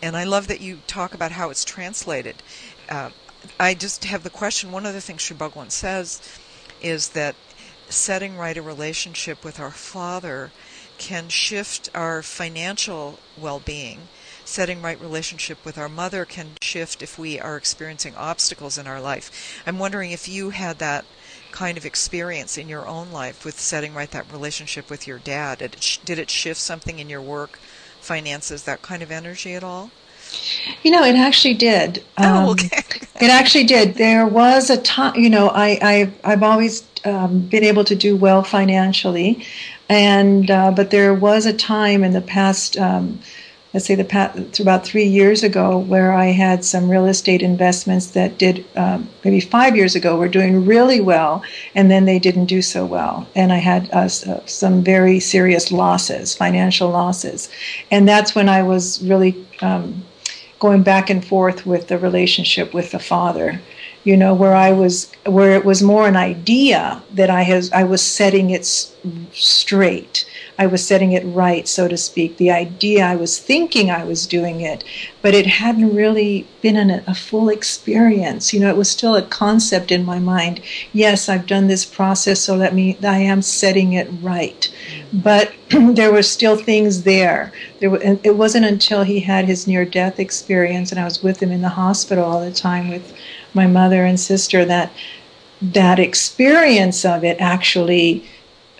and 0.01 0.15
I 0.15 0.23
love 0.23 0.47
that 0.47 0.61
you 0.61 0.79
talk 0.87 1.13
about 1.13 1.33
how 1.33 1.49
it's 1.49 1.65
translated. 1.65 2.35
Uh, 2.89 3.09
I 3.59 3.73
just 3.73 4.05
have 4.05 4.23
the 4.23 4.29
question. 4.29 4.71
One 4.71 4.85
of 4.85 4.93
the 4.93 5.01
things 5.01 5.21
Sri 5.21 5.37
Bhagavan 5.37 5.71
says 5.71 6.21
is 6.81 7.09
that 7.09 7.35
setting 7.89 8.37
right 8.37 8.57
a 8.57 8.61
relationship 8.61 9.43
with 9.43 9.59
our 9.59 9.71
Father 9.71 10.51
can 10.97 11.29
shift 11.29 11.89
our 11.95 12.21
financial 12.21 13.19
well 13.37 13.59
being. 13.59 14.07
Setting 14.45 14.81
right 14.81 14.99
relationship 14.99 15.63
with 15.63 15.77
our 15.77 15.89
mother 15.89 16.25
can 16.25 16.51
shift 16.61 17.01
if 17.01 17.17
we 17.17 17.39
are 17.39 17.55
experiencing 17.55 18.15
obstacles 18.15 18.77
in 18.77 18.87
our 18.87 18.99
life. 18.99 19.61
I'm 19.65 19.79
wondering 19.79 20.11
if 20.11 20.27
you 20.27 20.49
had 20.49 20.79
that 20.79 21.05
kind 21.51 21.77
of 21.77 21.85
experience 21.85 22.57
in 22.57 22.69
your 22.69 22.87
own 22.87 23.11
life 23.11 23.45
with 23.45 23.59
setting 23.59 23.93
right 23.93 24.11
that 24.11 24.31
relationship 24.31 24.89
with 24.89 25.07
your 25.07 25.19
dad. 25.19 25.59
Did 25.59 25.75
it, 25.75 25.99
did 26.05 26.19
it 26.19 26.29
shift 26.29 26.59
something 26.59 26.99
in 26.99 27.09
your 27.09 27.21
work, 27.21 27.59
finances, 27.99 28.63
that 28.63 28.81
kind 28.81 29.03
of 29.03 29.11
energy 29.11 29.53
at 29.53 29.63
all? 29.63 29.91
You 30.83 30.91
know, 30.91 31.03
it 31.03 31.15
actually 31.15 31.55
did. 31.55 32.03
Oh, 32.17 32.23
um, 32.23 32.49
okay. 32.49 32.83
it 33.15 33.29
actually 33.29 33.63
did. 33.63 33.95
There 33.95 34.27
was 34.27 34.69
a 34.69 34.77
time, 34.77 35.15
you 35.15 35.29
know, 35.29 35.49
I, 35.49 35.79
I, 35.81 36.11
I've 36.23 36.43
always 36.43 36.83
um, 37.03 37.39
been 37.39 37.63
able 37.63 37.83
to 37.85 37.95
do 37.95 38.15
well 38.15 38.43
financially, 38.43 39.45
and 39.87 40.51
uh, 40.51 40.71
but 40.71 40.91
there 40.91 41.13
was 41.13 41.45
a 41.45 41.53
time 41.53 42.03
in 42.03 42.11
the 42.11 42.21
past, 42.21 42.77
um, 42.77 43.19
let's 43.73 43.85
say 43.85 43.95
the 43.95 44.03
past, 44.03 44.59
about 44.59 44.85
three 44.85 45.05
years 45.05 45.43
ago, 45.43 45.77
where 45.77 46.11
I 46.11 46.27
had 46.27 46.65
some 46.65 46.89
real 46.89 47.05
estate 47.05 47.41
investments 47.41 48.07
that 48.07 48.37
did 48.37 48.65
um, 48.75 49.09
maybe 49.23 49.39
five 49.39 49.75
years 49.75 49.95
ago 49.95 50.17
were 50.17 50.27
doing 50.27 50.65
really 50.65 50.99
well, 50.99 51.43
and 51.75 51.89
then 51.91 52.05
they 52.05 52.19
didn't 52.19 52.45
do 52.45 52.61
so 52.61 52.85
well, 52.85 53.27
and 53.35 53.53
I 53.53 53.57
had 53.57 53.89
uh, 53.91 54.09
uh 54.27 54.45
some 54.45 54.83
very 54.83 55.19
serious 55.19 55.71
losses, 55.71 56.35
financial 56.35 56.89
losses, 56.89 57.49
and 57.91 58.07
that's 58.07 58.33
when 58.33 58.49
I 58.49 58.63
was 58.63 59.01
really 59.03 59.35
um, 59.61 60.03
going 60.59 60.83
back 60.83 61.09
and 61.09 61.25
forth 61.25 61.65
with 61.65 61.87
the 61.87 61.97
relationship 61.97 62.73
with 62.73 62.91
the 62.91 62.99
father 62.99 63.59
you 64.03 64.15
know 64.15 64.33
where 64.33 64.55
i 64.55 64.71
was 64.71 65.11
where 65.25 65.51
it 65.51 65.65
was 65.65 65.81
more 65.83 66.07
an 66.07 66.15
idea 66.15 67.01
that 67.13 67.29
i 67.29 67.41
has 67.41 67.71
i 67.71 67.83
was 67.83 68.01
setting 68.01 68.49
it 68.49 68.65
straight 69.33 70.28
i 70.59 70.67
was 70.67 70.85
setting 70.85 71.13
it 71.13 71.23
right 71.25 71.67
so 71.67 71.87
to 71.87 71.97
speak. 71.97 72.37
The 72.37 72.51
idea 72.51 73.03
i 73.03 73.15
was 73.15 73.39
thinking 73.39 73.89
i 73.89 74.03
was 74.03 74.27
doing 74.27 74.61
it 74.61 74.83
but 75.23 75.33
it 75.33 75.47
hadn't 75.47 75.95
really 75.95 76.45
been 76.61 76.77
in 76.77 76.89
a, 76.91 77.15
full 77.15 77.49
experience. 77.49 78.53
You 78.53 78.59
know 78.59 78.69
it 78.69 78.77
was 78.77 78.91
still 78.91 79.15
a 79.15 79.21
concept 79.23 79.91
in 79.91 80.05
my 80.05 80.19
mind. 80.19 80.61
Yes 80.93 81.29
i've 81.29 81.47
done 81.47 81.67
this 81.67 81.85
process 81.85 82.39
so 82.41 82.57
that 82.57 82.75
me 82.75 82.97
i 83.03 83.17
am 83.17 83.41
setting 83.41 83.93
it 83.93 84.09
right. 84.21 84.71
But 85.13 85.53
there 85.69 86.11
were 86.11 86.23
still 86.23 86.55
things 86.55 87.03
there. 87.03 87.51
There 87.79 87.89
were, 87.89 88.01
it 88.01 88.35
wasn't 88.35 88.65
until 88.65 89.03
he 89.03 89.21
had 89.21 89.45
his 89.45 89.67
near 89.67 89.85
death 89.85 90.19
experience, 90.19 90.91
and 90.91 90.99
I 90.99 91.05
was 91.05 91.23
with 91.23 91.41
him 91.41 91.51
in 91.51 91.61
the 91.61 91.69
hospital 91.69 92.25
all 92.25 92.41
the 92.41 92.51
time 92.51 92.89
with 92.89 93.13
my 93.53 93.67
mother 93.67 94.05
and 94.05 94.19
sister, 94.19 94.65
that 94.65 94.91
that 95.61 95.99
experience 95.99 97.03
of 97.05 97.23
it 97.23 97.37
actually 97.39 98.25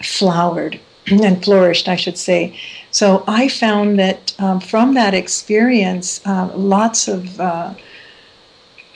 flowered 0.01 0.79
and 1.23 1.43
flourished, 1.43 1.87
I 1.87 1.95
should 1.95 2.17
say. 2.17 2.57
So 2.91 3.23
I 3.27 3.47
found 3.47 3.99
that 3.99 4.33
um, 4.39 4.59
from 4.59 4.93
that 4.95 5.13
experience, 5.13 6.25
uh, 6.25 6.51
lots 6.55 7.07
of 7.07 7.39
uh, 7.39 7.73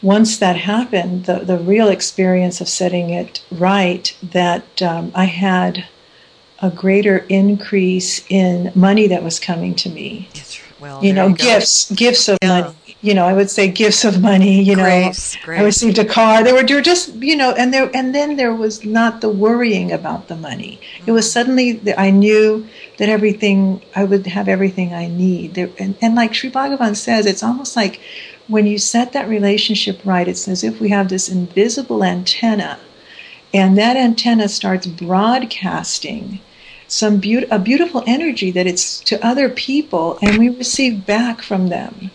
once 0.01 0.38
that 0.38 0.57
happened, 0.57 1.26
the, 1.26 1.39
the 1.39 1.57
real 1.57 1.88
experience 1.88 2.59
of 2.59 2.68
setting 2.68 3.09
it 3.09 3.43
right, 3.51 4.16
that 4.22 4.82
um, 4.82 5.11
I 5.16 5.26
had 5.26 5.86
a 6.59 6.70
greater 6.70 7.20
increase 7.30 8.26
in 8.30 8.72
money 8.76 9.07
that 9.07 9.24
was 9.24 9.39
coming 9.39 9.76
to 9.76 9.89
me. 9.89 10.30
Well, 10.80 11.03
you 11.03 11.14
know, 11.14 11.34
gifts, 11.34 11.89
gifts 11.91 12.28
of 12.28 12.38
yeah. 12.41 12.61
money. 12.61 12.76
You 13.04 13.14
know, 13.14 13.26
I 13.26 13.34
would 13.34 13.49
say 13.49 13.68
gifts 13.68 14.06
of 14.06 14.22
money. 14.22 14.62
You 14.62 14.76
grace, 14.76 15.36
know, 15.36 15.41
grace. 15.43 15.60
I 15.60 15.64
received 15.64 15.99
a 15.99 16.06
car. 16.06 16.41
There 16.41 16.56
were, 16.56 16.64
there 16.64 16.78
were 16.78 16.82
just, 16.82 17.14
you 17.16 17.36
know, 17.36 17.51
and 17.51 17.74
there, 17.74 17.91
and 17.93 18.16
then 18.16 18.38
there 18.38 18.56
was 18.56 18.86
not 18.86 19.20
the 19.20 19.28
worrying 19.28 19.91
about 19.91 20.30
the 20.30 20.38
money. 20.38 20.80
Mm-hmm. 20.82 21.10
It 21.10 21.12
was 21.12 21.30
suddenly 21.30 21.74
that 21.74 21.99
I 21.99 22.12
knew 22.12 22.66
that 22.97 23.10
everything, 23.10 23.82
I 23.93 24.06
would 24.06 24.26
have 24.28 24.47
everything 24.47 24.93
I 24.93 25.08
need. 25.08 25.56
There, 25.56 25.70
and, 25.78 25.95
and 26.01 26.16
like 26.16 26.34
Sri 26.34 26.49
Bhagavan 26.49 26.95
says, 26.95 27.26
it's 27.26 27.43
almost 27.43 27.76
like 27.76 27.99
when 28.47 28.66
you 28.66 28.78
set 28.78 29.12
that 29.12 29.28
relationship 29.28 29.99
right, 30.06 30.28
it's 30.28 30.47
as 30.47 30.64
if 30.64 30.80
we 30.80 30.88
have 30.89 31.10
this 31.10 31.28
invisible 31.28 32.06
antenna, 32.06 32.80
and 33.54 33.78
that 33.78 33.97
antenna 33.97 34.47
starts 34.47 34.88
broadcasting 34.88 36.39
some 36.88 37.18
be- 37.18 37.45
a 37.45 37.60
beautiful 37.60 38.04
energy 38.08 38.51
that 38.51 38.68
it's 38.68 38.99
to 39.01 39.26
other 39.26 39.49
people 39.49 40.20
and 40.22 40.38
we 40.38 40.47
receive 40.49 41.06
back 41.06 41.41
from 41.41 41.68
them. 41.68 42.12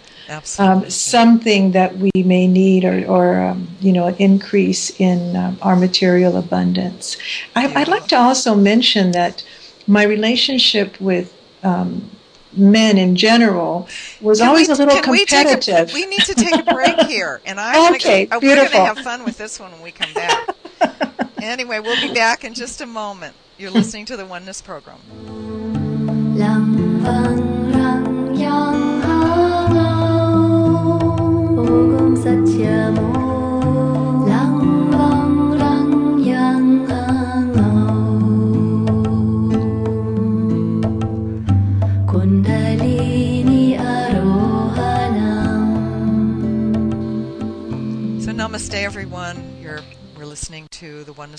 Um, 0.58 0.88
something 0.90 1.72
that 1.72 1.96
we 1.96 2.10
may 2.14 2.46
need 2.46 2.84
or, 2.84 3.04
or 3.06 3.40
um, 3.40 3.68
you 3.80 3.92
know, 3.92 4.06
an 4.06 4.16
increase 4.18 4.90
in 5.00 5.36
um, 5.36 5.58
our 5.62 5.76
material 5.76 6.36
abundance. 6.36 7.16
I, 7.56 7.72
I'd 7.74 7.88
like 7.88 8.06
to 8.08 8.16
also 8.16 8.54
mention 8.54 9.12
that 9.12 9.42
my 9.86 10.02
relationship 10.04 11.00
with 11.00 11.34
um, 11.62 12.10
men 12.52 12.98
in 12.98 13.16
general 13.16 13.88
was 14.20 14.38
Can 14.40 14.48
always 14.48 14.68
we- 14.68 14.74
a 14.74 14.76
little 14.76 15.00
can 15.02 15.10
we 15.12 15.24
take 15.24 15.46
a- 15.46 15.50
competitive. 15.50 15.94
We, 15.94 16.06
need 16.06 16.20
to 16.20 16.34
take 16.34 16.54
a 16.56 16.74
break 16.74 17.00
here, 17.06 17.40
and 17.46 17.58
I'm 17.58 17.94
Okay, 17.94 18.26
gonna, 18.26 18.40
go, 18.40 18.46
we're 18.46 18.56
going 18.56 18.70
to 18.70 18.78
have 18.84 18.98
fun 19.00 19.24
with 19.24 19.38
this 19.38 19.58
one 19.58 19.72
when 19.72 19.80
we 19.82 19.92
come 19.92 20.12
back. 20.12 20.48
anyway, 21.42 21.80
we'll 21.80 22.00
be 22.06 22.12
back 22.12 22.44
in 22.44 22.54
just 22.54 22.80
a 22.80 22.86
moment. 22.86 23.34
You're 23.58 23.70
listening 23.70 24.04
to 24.06 24.16
the 24.16 24.24
Oneness 24.26 24.60
Program. 24.62 24.98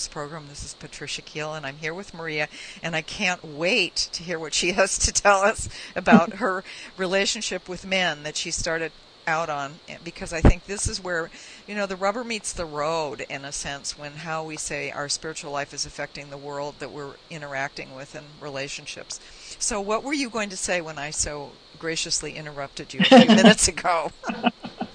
Program. 0.09 0.47
This 0.49 0.63
is 0.65 0.73
Patricia 0.73 1.21
Keel, 1.21 1.53
and 1.53 1.65
I'm 1.65 1.77
here 1.77 1.93
with 1.93 2.13
Maria, 2.13 2.47
and 2.81 2.95
I 2.95 3.01
can't 3.01 3.43
wait 3.43 3.95
to 4.13 4.23
hear 4.23 4.39
what 4.39 4.53
she 4.53 4.71
has 4.73 4.97
to 4.99 5.11
tell 5.11 5.39
us 5.39 5.69
about 5.95 6.33
her 6.33 6.63
relationship 6.97 7.69
with 7.69 7.85
men 7.85 8.23
that 8.23 8.35
she 8.35 8.51
started 8.51 8.91
out 9.29 9.49
on 9.49 9.79
because 10.03 10.33
I 10.33 10.41
think 10.41 10.65
this 10.65 10.87
is 10.87 11.01
where 11.01 11.29
you 11.67 11.75
know 11.75 11.85
the 11.85 11.95
rubber 11.95 12.23
meets 12.23 12.51
the 12.51 12.65
road 12.65 13.25
in 13.29 13.45
a 13.45 13.51
sense 13.51 13.97
when 13.97 14.13
how 14.27 14.43
we 14.43 14.57
say 14.57 14.91
our 14.91 15.07
spiritual 15.07 15.51
life 15.51 15.73
is 15.73 15.85
affecting 15.85 16.29
the 16.29 16.37
world 16.37 16.75
that 16.79 16.91
we're 16.91 17.15
interacting 17.29 17.95
with 17.95 18.15
in 18.15 18.25
relationships. 18.41 19.19
So 19.59 19.79
what 19.79 20.03
were 20.03 20.13
you 20.13 20.29
going 20.29 20.49
to 20.49 20.57
say 20.57 20.81
when 20.81 20.97
I 20.97 21.11
so 21.11 21.59
graciously 21.77 22.35
interrupted 22.35 22.93
you 22.93 23.01
a 23.01 23.05
few 23.05 23.27
minutes 23.41 23.67
ago? 23.67 24.11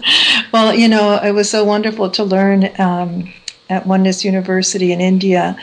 Well, 0.53 0.75
you 0.75 0.89
know, 0.89 1.17
it 1.23 1.33
was 1.33 1.51
so 1.51 1.65
wonderful 1.65 2.11
to 2.11 2.25
learn 2.25 2.71
um, 2.79 3.33
at 3.69 3.87
Oneness 3.87 4.25
University 4.25 4.93
in 4.93 5.01
India 5.01 5.57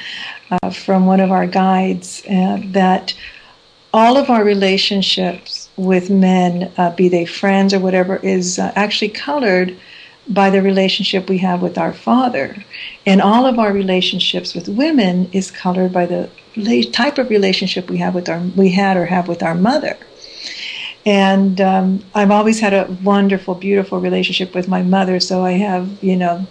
uh, 0.49 0.69
from 0.69 1.05
one 1.05 1.19
of 1.19 1.32
our 1.32 1.47
guides 1.47 2.24
uh, 2.30 2.59
that 2.65 3.13
all 3.93 4.17
of 4.17 4.30
our 4.30 4.43
relationships 4.43 5.61
with 5.78 6.09
men, 6.09 6.72
uh, 6.78 6.91
be 6.95 7.09
they 7.09 7.26
friends 7.26 7.74
or 7.74 7.80
whatever, 7.80 8.17
is 8.17 8.59
uh, 8.59 8.72
actually 8.76 9.09
colored 9.09 9.78
by 10.28 10.49
the 10.49 10.61
relationship 10.61 11.30
we 11.30 11.39
have 11.39 11.61
with 11.61 11.78
our 11.78 11.93
father. 11.93 12.63
And 13.05 13.22
all 13.22 13.45
of 13.45 13.57
our 13.57 13.74
relationships 13.74 14.53
with 14.53 14.69
women 14.69 15.30
is 15.32 15.51
colored 15.51 15.91
by 15.91 16.05
the 16.05 16.30
la- 16.55 16.89
type 16.91 17.17
of 17.17 17.30
relationship 17.30 17.89
we 17.89 17.97
have 17.97 18.13
with 18.13 18.30
our 18.30 18.39
we 18.55 18.69
had 18.69 18.97
or 18.97 19.05
have 19.05 19.28
with 19.28 19.41
our 19.41 19.55
mother. 19.55 19.97
And 21.05 21.59
um, 21.59 22.03
I've 22.13 22.32
always 22.32 22.59
had 22.59 22.74
a 22.74 22.95
wonderful, 23.03 23.55
beautiful 23.55 23.99
relationship 23.99 24.53
with 24.53 24.67
my 24.67 24.84
mother. 24.84 25.19
So 25.19 25.43
I 25.43 25.53
have, 25.53 26.03
you 26.03 26.15
know, 26.15 26.45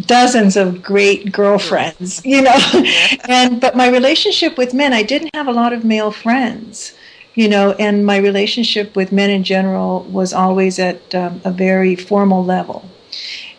dozens 0.00 0.56
of 0.56 0.82
great 0.82 1.32
girlfriends, 1.32 2.24
you 2.24 2.42
know. 2.42 2.56
and 3.28 3.60
but 3.60 3.76
my 3.76 3.88
relationship 3.88 4.56
with 4.56 4.72
men, 4.74 4.92
I 4.92 5.02
didn't 5.02 5.30
have 5.34 5.46
a 5.46 5.52
lot 5.52 5.72
of 5.72 5.84
male 5.84 6.10
friends, 6.10 6.94
you 7.34 7.48
know. 7.48 7.72
And 7.72 8.04
my 8.06 8.16
relationship 8.16 8.96
with 8.96 9.12
men 9.12 9.30
in 9.30 9.44
general 9.44 10.02
was 10.04 10.32
always 10.32 10.78
at 10.78 11.14
um, 11.14 11.40
a 11.44 11.50
very 11.50 11.96
formal 11.96 12.44
level. 12.44 12.88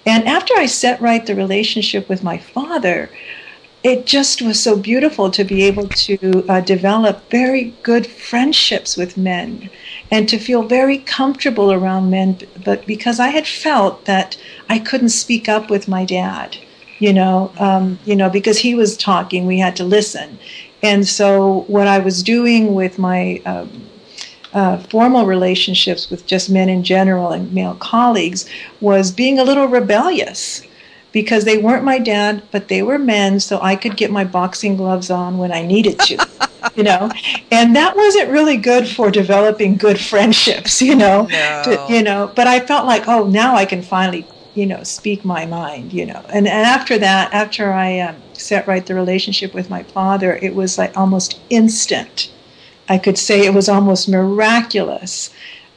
And 0.06 0.28
after 0.28 0.54
I 0.56 0.68
set 0.68 1.02
right 1.02 1.26
the 1.26 1.36
relationship 1.36 2.08
with 2.08 2.24
my 2.24 2.38
father, 2.38 3.10
it 3.86 4.08
just 4.08 4.42
was 4.42 4.60
so 4.60 4.76
beautiful 4.76 5.30
to 5.30 5.44
be 5.44 5.62
able 5.64 5.88
to 5.90 6.44
uh, 6.50 6.60
develop 6.60 7.30
very 7.30 7.66
good 7.84 8.08
friendships 8.08 8.98
with 8.98 9.16
men 9.16 9.70
and 10.10 10.28
to 10.28 10.40
feel 10.40 10.64
very 10.64 10.98
comfortable 10.98 11.72
around 11.72 12.10
men 12.10 12.40
but 12.64 12.84
because 12.88 13.20
i 13.20 13.28
had 13.28 13.46
felt 13.46 14.06
that 14.06 14.38
i 14.70 14.80
couldn't 14.80 15.10
speak 15.10 15.48
up 15.48 15.70
with 15.70 15.88
my 15.88 16.04
dad 16.04 16.58
you 16.98 17.14
know 17.14 17.52
um, 17.60 18.00
you 18.06 18.16
know 18.16 18.30
because 18.30 18.58
he 18.58 18.74
was 18.74 18.98
talking 18.98 19.46
we 19.46 19.60
had 19.60 19.76
to 19.76 19.84
listen 19.84 20.40
and 20.84 21.08
so 21.08 21.66
what 21.68 21.88
i 21.88 22.00
was 22.00 22.24
doing 22.24 22.74
with 22.74 22.98
my 22.98 23.42
um, 23.46 23.90
uh, 24.54 24.78
formal 24.78 25.26
relationships 25.26 26.10
with 26.10 26.26
just 26.26 26.50
men 26.50 26.70
in 26.70 26.82
general 26.84 27.32
and 27.32 27.52
male 27.54 27.76
colleagues 27.76 28.50
was 28.80 29.12
being 29.12 29.38
a 29.38 29.44
little 29.44 29.68
rebellious 29.68 30.66
because 31.16 31.46
they 31.46 31.58
weren't 31.58 31.86
my 31.86 31.98
dad, 31.98 32.44
but 32.52 32.68
they 32.68 32.84
were 32.84 33.00
men, 33.00 33.40
so 33.40 33.58
I 33.62 33.78
could 33.78 33.96
get 33.96 34.12
my 34.12 34.26
boxing 34.26 34.76
gloves 34.76 35.10
on 35.10 35.38
when 35.38 35.50
I 35.54 35.62
needed 35.62 35.98
to, 36.00 36.28
you 36.76 36.84
know. 36.84 37.10
And 37.52 37.74
that 37.78 37.96
wasn't 37.96 38.32
really 38.32 38.58
good 38.58 38.86
for 38.86 39.10
developing 39.10 39.78
good 39.78 39.98
friendships, 39.98 40.82
you 40.82 40.94
know. 40.94 41.24
No. 41.32 41.62
To- 41.64 41.86
you 41.94 42.04
know, 42.04 42.34
but 42.36 42.48
I 42.48 42.60
felt 42.60 42.86
like, 42.86 43.08
oh, 43.08 43.28
now 43.28 43.56
I 43.56 43.64
can 43.64 43.82
finally, 43.82 44.26
you 44.56 44.66
know, 44.66 44.84
speak 44.84 45.24
my 45.24 45.46
mind, 45.46 45.94
you 45.94 46.06
know. 46.06 46.22
And 46.28 46.48
and 46.48 46.66
after 46.68 46.98
that, 46.98 47.34
after 47.34 47.72
I 47.72 48.00
um, 48.00 48.22
set 48.46 48.68
right 48.68 48.86
the 48.86 48.96
relationship 48.96 49.54
with 49.54 49.70
my 49.70 49.84
father, 49.84 50.36
it 50.42 50.56
was 50.56 50.78
like 50.78 50.96
almost 50.96 51.40
instant. 51.50 52.32
I 52.88 52.98
could 52.98 53.18
say 53.18 53.46
it 53.46 53.54
was 53.54 53.68
almost 53.68 54.08
miraculous 54.08 55.32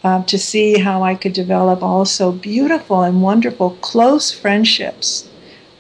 um, 0.05 0.25
to 0.27 0.39
see 0.39 0.79
how 0.79 1.03
I 1.03 1.15
could 1.15 1.33
develop 1.33 1.83
also 1.83 2.31
beautiful 2.33 3.03
and 3.03 3.23
wonderful 3.23 3.71
close 3.81 4.31
friendships 4.31 5.29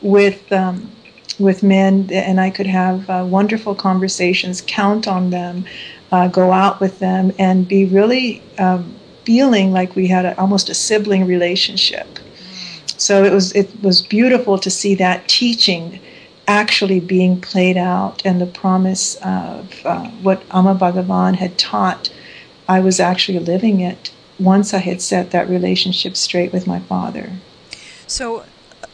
with 0.00 0.50
um, 0.52 0.90
with 1.38 1.62
men, 1.62 2.08
and 2.12 2.40
I 2.40 2.50
could 2.50 2.66
have 2.66 3.08
uh, 3.08 3.24
wonderful 3.28 3.74
conversations, 3.74 4.60
count 4.66 5.06
on 5.06 5.30
them, 5.30 5.66
uh, 6.10 6.26
go 6.26 6.50
out 6.50 6.80
with 6.80 6.98
them, 6.98 7.32
and 7.38 7.68
be 7.68 7.84
really 7.84 8.42
um, 8.58 8.96
feeling 9.24 9.70
like 9.70 9.94
we 9.94 10.08
had 10.08 10.24
a, 10.24 10.40
almost 10.40 10.68
a 10.68 10.74
sibling 10.74 11.26
relationship. 11.26 12.18
So 12.96 13.22
it 13.22 13.32
was 13.32 13.52
it 13.52 13.70
was 13.82 14.02
beautiful 14.02 14.58
to 14.58 14.70
see 14.70 14.96
that 14.96 15.28
teaching 15.28 16.00
actually 16.48 16.98
being 16.98 17.40
played 17.40 17.76
out, 17.76 18.22
and 18.24 18.40
the 18.40 18.46
promise 18.46 19.14
of 19.16 19.84
uh, 19.84 20.08
what 20.22 20.42
Amma 20.50 20.74
Bhagavan 20.74 21.36
had 21.36 21.58
taught. 21.58 22.10
I 22.66 22.80
was 22.80 22.98
actually 22.98 23.38
living 23.38 23.80
it 23.80 24.10
once 24.38 24.74
I 24.74 24.78
had 24.78 25.00
set 25.02 25.30
that 25.30 25.48
relationship 25.48 26.16
straight 26.16 26.52
with 26.52 26.66
my 26.66 26.80
father. 26.80 27.32
So 28.06 28.40
uh, 28.40 28.44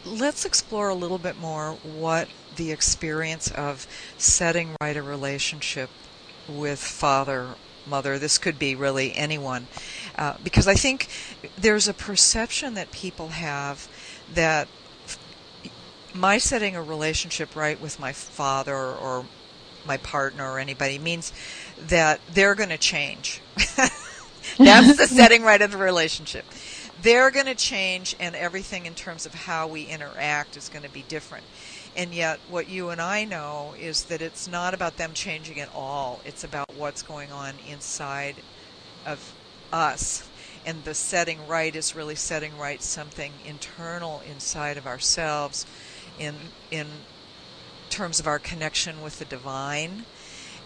let's 0.05 0.45
explore 0.45 0.89
a 0.89 0.95
little 0.95 1.17
bit 1.17 1.39
more 1.39 1.77
what 1.83 2.27
the 2.55 2.71
experience 2.71 3.49
of 3.51 3.87
setting 4.17 4.75
right 4.81 4.95
a 4.95 5.01
relationship 5.01 5.89
with 6.47 6.79
father, 6.79 7.55
mother, 7.87 8.17
this 8.19 8.37
could 8.37 8.59
be 8.59 8.75
really 8.75 9.13
anyone, 9.13 9.67
uh, 10.17 10.35
because 10.43 10.67
I 10.67 10.75
think 10.75 11.07
there's 11.57 11.87
a 11.87 11.93
perception 11.93 12.73
that 12.75 12.91
people 12.91 13.29
have 13.29 13.87
that 14.33 14.67
my 16.15 16.37
setting 16.37 16.75
a 16.75 16.81
relationship 16.81 17.55
right 17.55 17.79
with 17.79 17.99
my 17.99 18.13
father 18.13 18.75
or 18.75 19.25
my 19.85 19.97
partner 19.97 20.51
or 20.51 20.59
anybody 20.59 20.97
means 20.97 21.31
that 21.87 22.19
they're 22.31 22.55
going 22.55 22.69
to 22.69 22.77
change. 22.77 23.41
That's 24.57 24.97
the 24.97 25.07
setting 25.07 25.43
right 25.43 25.61
of 25.61 25.71
the 25.71 25.77
relationship. 25.77 26.45
They're 27.01 27.29
going 27.29 27.45
to 27.45 27.55
change, 27.55 28.15
and 28.19 28.35
everything 28.35 28.85
in 28.85 28.95
terms 28.95 29.25
of 29.25 29.33
how 29.33 29.67
we 29.67 29.83
interact 29.83 30.57
is 30.57 30.69
going 30.69 30.83
to 30.83 30.89
be 30.89 31.03
different. 31.07 31.43
And 31.95 32.13
yet, 32.13 32.39
what 32.49 32.69
you 32.69 32.89
and 32.89 33.01
I 33.01 33.25
know 33.25 33.75
is 33.79 34.05
that 34.05 34.21
it's 34.21 34.47
not 34.47 34.73
about 34.73 34.97
them 34.97 35.13
changing 35.13 35.59
at 35.59 35.69
all. 35.75 36.21
It's 36.25 36.43
about 36.43 36.73
what's 36.75 37.03
going 37.03 37.31
on 37.31 37.55
inside 37.69 38.37
of 39.05 39.33
us. 39.71 40.27
And 40.65 40.83
the 40.83 40.95
setting 40.95 41.47
right 41.47 41.75
is 41.75 41.95
really 41.95 42.15
setting 42.15 42.57
right 42.57 42.81
something 42.81 43.33
internal 43.45 44.23
inside 44.27 44.77
of 44.77 44.87
ourselves 44.87 45.65
in 46.17 46.53
in 46.71 47.05
terms 47.89 48.19
of 48.19 48.27
our 48.27 48.39
connection 48.39 49.01
with 49.01 49.17
the 49.19 49.25
divine 49.25 50.05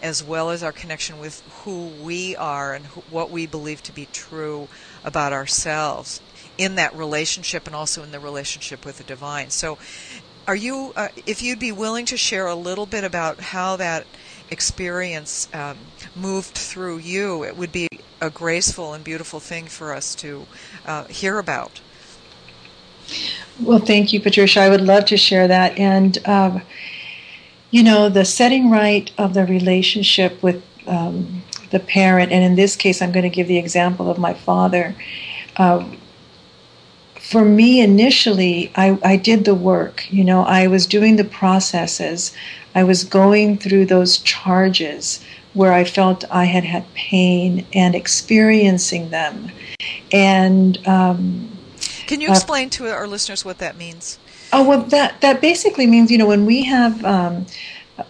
as 0.02 0.22
well 0.24 0.50
as 0.50 0.62
our 0.62 0.72
connection 0.72 1.18
with 1.18 1.42
who 1.64 1.88
we 1.88 2.36
are 2.36 2.74
and 2.74 2.86
who, 2.88 3.02
what 3.06 3.30
we 3.30 3.46
believe 3.46 3.82
to 3.82 3.92
be 3.92 4.06
true 4.06 4.68
about 5.04 5.32
ourselves 5.32 6.22
in 6.58 6.74
that 6.76 6.94
relationship 6.94 7.66
and 7.66 7.76
also 7.76 8.02
in 8.02 8.10
the 8.10 8.20
relationship 8.20 8.84
with 8.84 8.98
the 8.98 9.04
divine. 9.04 9.50
So, 9.50 9.78
are 10.46 10.56
you, 10.56 10.92
uh, 10.96 11.08
if 11.26 11.42
you'd 11.42 11.60
be 11.60 11.70
willing 11.72 12.06
to 12.06 12.16
share 12.16 12.46
a 12.46 12.56
little 12.56 12.86
bit 12.86 13.04
about 13.04 13.40
how 13.40 13.76
that 13.76 14.06
experience 14.48 15.46
um, 15.52 15.92
moved 16.14 16.56
through 16.56 16.98
you, 16.98 17.44
it 17.44 17.56
would 17.56 17.70
be 17.70 17.88
a 18.20 18.30
graceful 18.30 18.92
and 18.92 19.04
beautiful 19.04 19.38
thing 19.40 19.68
for 19.68 19.94
us 19.94 20.14
to 20.16 20.48
uh, 20.84 21.04
hear 21.08 21.38
about. 21.38 21.82
Well, 23.60 23.78
thank 23.78 24.12
you, 24.12 24.20
Patricia. 24.20 24.60
I 24.60 24.70
would 24.70 24.80
love 24.80 25.04
to 25.06 25.16
share 25.16 25.46
that. 25.48 25.78
And, 25.78 26.16
um, 26.26 26.62
you 27.70 27.82
know, 27.82 28.08
the 28.08 28.24
setting 28.24 28.70
right 28.70 29.10
of 29.18 29.34
the 29.34 29.44
relationship 29.44 30.42
with 30.42 30.64
um, 30.86 31.42
the 31.70 31.80
parent, 31.80 32.32
and 32.32 32.42
in 32.42 32.56
this 32.56 32.74
case, 32.74 33.02
I'm 33.02 33.12
going 33.12 33.22
to 33.22 33.30
give 33.30 33.48
the 33.48 33.58
example 33.58 34.10
of 34.10 34.18
my 34.18 34.34
father. 34.34 34.94
Uh, 35.56 35.84
for 37.14 37.44
me 37.44 37.80
initially, 37.80 38.72
I, 38.74 38.98
I 39.04 39.16
did 39.16 39.44
the 39.44 39.54
work. 39.54 40.10
You 40.10 40.24
know, 40.24 40.42
I 40.42 40.66
was 40.66 40.86
doing 40.86 41.16
the 41.16 41.24
processes. 41.24 42.34
I 42.74 42.82
was 42.82 43.04
going 43.04 43.58
through 43.58 43.86
those 43.86 44.18
charges 44.18 45.24
where 45.54 45.72
I 45.72 45.84
felt 45.84 46.24
I 46.30 46.44
had 46.44 46.64
had 46.64 46.92
pain 46.94 47.66
and 47.72 47.94
experiencing 47.94 49.10
them. 49.10 49.50
And 50.12 50.84
um, 50.88 51.56
Can 52.10 52.20
you 52.20 52.30
Uh, 52.30 52.32
explain 52.32 52.70
to 52.70 52.88
our 52.88 53.06
listeners 53.06 53.44
what 53.44 53.58
that 53.58 53.76
means? 53.78 54.18
Oh 54.52 54.64
well, 54.68 54.82
that 54.96 55.20
that 55.20 55.40
basically 55.40 55.86
means 55.86 56.10
you 56.10 56.18
know 56.18 56.26
when 56.26 56.44
we 56.44 56.64
have 56.64 57.04
um, 57.04 57.46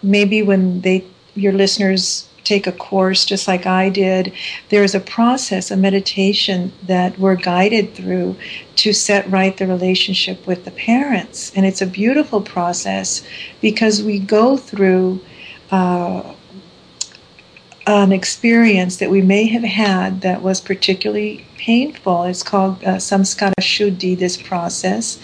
maybe 0.03 0.39
when 0.43 0.81
they 0.81 1.05
your 1.35 1.53
listeners 1.53 2.25
take 2.43 2.67
a 2.67 2.73
course 2.73 3.27
just 3.27 3.47
like 3.47 3.67
I 3.67 3.91
did, 3.91 4.33
there's 4.71 4.95
a 4.95 5.01
process, 5.01 5.71
a 5.71 5.77
meditation 5.77 6.73
that 6.87 7.19
we're 7.19 7.37
guided 7.37 7.93
through 7.95 8.37
to 8.77 8.95
set 8.95 9.31
right 9.31 9.55
the 9.55 9.67
relationship 9.67 10.47
with 10.47 10.65
the 10.65 10.71
parents, 10.71 11.53
and 11.55 11.67
it's 11.67 11.83
a 11.83 11.87
beautiful 11.87 12.41
process 12.41 13.23
because 13.61 14.03
we 14.03 14.19
go 14.19 14.57
through. 14.57 15.21
Uh, 15.71 16.23
an 17.99 18.13
experience 18.13 18.97
that 18.97 19.11
we 19.11 19.23
may 19.23 19.47
have 19.47 19.65
had 19.65 20.21
that 20.21 20.43
was 20.43 20.61
particularly 20.61 21.45
painful. 21.57 22.25
It's 22.25 22.43
called 22.43 22.83
uh, 22.85 22.97
samskara 22.97 23.53
shuddhi, 23.61 24.19
this 24.19 24.37
process 24.37 25.19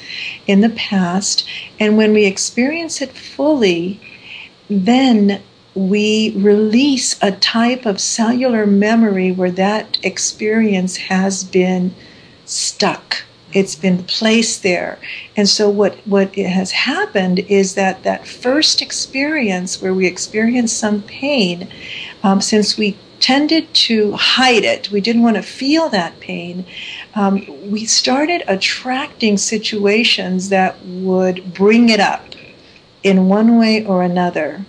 in 0.46 0.60
the 0.60 0.70
past. 0.70 1.46
And 1.78 1.96
when 1.96 2.12
we 2.12 2.24
experience 2.24 3.00
it 3.00 3.12
fully, 3.12 4.00
then 4.68 5.42
we 5.74 6.32
release 6.36 7.22
a 7.22 7.32
type 7.32 7.84
of 7.84 8.00
cellular 8.00 8.66
memory 8.66 9.30
where 9.30 9.50
that 9.50 9.98
experience 10.02 10.96
has 10.96 11.44
been 11.44 11.94
stuck. 12.46 13.24
It's 13.52 13.76
been 13.76 14.02
placed 14.04 14.62
there. 14.62 14.98
And 15.36 15.48
so 15.48 15.70
what, 15.70 15.94
what 16.06 16.34
has 16.34 16.72
happened 16.72 17.38
is 17.38 17.74
that 17.74 18.02
that 18.02 18.26
first 18.26 18.82
experience 18.82 19.80
where 19.80 19.94
we 19.94 20.06
experience 20.06 20.72
some 20.72 21.02
pain, 21.02 21.68
um, 22.22 22.40
since 22.40 22.76
we 22.76 22.96
tended 23.20 23.72
to 23.74 24.12
hide 24.12 24.64
it, 24.64 24.90
we 24.90 25.00
didn't 25.00 25.22
want 25.22 25.36
to 25.36 25.42
feel 25.42 25.88
that 25.88 26.18
pain, 26.20 26.66
um, 27.14 27.46
we 27.70 27.84
started 27.84 28.42
attracting 28.46 29.36
situations 29.36 30.48
that 30.50 30.80
would 30.84 31.54
bring 31.54 31.88
it 31.88 32.00
up 32.00 32.24
in 33.02 33.28
one 33.28 33.58
way 33.58 33.84
or 33.86 34.02
another. 34.02 34.64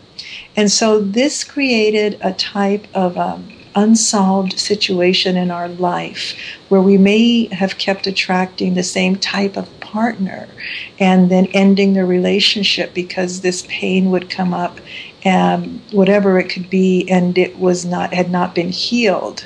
And 0.56 0.72
so 0.72 1.00
this 1.02 1.44
created 1.44 2.18
a 2.22 2.34
type 2.34 2.88
of 2.94 3.18
um, 3.18 3.52
unsolved 3.76 4.58
situation 4.58 5.38
in 5.38 5.52
our 5.52 5.70
life 5.70 6.36
where 6.70 6.82
we 6.82 6.98
may 6.98 7.46
have 7.54 7.78
kept 7.78 8.08
attracting 8.08 8.74
the 8.74 8.84
same 8.84 9.16
type 9.16 9.56
of 9.56 9.80
partner 9.80 10.48
and 11.00 11.30
then 11.30 11.46
ending 11.54 11.94
the 11.94 12.04
relationship 12.04 12.94
because 12.94 13.42
this 13.42 13.66
pain 13.70 14.10
would 14.10 14.30
come 14.30 14.54
up 14.54 14.80
and 15.24 15.82
whatever 15.92 16.40
it 16.40 16.50
could 16.50 16.70
be 16.70 17.10
and 17.10 17.38
it 17.38 17.58
was 17.58 17.86
not 17.86 18.14
had 18.14 18.30
not 18.30 18.54
been 18.54 18.70
healed 18.70 19.46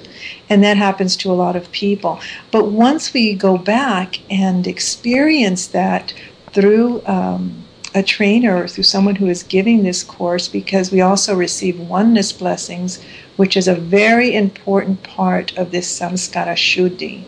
and 0.49 0.63
that 0.63 0.77
happens 0.77 1.15
to 1.15 1.31
a 1.31 1.33
lot 1.33 1.55
of 1.55 1.71
people 1.71 2.19
but 2.51 2.65
once 2.67 3.13
we 3.13 3.33
go 3.33 3.57
back 3.57 4.19
and 4.29 4.67
experience 4.67 5.67
that 5.67 6.13
through 6.53 7.01
um, 7.05 7.63
a 7.93 8.03
trainer 8.03 8.63
or 8.63 8.67
through 8.67 8.83
someone 8.83 9.15
who 9.15 9.27
is 9.27 9.43
giving 9.43 9.83
this 9.83 10.03
course 10.03 10.47
because 10.47 10.91
we 10.91 11.01
also 11.01 11.35
receive 11.35 11.79
oneness 11.79 12.31
blessings, 12.31 13.03
which 13.35 13.57
is 13.57 13.67
a 13.67 13.75
very 13.75 14.33
important 14.33 15.03
part 15.03 15.57
of 15.57 15.71
this 15.71 15.99
samskara 15.99 16.55
shuddhi. 16.55 17.23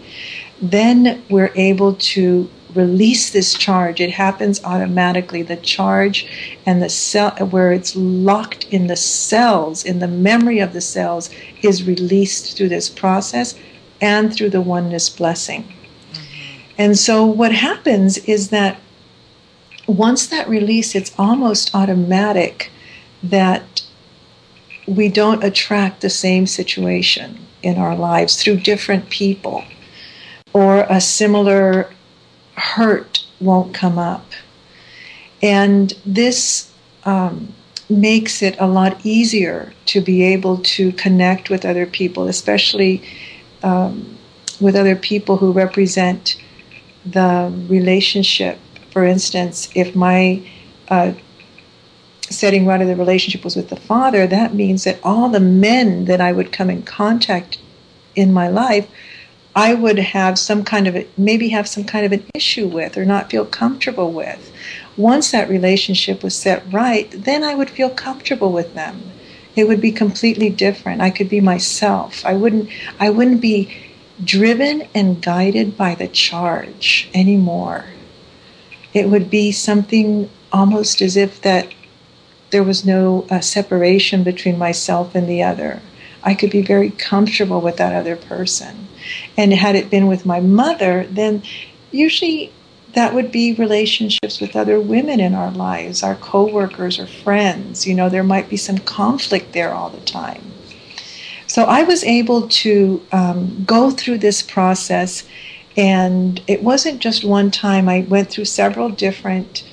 Then 0.61 1.23
we're 1.29 1.51
able 1.55 1.95
to 1.95 2.49
release 2.75 3.29
this 3.29 3.53
charge. 3.53 3.99
It 4.01 4.11
happens 4.11 4.63
automatically. 4.63 5.41
The 5.41 5.57
charge 5.57 6.27
and 6.65 6.81
the 6.81 6.89
cell, 6.89 7.31
where 7.49 7.71
it's 7.71 7.95
locked 7.95 8.65
in 8.65 8.87
the 8.87 8.95
cells, 8.95 9.83
in 9.83 9.99
the 9.99 10.07
memory 10.07 10.59
of 10.59 10.73
the 10.73 10.81
cells, 10.81 11.29
is 11.61 11.87
released 11.87 12.57
through 12.57 12.69
this 12.69 12.89
process 12.89 13.55
and 14.01 14.33
through 14.33 14.49
the 14.49 14.61
oneness 14.61 15.09
blessing. 15.09 15.63
Mm-hmm. 15.63 16.73
And 16.77 16.97
so 16.97 17.25
what 17.25 17.53
happens 17.53 18.17
is 18.19 18.49
that 18.49 18.79
once 19.87 20.27
that 20.27 20.47
release, 20.47 20.95
it's 20.95 21.13
almost 21.17 21.75
automatic 21.75 22.71
that 23.21 23.83
we 24.87 25.07
don't 25.07 25.43
attract 25.43 26.01
the 26.01 26.09
same 26.09 26.45
situation 26.45 27.39
in 27.61 27.77
our 27.77 27.95
lives 27.95 28.41
through 28.41 28.57
different 28.57 29.09
people, 29.09 29.63
or 30.53 30.85
a 30.89 30.99
similar 30.99 31.92
hurt 32.75 33.25
won't 33.39 33.73
come 33.73 33.97
up. 33.97 34.25
And 35.41 35.93
this 36.05 36.71
um, 37.03 37.53
makes 37.89 38.41
it 38.41 38.55
a 38.59 38.67
lot 38.67 39.05
easier 39.05 39.73
to 39.87 40.01
be 40.01 40.23
able 40.23 40.57
to 40.59 40.91
connect 40.93 41.49
with 41.49 41.65
other 41.65 41.85
people, 41.85 42.27
especially 42.27 43.03
um, 43.61 44.17
with 44.61 44.75
other 44.75 44.95
people 44.95 45.37
who 45.37 45.51
represent 45.51 46.41
the 47.05 47.51
relationship 47.67 48.57
for 48.93 49.03
instance, 49.03 49.69
if 49.73 49.95
my 49.95 50.47
uh, 50.87 51.13
setting 52.29 52.67
right 52.67 52.79
of 52.79 52.87
the 52.87 52.95
relationship 52.95 53.43
was 53.43 53.55
with 53.55 53.69
the 53.69 53.75
father, 53.75 54.27
that 54.27 54.53
means 54.53 54.83
that 54.83 54.99
all 55.03 55.29
the 55.29 55.39
men 55.39 56.05
that 56.05 56.21
I 56.21 56.31
would 56.31 56.51
come 56.51 56.69
in 56.69 56.83
contact 56.83 57.57
in 58.15 58.31
my 58.31 58.47
life, 58.47 58.87
I 59.55 59.73
would 59.73 59.99
have 59.99 60.39
some 60.39 60.63
kind 60.63 60.87
of 60.87 60.95
a, 60.95 61.07
maybe 61.17 61.49
have 61.49 61.67
some 61.67 61.83
kind 61.83 62.05
of 62.05 62.11
an 62.11 62.25
issue 62.33 62.67
with 62.67 62.97
or 62.97 63.05
not 63.05 63.29
feel 63.29 63.45
comfortable 63.45 64.11
with. 64.11 64.51
Once 64.97 65.31
that 65.31 65.49
relationship 65.49 66.23
was 66.23 66.35
set 66.35 66.63
right, 66.71 67.09
then 67.11 67.43
I 67.43 67.55
would 67.55 67.69
feel 67.69 67.89
comfortable 67.89 68.51
with 68.51 68.73
them. 68.73 69.11
It 69.55 69.67
would 69.67 69.81
be 69.81 69.91
completely 69.91 70.49
different. 70.49 71.01
I 71.01 71.11
could 71.11 71.29
be 71.29 71.41
myself. 71.41 72.25
I 72.25 72.33
wouldn't 72.33 72.69
I 72.99 73.09
wouldn't 73.11 73.41
be 73.41 73.75
driven 74.23 74.87
and 74.95 75.21
guided 75.21 75.77
by 75.77 75.95
the 75.95 76.07
charge 76.07 77.09
anymore 77.13 77.85
it 78.93 79.09
would 79.09 79.29
be 79.29 79.51
something 79.51 80.29
almost 80.51 81.01
as 81.01 81.17
if 81.17 81.41
that 81.41 81.67
there 82.51 82.63
was 82.63 82.85
no 82.85 83.25
uh, 83.29 83.39
separation 83.39 84.23
between 84.23 84.57
myself 84.57 85.15
and 85.15 85.27
the 85.27 85.41
other. 85.41 85.81
I 86.23 86.35
could 86.35 86.51
be 86.51 86.61
very 86.61 86.91
comfortable 86.91 87.59
with 87.59 87.77
that 87.77 87.93
other 87.93 88.15
person. 88.15 88.82
And 89.37 89.53
had 89.53 89.75
it 89.75 89.89
been 89.89 90.07
with 90.07 90.25
my 90.25 90.39
mother, 90.39 91.05
then 91.09 91.43
usually 91.91 92.51
that 92.93 93.13
would 93.13 93.31
be 93.31 93.53
relationships 93.53 94.39
with 94.39 94.55
other 94.55 94.79
women 94.79 95.19
in 95.19 95.33
our 95.33 95.51
lives, 95.51 96.03
our 96.03 96.15
coworkers 96.15 96.99
or 96.99 97.07
friends. 97.07 97.87
You 97.87 97.95
know, 97.95 98.09
there 98.09 98.23
might 98.23 98.49
be 98.49 98.57
some 98.57 98.77
conflict 98.77 99.53
there 99.53 99.73
all 99.73 99.89
the 99.89 100.01
time. 100.01 100.41
So 101.47 101.63
I 101.63 101.83
was 101.83 102.03
able 102.03 102.47
to 102.47 103.05
um, 103.11 103.63
go 103.65 103.91
through 103.91 104.19
this 104.19 104.41
process 104.41 105.23
and 105.75 106.41
it 106.47 106.63
wasn't 106.63 106.99
just 106.99 107.23
one 107.23 107.49
time, 107.51 107.89
I 107.89 108.01
went 108.07 108.29
through 108.29 108.45
several 108.45 108.89
different 108.89 109.63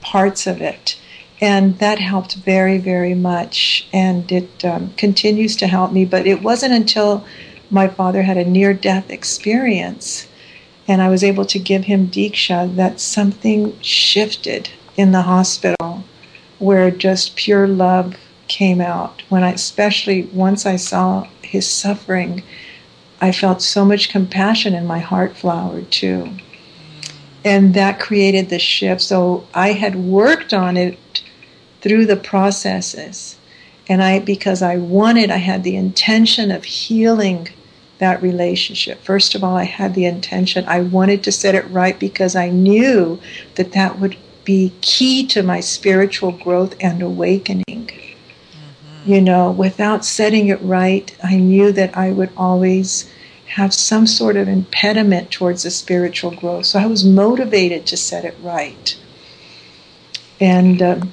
parts 0.00 0.46
of 0.46 0.60
it. 0.60 0.98
And 1.40 1.78
that 1.80 1.98
helped 1.98 2.36
very, 2.36 2.78
very 2.78 3.14
much. 3.14 3.88
And 3.92 4.30
it 4.30 4.64
um, 4.64 4.92
continues 4.96 5.56
to 5.56 5.66
help 5.66 5.92
me. 5.92 6.04
But 6.04 6.26
it 6.26 6.42
wasn't 6.42 6.74
until 6.74 7.26
my 7.72 7.88
father 7.88 8.22
had 8.22 8.36
a 8.36 8.44
near 8.44 8.74
death 8.74 9.10
experience 9.10 10.28
and 10.86 11.00
I 11.00 11.08
was 11.08 11.24
able 11.24 11.46
to 11.46 11.58
give 11.58 11.84
him 11.84 12.08
Deeksha 12.08 12.76
that 12.76 13.00
something 13.00 13.80
shifted 13.80 14.68
in 14.96 15.12
the 15.12 15.22
hospital 15.22 16.04
where 16.58 16.90
just 16.90 17.34
pure 17.34 17.66
love 17.66 18.16
came 18.46 18.80
out. 18.80 19.22
When 19.28 19.42
I, 19.42 19.52
especially 19.52 20.24
once 20.34 20.66
I 20.66 20.76
saw 20.76 21.28
his 21.42 21.66
suffering, 21.66 22.42
I 23.20 23.32
felt 23.32 23.62
so 23.62 23.84
much 23.84 24.10
compassion 24.10 24.74
and 24.74 24.86
my 24.86 24.98
heart 24.98 25.36
flowered 25.36 25.90
too. 25.90 26.36
And 27.44 27.74
that 27.74 27.98
created 27.98 28.50
the 28.50 28.58
shift. 28.58 29.00
So 29.00 29.46
I 29.54 29.72
had 29.72 29.96
worked 29.96 30.52
on 30.52 30.76
it 30.76 31.22
through 31.80 32.06
the 32.06 32.16
processes. 32.16 33.38
And 33.88 34.02
I, 34.02 34.20
because 34.20 34.62
I 34.62 34.76
wanted, 34.76 35.30
I 35.30 35.38
had 35.38 35.64
the 35.64 35.76
intention 35.76 36.50
of 36.50 36.64
healing 36.64 37.48
that 38.02 38.20
relationship. 38.20 39.00
First 39.00 39.36
of 39.36 39.44
all, 39.44 39.56
I 39.56 39.62
had 39.62 39.94
the 39.94 40.06
intention, 40.06 40.64
I 40.66 40.80
wanted 40.80 41.22
to 41.22 41.30
set 41.30 41.54
it 41.54 41.70
right 41.70 41.96
because 41.96 42.34
I 42.34 42.48
knew 42.48 43.20
that 43.54 43.72
that 43.72 44.00
would 44.00 44.16
be 44.44 44.72
key 44.80 45.24
to 45.28 45.44
my 45.44 45.60
spiritual 45.60 46.32
growth 46.32 46.74
and 46.80 47.00
awakening. 47.00 47.90
You 49.04 49.20
know, 49.20 49.52
without 49.52 50.04
setting 50.04 50.48
it 50.48 50.60
right, 50.62 51.16
I 51.22 51.36
knew 51.36 51.70
that 51.70 51.96
I 51.96 52.10
would 52.10 52.30
always 52.36 53.08
have 53.46 53.72
some 53.72 54.08
sort 54.08 54.36
of 54.36 54.48
impediment 54.48 55.30
towards 55.30 55.62
the 55.62 55.70
spiritual 55.70 56.32
growth. 56.32 56.66
So 56.66 56.80
I 56.80 56.86
was 56.86 57.04
motivated 57.04 57.86
to 57.86 57.96
set 57.96 58.24
it 58.24 58.36
right. 58.42 58.98
And 60.40 60.82
um, 60.82 61.12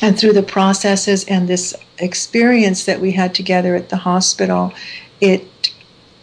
and 0.00 0.18
through 0.18 0.32
the 0.32 0.42
processes 0.42 1.24
and 1.24 1.48
this 1.48 1.74
experience 1.98 2.86
that 2.86 3.00
we 3.00 3.12
had 3.12 3.34
together 3.34 3.74
at 3.74 3.90
the 3.90 3.98
hospital, 3.98 4.72
it 5.20 5.73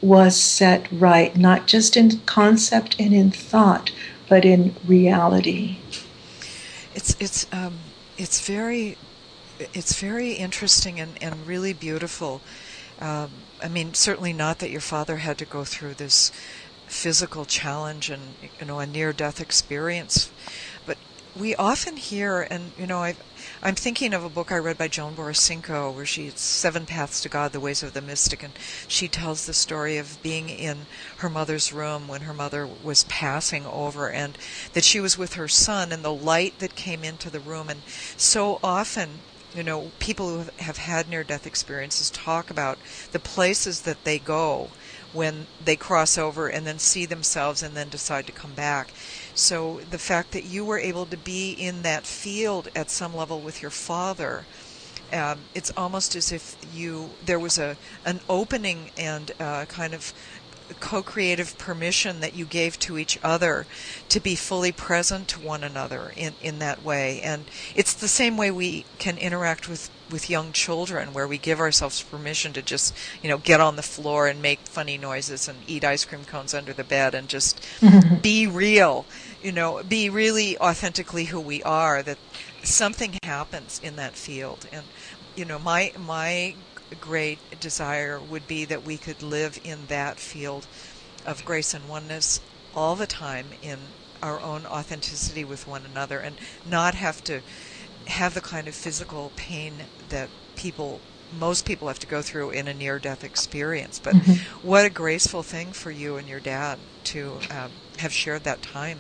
was 0.02 0.36
set 0.36 0.92
right, 0.92 1.36
not 1.38 1.68
just 1.68 1.96
in 1.96 2.20
concept 2.26 2.96
and 3.00 3.14
in 3.14 3.32
thought, 3.32 3.92
but 4.28 4.46
in 4.46 4.76
reality. 4.86 5.78
It's 6.96 7.16
it's 7.20 7.46
um, 7.54 7.80
it's 8.18 8.46
very 8.46 8.98
it's 9.74 10.00
very 10.00 10.34
interesting 10.34 11.00
and, 11.00 11.22
and 11.22 11.48
really 11.48 11.74
beautiful. 11.74 12.42
Um, 13.00 13.30
I 13.64 13.68
mean, 13.68 13.94
certainly 13.94 14.34
not 14.34 14.60
that 14.60 14.72
your 14.72 14.82
father 14.82 15.18
had 15.18 15.38
to 15.38 15.46
go 15.46 15.64
through 15.64 15.96
this 15.96 16.32
physical 16.88 17.46
challenge 17.46 18.10
and 18.10 18.36
you 18.60 18.66
know 18.66 18.80
a 18.80 18.86
near 18.86 19.14
death 19.14 19.40
experience, 19.40 20.32
but 20.86 20.98
we 21.40 21.56
often 21.56 21.98
hear, 21.98 22.48
and 22.50 22.72
you 22.78 22.88
know, 22.88 23.00
i 23.04 23.16
am 23.70 23.76
thinking 23.76 24.12
of 24.14 24.24
a 24.24 24.30
book 24.30 24.52
I 24.52 24.56
read 24.56 24.78
by 24.80 24.88
Joan 24.88 25.14
Borysenko, 25.16 25.94
where 25.94 26.06
she's 26.06 26.40
Seven 26.40 26.88
Paths 26.88 27.22
to 27.22 27.30
God: 27.30 27.52
The 27.52 27.60
Ways 27.60 27.84
of 27.84 27.94
the 27.94 28.02
Mystic, 28.02 28.42
and 28.42 28.58
she 28.88 29.08
tells 29.08 29.46
the 29.46 29.54
story 29.54 29.98
of 30.00 30.20
being 30.24 30.50
in 30.50 30.88
her 31.18 31.30
mother's 31.30 31.72
room 31.72 32.08
when 32.08 32.22
her 32.22 32.34
mother 32.34 32.66
was 32.66 33.04
passing 33.04 33.68
over, 33.68 34.10
and 34.10 34.36
that 34.74 34.84
she 34.84 35.00
was 35.00 35.16
with 35.16 35.34
her 35.36 35.48
son, 35.48 35.92
and 35.92 36.04
the 36.04 36.12
light 36.12 36.58
that 36.58 36.74
came 36.74 37.04
into 37.04 37.30
the 37.30 37.40
room, 37.40 37.70
and 37.70 37.84
so 38.18 38.60
often 38.64 39.22
you 39.54 39.64
know, 39.64 39.92
people 40.00 40.30
who 40.30 40.50
have 40.60 40.78
had 40.78 41.10
near 41.10 41.24
death 41.26 41.46
experiences 41.46 42.10
talk 42.10 42.50
about 42.50 42.80
the 43.12 43.20
places 43.20 43.82
that 43.82 44.06
they 44.06 44.18
go 44.18 44.72
when 45.12 45.48
they 45.60 45.76
cross 45.76 46.18
over 46.18 46.48
and 46.48 46.66
then 46.66 46.80
see 46.80 47.06
themselves 47.06 47.62
and 47.62 47.76
then 47.76 47.90
decide 47.90 48.26
to 48.26 48.32
come 48.32 48.54
back. 48.54 48.94
So 49.34 49.82
the 49.90 50.00
fact 50.00 50.32
that 50.32 50.44
you 50.44 50.66
were 50.66 50.80
able 50.80 51.06
to 51.06 51.18
be 51.18 51.52
in 51.52 51.82
that 51.84 52.06
field 52.06 52.70
at 52.76 52.90
some 52.90 53.16
level 53.16 53.42
with 53.42 53.62
your 53.62 53.72
father, 53.72 54.48
um, 55.12 55.46
it's 55.54 55.72
almost 55.76 56.16
as 56.16 56.32
if 56.32 56.56
you 56.62 57.18
there 57.22 57.40
was 57.40 57.58
a 57.58 57.78
an 58.06 58.22
opening 58.30 58.92
and 58.98 59.32
kind 59.68 59.94
of 59.94 60.14
co-creative 60.80 61.58
permission 61.58 62.20
that 62.22 62.34
you 62.34 62.46
gave 62.46 62.80
to 62.80 62.98
each 62.98 63.18
other 63.24 63.68
to 64.10 64.20
be 64.20 64.36
fully 64.36 64.72
present 64.72 65.28
to 65.30 65.40
one 65.40 65.64
another 65.64 66.14
in, 66.16 66.36
in 66.40 66.60
that 66.60 66.82
way. 66.82 67.20
And 67.22 67.50
it's 67.76 67.94
the 67.94 68.08
same 68.08 68.38
way 68.38 68.52
we 68.52 68.86
can 68.98 69.18
interact 69.18 69.68
with 69.68 69.90
with 70.12 70.30
young 70.30 70.52
children 70.52 71.14
where 71.14 71.28
we 71.28 71.38
give 71.38 71.60
ourselves 71.60 72.02
permission 72.04 72.54
to 72.54 72.62
just 72.62 72.96
you 73.22 73.30
know 73.30 73.38
get 73.38 73.60
on 73.62 73.76
the 73.76 73.82
floor 73.84 74.28
and 74.28 74.42
make 74.42 74.60
funny 74.68 74.98
noises 74.98 75.48
and 75.48 75.64
eat 75.68 75.84
ice 75.84 76.06
cream 76.06 76.26
cones 76.26 76.54
under 76.54 76.74
the 76.74 76.84
bed 76.84 77.16
and 77.16 77.30
just 77.30 77.66
be 78.22 78.48
real 78.48 79.08
you 79.42 79.52
know 79.52 79.82
be 79.84 80.10
really 80.10 80.58
authentically 80.60 81.26
who 81.26 81.40
we 81.40 81.62
are 81.64 82.04
that 82.04 82.18
something 82.64 83.18
happens 83.24 83.80
in 83.84 83.96
that 83.96 84.16
field. 84.16 84.66
And 84.72 84.86
you 85.36 85.46
know 85.46 85.60
my 85.60 85.92
my 85.98 86.56
great 87.00 87.40
desire 87.60 88.22
would 88.22 88.48
be 88.48 88.66
that 88.66 88.84
we 88.84 88.98
could 88.98 89.22
live 89.22 89.58
in 89.64 89.88
that 89.88 90.20
field 90.20 90.68
of 91.26 91.46
grace 91.46 91.74
and 91.74 91.88
oneness 91.88 92.40
all 92.74 92.96
the 92.96 93.08
time 93.08 93.54
in 93.62 93.94
our 94.22 94.40
own 94.42 94.66
authenticity 94.68 95.44
with 95.44 95.66
one 95.66 95.86
another 95.86 96.20
and 96.20 96.40
not 96.64 96.94
have 96.96 97.24
to 97.24 97.42
have 98.08 98.34
the 98.34 98.42
kind 98.42 98.68
of 98.68 98.76
physical 98.76 99.32
pain 99.36 99.74
that 100.10 100.30
people 100.56 101.00
most 101.40 101.66
people 101.66 101.88
have 101.88 102.00
to 102.00 102.08
go 102.08 102.22
through 102.22 102.50
in 102.50 102.68
a 102.68 102.74
near 102.74 103.00
death 103.00 103.24
experience 103.24 104.00
but 104.00 104.14
mm-hmm. 104.14 104.68
what 104.68 104.86
a 104.86 104.90
graceful 104.90 105.44
thing 105.44 105.72
for 105.72 105.90
you 105.90 106.18
and 106.18 106.28
your 106.28 106.40
dad 106.40 106.78
to 107.04 107.38
um, 107.50 107.72
have 107.98 108.12
shared 108.12 108.44
that 108.44 108.62
time 108.62 109.00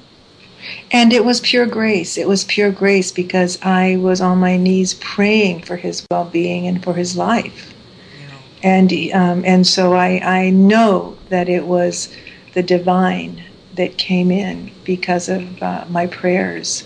and 0.91 1.13
it 1.13 1.25
was 1.25 1.39
pure 1.39 1.65
grace. 1.65 2.17
It 2.17 2.27
was 2.27 2.43
pure 2.43 2.71
grace 2.71 3.11
because 3.11 3.59
I 3.61 3.97
was 3.97 4.21
on 4.21 4.37
my 4.37 4.57
knees 4.57 4.93
praying 4.95 5.63
for 5.63 5.75
his 5.75 6.05
well 6.11 6.25
being 6.25 6.67
and 6.67 6.83
for 6.83 6.93
his 6.93 7.17
life. 7.17 7.73
Yeah. 8.19 8.69
And, 8.69 8.93
um, 9.13 9.45
and 9.45 9.65
so 9.65 9.93
I, 9.93 10.19
I 10.23 10.49
know 10.49 11.17
that 11.29 11.49
it 11.49 11.65
was 11.65 12.13
the 12.53 12.63
divine 12.63 13.43
that 13.75 13.97
came 13.97 14.31
in 14.31 14.71
because 14.83 15.29
of 15.29 15.63
uh, 15.63 15.85
my 15.89 16.07
prayers 16.07 16.83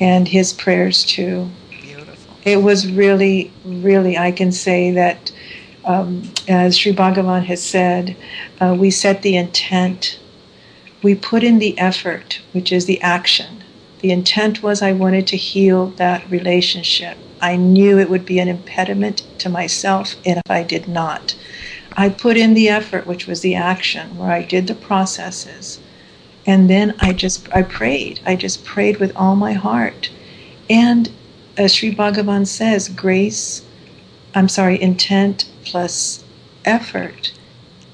and 0.00 0.28
his 0.28 0.52
prayers 0.52 1.04
too. 1.04 1.48
Beautiful. 1.70 2.36
It 2.44 2.62
was 2.62 2.90
really, 2.90 3.50
really, 3.64 4.16
I 4.16 4.32
can 4.32 4.52
say 4.52 4.90
that, 4.92 5.32
um, 5.84 6.30
as 6.46 6.76
Sri 6.76 6.92
Bhagavan 6.92 7.44
has 7.44 7.62
said, 7.62 8.16
uh, 8.60 8.76
we 8.78 8.90
set 8.90 9.22
the 9.22 9.36
intent, 9.36 10.18
we 11.02 11.14
put 11.14 11.42
in 11.42 11.58
the 11.58 11.78
effort, 11.78 12.40
which 12.52 12.72
is 12.72 12.86
the 12.86 13.00
action. 13.00 13.64
The 14.00 14.10
intent 14.12 14.62
was 14.62 14.82
I 14.82 14.92
wanted 14.92 15.26
to 15.28 15.36
heal 15.36 15.88
that 15.96 16.28
relationship. 16.30 17.16
I 17.40 17.56
knew 17.56 17.98
it 17.98 18.10
would 18.10 18.24
be 18.24 18.38
an 18.38 18.48
impediment 18.48 19.22
to 19.38 19.48
myself 19.48 20.14
and 20.24 20.38
if 20.38 20.50
I 20.50 20.62
did 20.62 20.88
not. 20.88 21.36
I 21.96 22.08
put 22.08 22.36
in 22.36 22.54
the 22.54 22.68
effort, 22.68 23.06
which 23.06 23.26
was 23.26 23.40
the 23.40 23.54
action, 23.54 24.16
where 24.16 24.30
I 24.30 24.42
did 24.42 24.66
the 24.66 24.74
processes 24.74 25.80
and 26.48 26.70
then 26.70 26.94
I 26.98 27.12
just 27.12 27.46
I 27.54 27.62
prayed. 27.62 28.20
I 28.24 28.34
just 28.34 28.64
prayed 28.64 28.96
with 28.96 29.14
all 29.14 29.36
my 29.36 29.52
heart. 29.52 30.10
And 30.70 31.10
as 31.58 31.74
Sri 31.74 31.94
Bhagavan 31.94 32.46
says, 32.46 32.88
grace, 32.88 33.64
I'm 34.34 34.48
sorry, 34.48 34.80
intent 34.80 35.44
plus 35.64 36.24
effort 36.64 37.32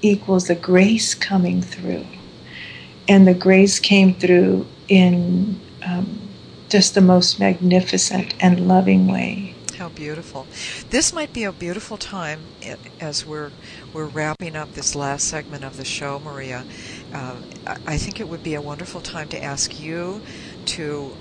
equals 0.03 0.47
the 0.47 0.55
grace 0.55 1.15
coming 1.15 1.61
through. 1.63 2.07
And 3.09 3.27
the 3.27 3.35
grace 3.35 3.81
came 3.81 4.15
through 4.15 4.67
in 4.89 5.61
um, 5.85 6.21
just 6.69 6.95
the 6.95 7.01
most 7.01 7.41
magnificent 7.41 8.35
and 8.41 8.69
loving 8.69 9.09
way. 9.09 9.55
How 9.79 9.89
beautiful. 9.89 10.47
This 10.91 11.13
might 11.13 11.33
be 11.33 11.43
a 11.43 11.51
beautiful 11.51 11.97
time 11.97 12.41
as 13.01 13.27
we're 13.27 13.51
we're 13.93 14.07
wrapping 14.07 14.55
up 14.55 14.73
this 14.75 14.95
last 14.95 15.27
segment 15.27 15.65
of 15.65 15.77
the 15.77 15.85
show, 15.85 16.21
Maria. 16.21 16.65
Uh, 17.15 17.43
I 17.87 17.97
think 17.97 18.19
it 18.19 18.29
would 18.29 18.43
be 18.43 18.55
a 18.55 18.63
wonderful 18.63 19.01
time 19.01 19.29
to 19.29 19.43
ask 19.43 19.79
you 19.79 20.21
to 20.67 21.17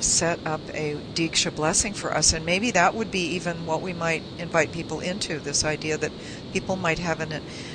set 0.00 0.40
up 0.44 0.68
a 0.74 0.96
Deeksha 1.12 1.54
blessing 1.54 1.94
for 1.94 2.16
us, 2.16 2.32
and 2.32 2.44
maybe 2.44 2.70
that 2.72 2.94
would 2.94 3.10
be 3.10 3.26
even 3.34 3.64
what 3.64 3.82
we 3.82 3.92
might 3.92 4.24
invite 4.38 4.72
people 4.72 5.00
into 5.00 5.40
this 5.40 5.64
idea 5.64 5.98
that 5.98 6.12
people 6.52 6.76
might 6.76 6.98
have 6.98 7.20
an, 7.20 7.32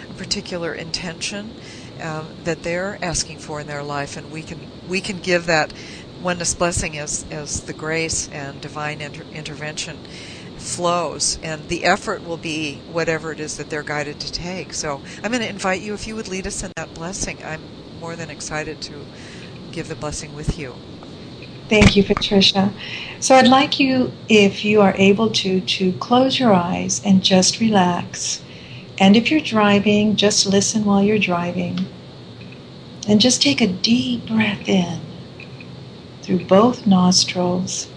a 0.09 0.13
particular 0.13 0.73
intention 0.73 1.55
um, 1.99 2.33
that 2.43 2.63
they're 2.63 2.97
asking 3.03 3.37
for 3.37 3.59
in 3.59 3.67
their 3.67 3.83
life, 3.83 4.17
and 4.17 4.31
we 4.31 4.43
can 4.43 4.69
we 4.85 5.01
can 5.01 5.17
give 5.17 5.45
that 5.45 5.73
oneness 6.19 6.53
blessing 6.53 6.97
as, 6.97 7.25
as 7.31 7.61
the 7.61 7.73
grace 7.73 8.27
and 8.29 8.61
divine 8.61 9.01
inter- 9.01 9.25
intervention 9.31 10.03
flows 10.63 11.37
and 11.43 11.67
the 11.67 11.83
effort 11.83 12.23
will 12.23 12.37
be 12.37 12.81
whatever 12.85 13.31
it 13.31 13.39
is 13.39 13.57
that 13.57 13.69
they're 13.69 13.83
guided 13.83 14.19
to 14.19 14.31
take. 14.31 14.73
So 14.73 15.01
i'm 15.23 15.31
going 15.31 15.43
to 15.43 15.49
invite 15.49 15.81
you 15.81 15.93
if 15.93 16.07
you 16.07 16.15
would 16.15 16.27
lead 16.27 16.47
us 16.47 16.63
in 16.63 16.71
that 16.77 16.93
blessing 16.93 17.41
i'm 17.43 17.69
more 17.91 18.15
than 18.15 18.29
excited 18.29 18.81
to 18.81 19.07
give 19.71 19.87
the 19.87 19.95
blessing 19.95 20.33
with 20.33 20.57
you. 20.57 20.79
Thank 21.69 21.95
you 21.95 22.03
patricia. 22.03 22.73
So 23.19 23.35
i'd 23.35 23.47
like 23.47 23.79
you 23.79 24.13
if 24.29 24.63
you 24.65 24.81
are 24.81 24.95
able 24.97 25.29
to 25.31 25.61
to 25.61 25.93
close 25.93 26.39
your 26.39 26.53
eyes 26.53 27.01
and 27.05 27.23
just 27.23 27.59
relax. 27.59 28.43
And 28.99 29.15
if 29.17 29.31
you're 29.31 29.41
driving 29.41 30.15
just 30.15 30.45
listen 30.45 30.85
while 30.85 31.03
you're 31.03 31.19
driving. 31.19 31.87
And 33.07 33.21
just 33.21 33.41
take 33.41 33.61
a 33.61 33.67
deep 33.67 34.27
breath 34.27 34.67
in 34.69 35.01
through 36.23 36.45
both 36.45 36.87
nostrils 36.87 37.92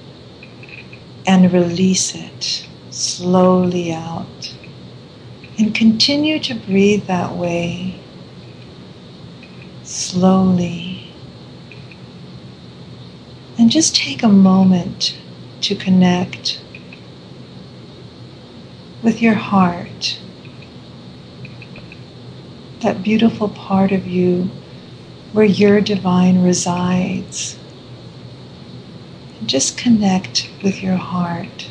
and 1.27 1.53
release 1.53 2.15
it 2.15 2.67
slowly 2.91 3.93
out. 3.93 4.55
And 5.59 5.75
continue 5.75 6.39
to 6.41 6.55
breathe 6.55 7.07
that 7.07 7.35
way, 7.35 7.99
slowly. 9.83 11.13
And 13.59 13.71
just 13.71 13.97
take 13.97 14.23
a 14.23 14.29
moment 14.29 15.17
to 15.63 15.75
connect 15.75 16.61
with 19.03 19.23
your 19.23 19.35
heart, 19.35 20.21
that 22.81 23.03
beautiful 23.03 23.49
part 23.49 23.93
of 23.93 24.07
you 24.07 24.51
where 25.33 25.45
your 25.45 25.81
divine 25.81 26.43
resides 26.43 27.59
just 29.45 29.77
connect 29.77 30.51
with 30.63 30.83
your 30.83 30.97
heart 30.97 31.69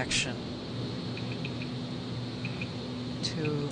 connection 0.00 0.34
to 3.22 3.68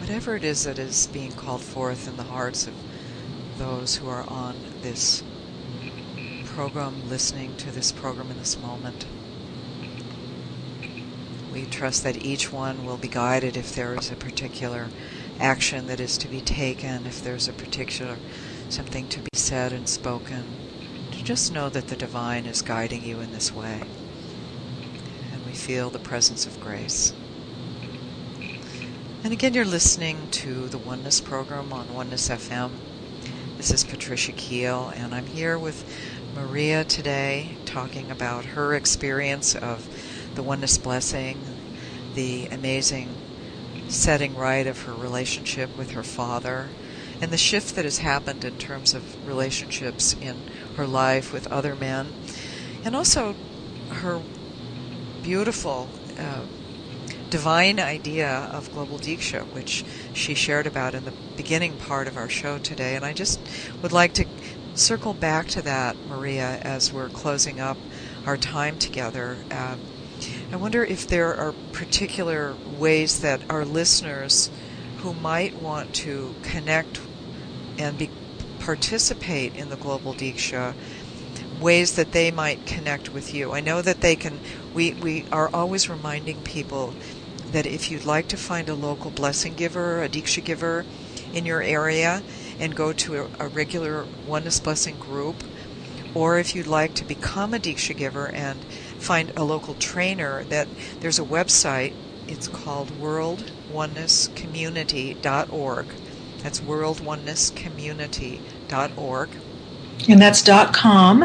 whatever 0.00 0.34
it 0.34 0.42
is 0.42 0.64
that 0.64 0.80
is 0.80 1.06
being 1.12 1.30
called 1.30 1.60
forth 1.60 2.08
in 2.08 2.16
the 2.16 2.24
hearts 2.24 2.66
of 2.66 2.74
those 3.56 3.96
who 3.96 4.08
are 4.08 4.28
on 4.28 4.56
this 4.82 5.22
program, 6.44 7.08
listening 7.08 7.54
to 7.56 7.70
this 7.70 7.92
program 7.92 8.32
in 8.32 8.36
this 8.38 8.58
moment. 8.58 9.06
We 11.52 11.66
trust 11.66 12.02
that 12.02 12.24
each 12.24 12.52
one 12.52 12.84
will 12.84 12.98
be 12.98 13.06
guided 13.06 13.56
if 13.56 13.72
there 13.76 13.94
is 13.94 14.10
a 14.10 14.16
particular 14.16 14.88
action 15.38 15.86
that 15.86 16.00
is 16.00 16.18
to 16.18 16.26
be 16.26 16.40
taken, 16.40 17.06
if 17.06 17.22
there's 17.22 17.48
a 17.48 17.52
particular 17.52 18.18
something 18.68 19.06
to 19.06 19.20
be 19.20 19.28
said 19.34 19.72
and 19.72 19.86
spoken, 19.86 20.46
to 21.12 21.22
just 21.22 21.52
know 21.52 21.68
that 21.70 21.86
the 21.86 21.96
divine 21.96 22.44
is 22.44 22.60
guiding 22.60 23.04
you 23.04 23.20
in 23.20 23.30
this 23.30 23.54
way. 23.54 23.82
Feel 25.58 25.90
the 25.90 25.98
presence 25.98 26.46
of 26.46 26.58
grace. 26.60 27.12
And 29.22 29.34
again, 29.34 29.52
you're 29.52 29.66
listening 29.66 30.28
to 30.30 30.68
the 30.68 30.78
Oneness 30.78 31.20
program 31.20 31.74
on 31.74 31.92
Oneness 31.92 32.30
FM. 32.30 32.70
This 33.58 33.70
is 33.70 33.84
Patricia 33.84 34.32
Keel, 34.32 34.90
and 34.96 35.14
I'm 35.14 35.26
here 35.26 35.58
with 35.58 35.84
Maria 36.34 36.84
today 36.84 37.58
talking 37.66 38.10
about 38.10 38.46
her 38.46 38.72
experience 38.72 39.54
of 39.56 40.32
the 40.34 40.42
Oneness 40.42 40.78
Blessing, 40.78 41.36
the 42.14 42.46
amazing 42.50 43.08
setting 43.88 44.36
right 44.36 44.66
of 44.66 44.82
her 44.82 44.94
relationship 44.94 45.76
with 45.76 45.90
her 45.90 46.04
father, 46.04 46.70
and 47.20 47.30
the 47.30 47.36
shift 47.36 47.74
that 47.74 47.84
has 47.84 47.98
happened 47.98 48.42
in 48.42 48.54
terms 48.54 48.94
of 48.94 49.26
relationships 49.26 50.16
in 50.22 50.36
her 50.76 50.86
life 50.86 51.30
with 51.30 51.46
other 51.48 51.74
men, 51.74 52.06
and 52.84 52.96
also 52.96 53.34
her 53.90 54.22
beautiful 55.22 55.90
uh, 56.16 56.44
divine 57.30 57.78
idea 57.78 58.48
of 58.52 58.70
global 58.70 58.98
deeksha, 58.98 59.46
which 59.52 59.84
she 60.12 60.34
shared 60.34 60.66
about 60.66 60.94
in 60.94 61.04
the 61.04 61.14
beginning 61.36 61.76
part 61.76 62.08
of 62.08 62.16
our 62.16 62.28
show 62.28 62.58
today. 62.58 62.96
And 62.96 63.04
I 63.04 63.12
just 63.12 63.48
would 63.82 63.92
like 63.92 64.12
to 64.14 64.26
circle 64.74 65.14
back 65.14 65.48
to 65.48 65.62
that, 65.62 65.96
Maria, 66.04 66.58
as 66.62 66.92
we're 66.92 67.08
closing 67.08 67.60
up 67.60 67.78
our 68.24 68.36
time 68.36 68.78
together. 68.78 69.44
Um, 69.50 69.80
I 70.50 70.56
wonder 70.56 70.84
if 70.84 71.06
there 71.06 71.36
are 71.36 71.54
particular 71.72 72.58
ways 72.64 73.20
that 73.20 73.44
our 73.48 73.64
listeners 73.64 74.50
who 74.96 75.14
might 75.14 75.54
want 75.54 75.92
to 75.92 76.36
connect 76.42 77.00
and 77.76 77.98
be, 77.98 78.10
participate 78.58 79.54
in 79.54 79.68
the 79.68 79.76
global 79.76 80.14
deeksha 80.14 80.74
ways 81.60 81.92
that 81.94 82.12
they 82.12 82.30
might 82.30 82.64
connect 82.64 83.12
with 83.12 83.34
you. 83.34 83.52
I 83.52 83.60
know 83.60 83.82
that 83.82 84.00
they 84.00 84.16
can 84.16 84.40
we 84.72 84.94
we 84.94 85.24
are 85.32 85.50
always 85.52 85.88
reminding 85.88 86.42
people 86.42 86.94
that 87.50 87.66
if 87.66 87.90
you'd 87.90 88.04
like 88.04 88.28
to 88.28 88.36
find 88.36 88.68
a 88.68 88.74
local 88.74 89.10
blessing 89.10 89.54
giver, 89.54 90.02
a 90.02 90.08
deeksha 90.08 90.44
giver 90.44 90.84
in 91.32 91.46
your 91.46 91.62
area 91.62 92.22
and 92.58 92.74
go 92.74 92.92
to 92.92 93.22
a, 93.22 93.26
a 93.40 93.48
regular 93.48 94.06
oneness 94.24 94.60
blessing 94.60 94.98
group 94.98 95.44
or 96.14 96.38
if 96.38 96.54
you'd 96.54 96.66
like 96.66 96.94
to 96.94 97.04
become 97.04 97.52
a 97.54 97.58
deeksha 97.58 97.96
giver 97.96 98.32
and 98.34 98.64
find 98.96 99.30
a 99.36 99.44
local 99.44 99.74
trainer 99.74 100.44
that 100.48 100.68
there's 101.00 101.18
a 101.18 101.24
website. 101.24 101.94
It's 102.26 102.48
called 102.48 102.98
worldonenesscommunity.org 102.98 105.94
that's 106.42 106.60
worldonenesscommunity.org 106.60 109.30
And 110.08 110.20
that's 110.20 110.42
dot 110.42 110.72
com. 110.74 111.24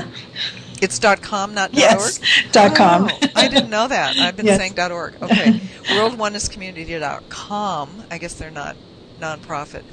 it's 0.81 0.99
dot 0.99 1.21
.com, 1.21 1.53
not 1.53 1.73
Yes, 1.73 2.19
.org. 2.19 2.51
dot 2.51 2.75
com. 2.75 3.09
Oh, 3.11 3.19
I 3.35 3.47
didn't 3.47 3.69
know 3.69 3.87
that. 3.87 4.17
I've 4.17 4.35
been 4.35 4.45
Yes. 4.45 4.57
saying 4.59 4.77
.org. 4.91 5.15
Okay, 5.21 5.61
World 5.95 6.17
Oneness 6.17 6.47
Community 6.47 6.97
dot 6.99 7.29
com. 7.29 8.03
I 8.11 8.17
guess 8.17 8.33
they're 8.33 8.51
not 8.51 8.75
nonprofit. 9.21 9.83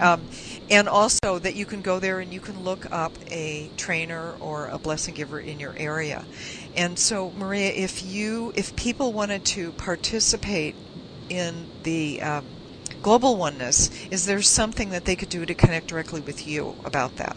Um, 0.00 0.26
and 0.70 0.88
also 0.88 1.38
that 1.38 1.54
you 1.54 1.66
can 1.66 1.82
go 1.82 2.00
there 2.00 2.18
and 2.20 2.32
you 2.32 2.40
can 2.40 2.64
look 2.64 2.86
up 2.90 3.18
a 3.30 3.70
trainer 3.76 4.32
or 4.40 4.68
a 4.68 4.78
blessing 4.78 5.14
giver 5.14 5.38
in 5.38 5.60
your 5.60 5.74
area. 5.76 6.26
And 6.74 6.98
so, 6.98 7.30
Maria, 7.36 7.70
if 7.70 8.02
you 8.02 8.52
if 8.56 8.74
people 8.74 9.12
wanted 9.12 9.44
to 9.44 9.72
participate 9.72 10.74
in 11.28 11.68
the 11.84 12.20
um, 12.22 12.46
global 13.02 13.36
oneness, 13.36 13.90
is 14.10 14.26
there 14.26 14.42
something 14.42 14.90
that 14.90 15.04
they 15.04 15.14
could 15.16 15.28
do 15.28 15.46
to 15.46 15.54
connect 15.54 15.86
directly 15.86 16.20
with 16.20 16.46
you 16.46 16.74
about 16.84 17.16
that? 17.16 17.36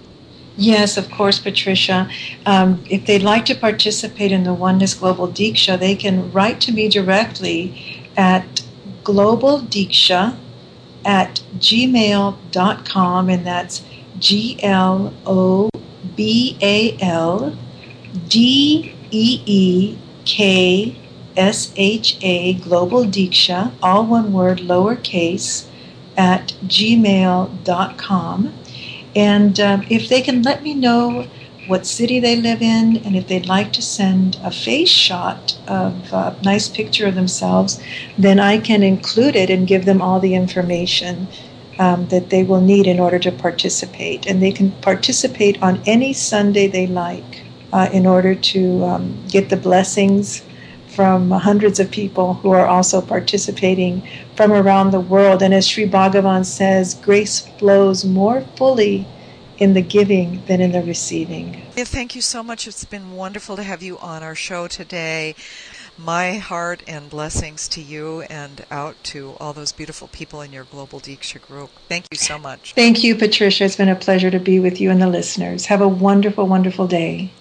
Yes, 0.57 0.97
of 0.97 1.11
course, 1.11 1.39
Patricia. 1.39 2.09
Um, 2.45 2.83
if 2.89 3.05
they'd 3.05 3.23
like 3.23 3.45
to 3.45 3.55
participate 3.55 4.31
in 4.31 4.43
the 4.43 4.53
Oneness 4.53 4.93
Global 4.93 5.27
Deeksha, 5.27 5.77
they 5.77 5.95
can 5.95 6.31
write 6.31 6.61
to 6.61 6.71
me 6.71 6.87
directly 6.87 8.05
at 8.15 8.63
globaldeeksha 9.03 10.37
at 11.03 11.41
gmail.com, 11.57 13.29
and 13.29 13.45
that's 13.45 13.83
G 14.17 14.57
L 14.63 15.13
O 15.25 15.69
B 16.15 16.57
A 16.61 16.97
L 17.01 17.57
D 18.29 18.95
E 19.11 19.41
E 19.45 19.97
K 20.23 20.95
S 21.35 21.73
H 21.75 22.17
A, 22.21 22.53
Global 22.53 23.03
Deeksha, 23.03 23.71
all 23.83 24.05
one 24.05 24.31
word, 24.31 24.59
lowercase, 24.59 25.65
at 26.17 26.53
gmail.com. 26.65 28.53
And 29.15 29.59
um, 29.59 29.85
if 29.89 30.09
they 30.09 30.21
can 30.21 30.41
let 30.41 30.61
me 30.61 30.73
know 30.73 31.27
what 31.67 31.85
city 31.85 32.19
they 32.19 32.35
live 32.35 32.61
in, 32.61 32.97
and 32.97 33.15
if 33.15 33.27
they'd 33.27 33.47
like 33.47 33.73
to 33.73 33.81
send 33.81 34.37
a 34.43 34.51
face 34.51 34.89
shot 34.89 35.57
of 35.67 36.13
a 36.13 36.37
nice 36.43 36.69
picture 36.69 37.07
of 37.07 37.15
themselves, 37.15 37.81
then 38.17 38.39
I 38.39 38.59
can 38.59 38.83
include 38.83 39.35
it 39.35 39.49
and 39.49 39.67
give 39.67 39.85
them 39.85 40.01
all 40.01 40.19
the 40.19 40.35
information 40.35 41.27
um, 41.79 42.07
that 42.07 42.29
they 42.29 42.43
will 42.43 42.61
need 42.61 42.87
in 42.87 42.99
order 42.99 43.19
to 43.19 43.31
participate. 43.31 44.25
And 44.27 44.41
they 44.41 44.51
can 44.51 44.71
participate 44.81 45.61
on 45.61 45.81
any 45.85 46.13
Sunday 46.13 46.67
they 46.67 46.87
like 46.87 47.43
uh, 47.73 47.89
in 47.91 48.05
order 48.05 48.35
to 48.35 48.85
um, 48.85 49.23
get 49.27 49.49
the 49.49 49.57
blessings 49.57 50.43
from 50.87 51.31
hundreds 51.31 51.79
of 51.79 51.91
people 51.91 52.35
who 52.35 52.51
are 52.51 52.67
also 52.67 53.01
participating 53.01 54.07
from 54.35 54.51
around 54.51 54.91
the 54.91 54.99
world. 54.99 55.41
And 55.41 55.53
as 55.53 55.67
Sri 55.67 55.87
Bhagavan 55.87 56.45
says, 56.45 56.93
grace 56.93 57.39
flows 57.39 58.05
more 58.05 58.41
fully 58.55 59.07
in 59.57 59.73
the 59.73 59.81
giving 59.81 60.43
than 60.47 60.59
in 60.59 60.71
the 60.71 60.81
receiving. 60.81 61.61
Thank 61.71 62.15
you 62.15 62.21
so 62.21 62.43
much. 62.43 62.67
It's 62.67 62.83
been 62.83 63.13
wonderful 63.13 63.55
to 63.55 63.63
have 63.63 63.81
you 63.81 63.97
on 63.99 64.21
our 64.21 64.35
show 64.35 64.67
today. 64.67 65.35
My 65.97 66.33
heart 66.33 66.83
and 66.87 67.09
blessings 67.09 67.69
to 67.69 67.81
you 67.81 68.23
and 68.23 68.65
out 68.69 69.01
to 69.05 69.35
all 69.39 69.53
those 69.53 69.71
beautiful 69.71 70.09
people 70.09 70.41
in 70.41 70.51
your 70.51 70.65
Global 70.65 70.99
Deeksha 70.99 71.41
group. 71.41 71.69
Thank 71.87 72.07
you 72.11 72.17
so 72.17 72.37
much. 72.37 72.73
Thank 72.73 73.03
you, 73.03 73.15
Patricia. 73.15 73.63
It's 73.63 73.77
been 73.77 73.87
a 73.87 73.95
pleasure 73.95 74.29
to 74.29 74.39
be 74.39 74.59
with 74.59 74.81
you 74.81 74.91
and 74.91 75.01
the 75.01 75.07
listeners. 75.07 75.67
Have 75.67 75.81
a 75.81 75.87
wonderful, 75.87 76.47
wonderful 76.47 76.87
day. 76.87 77.31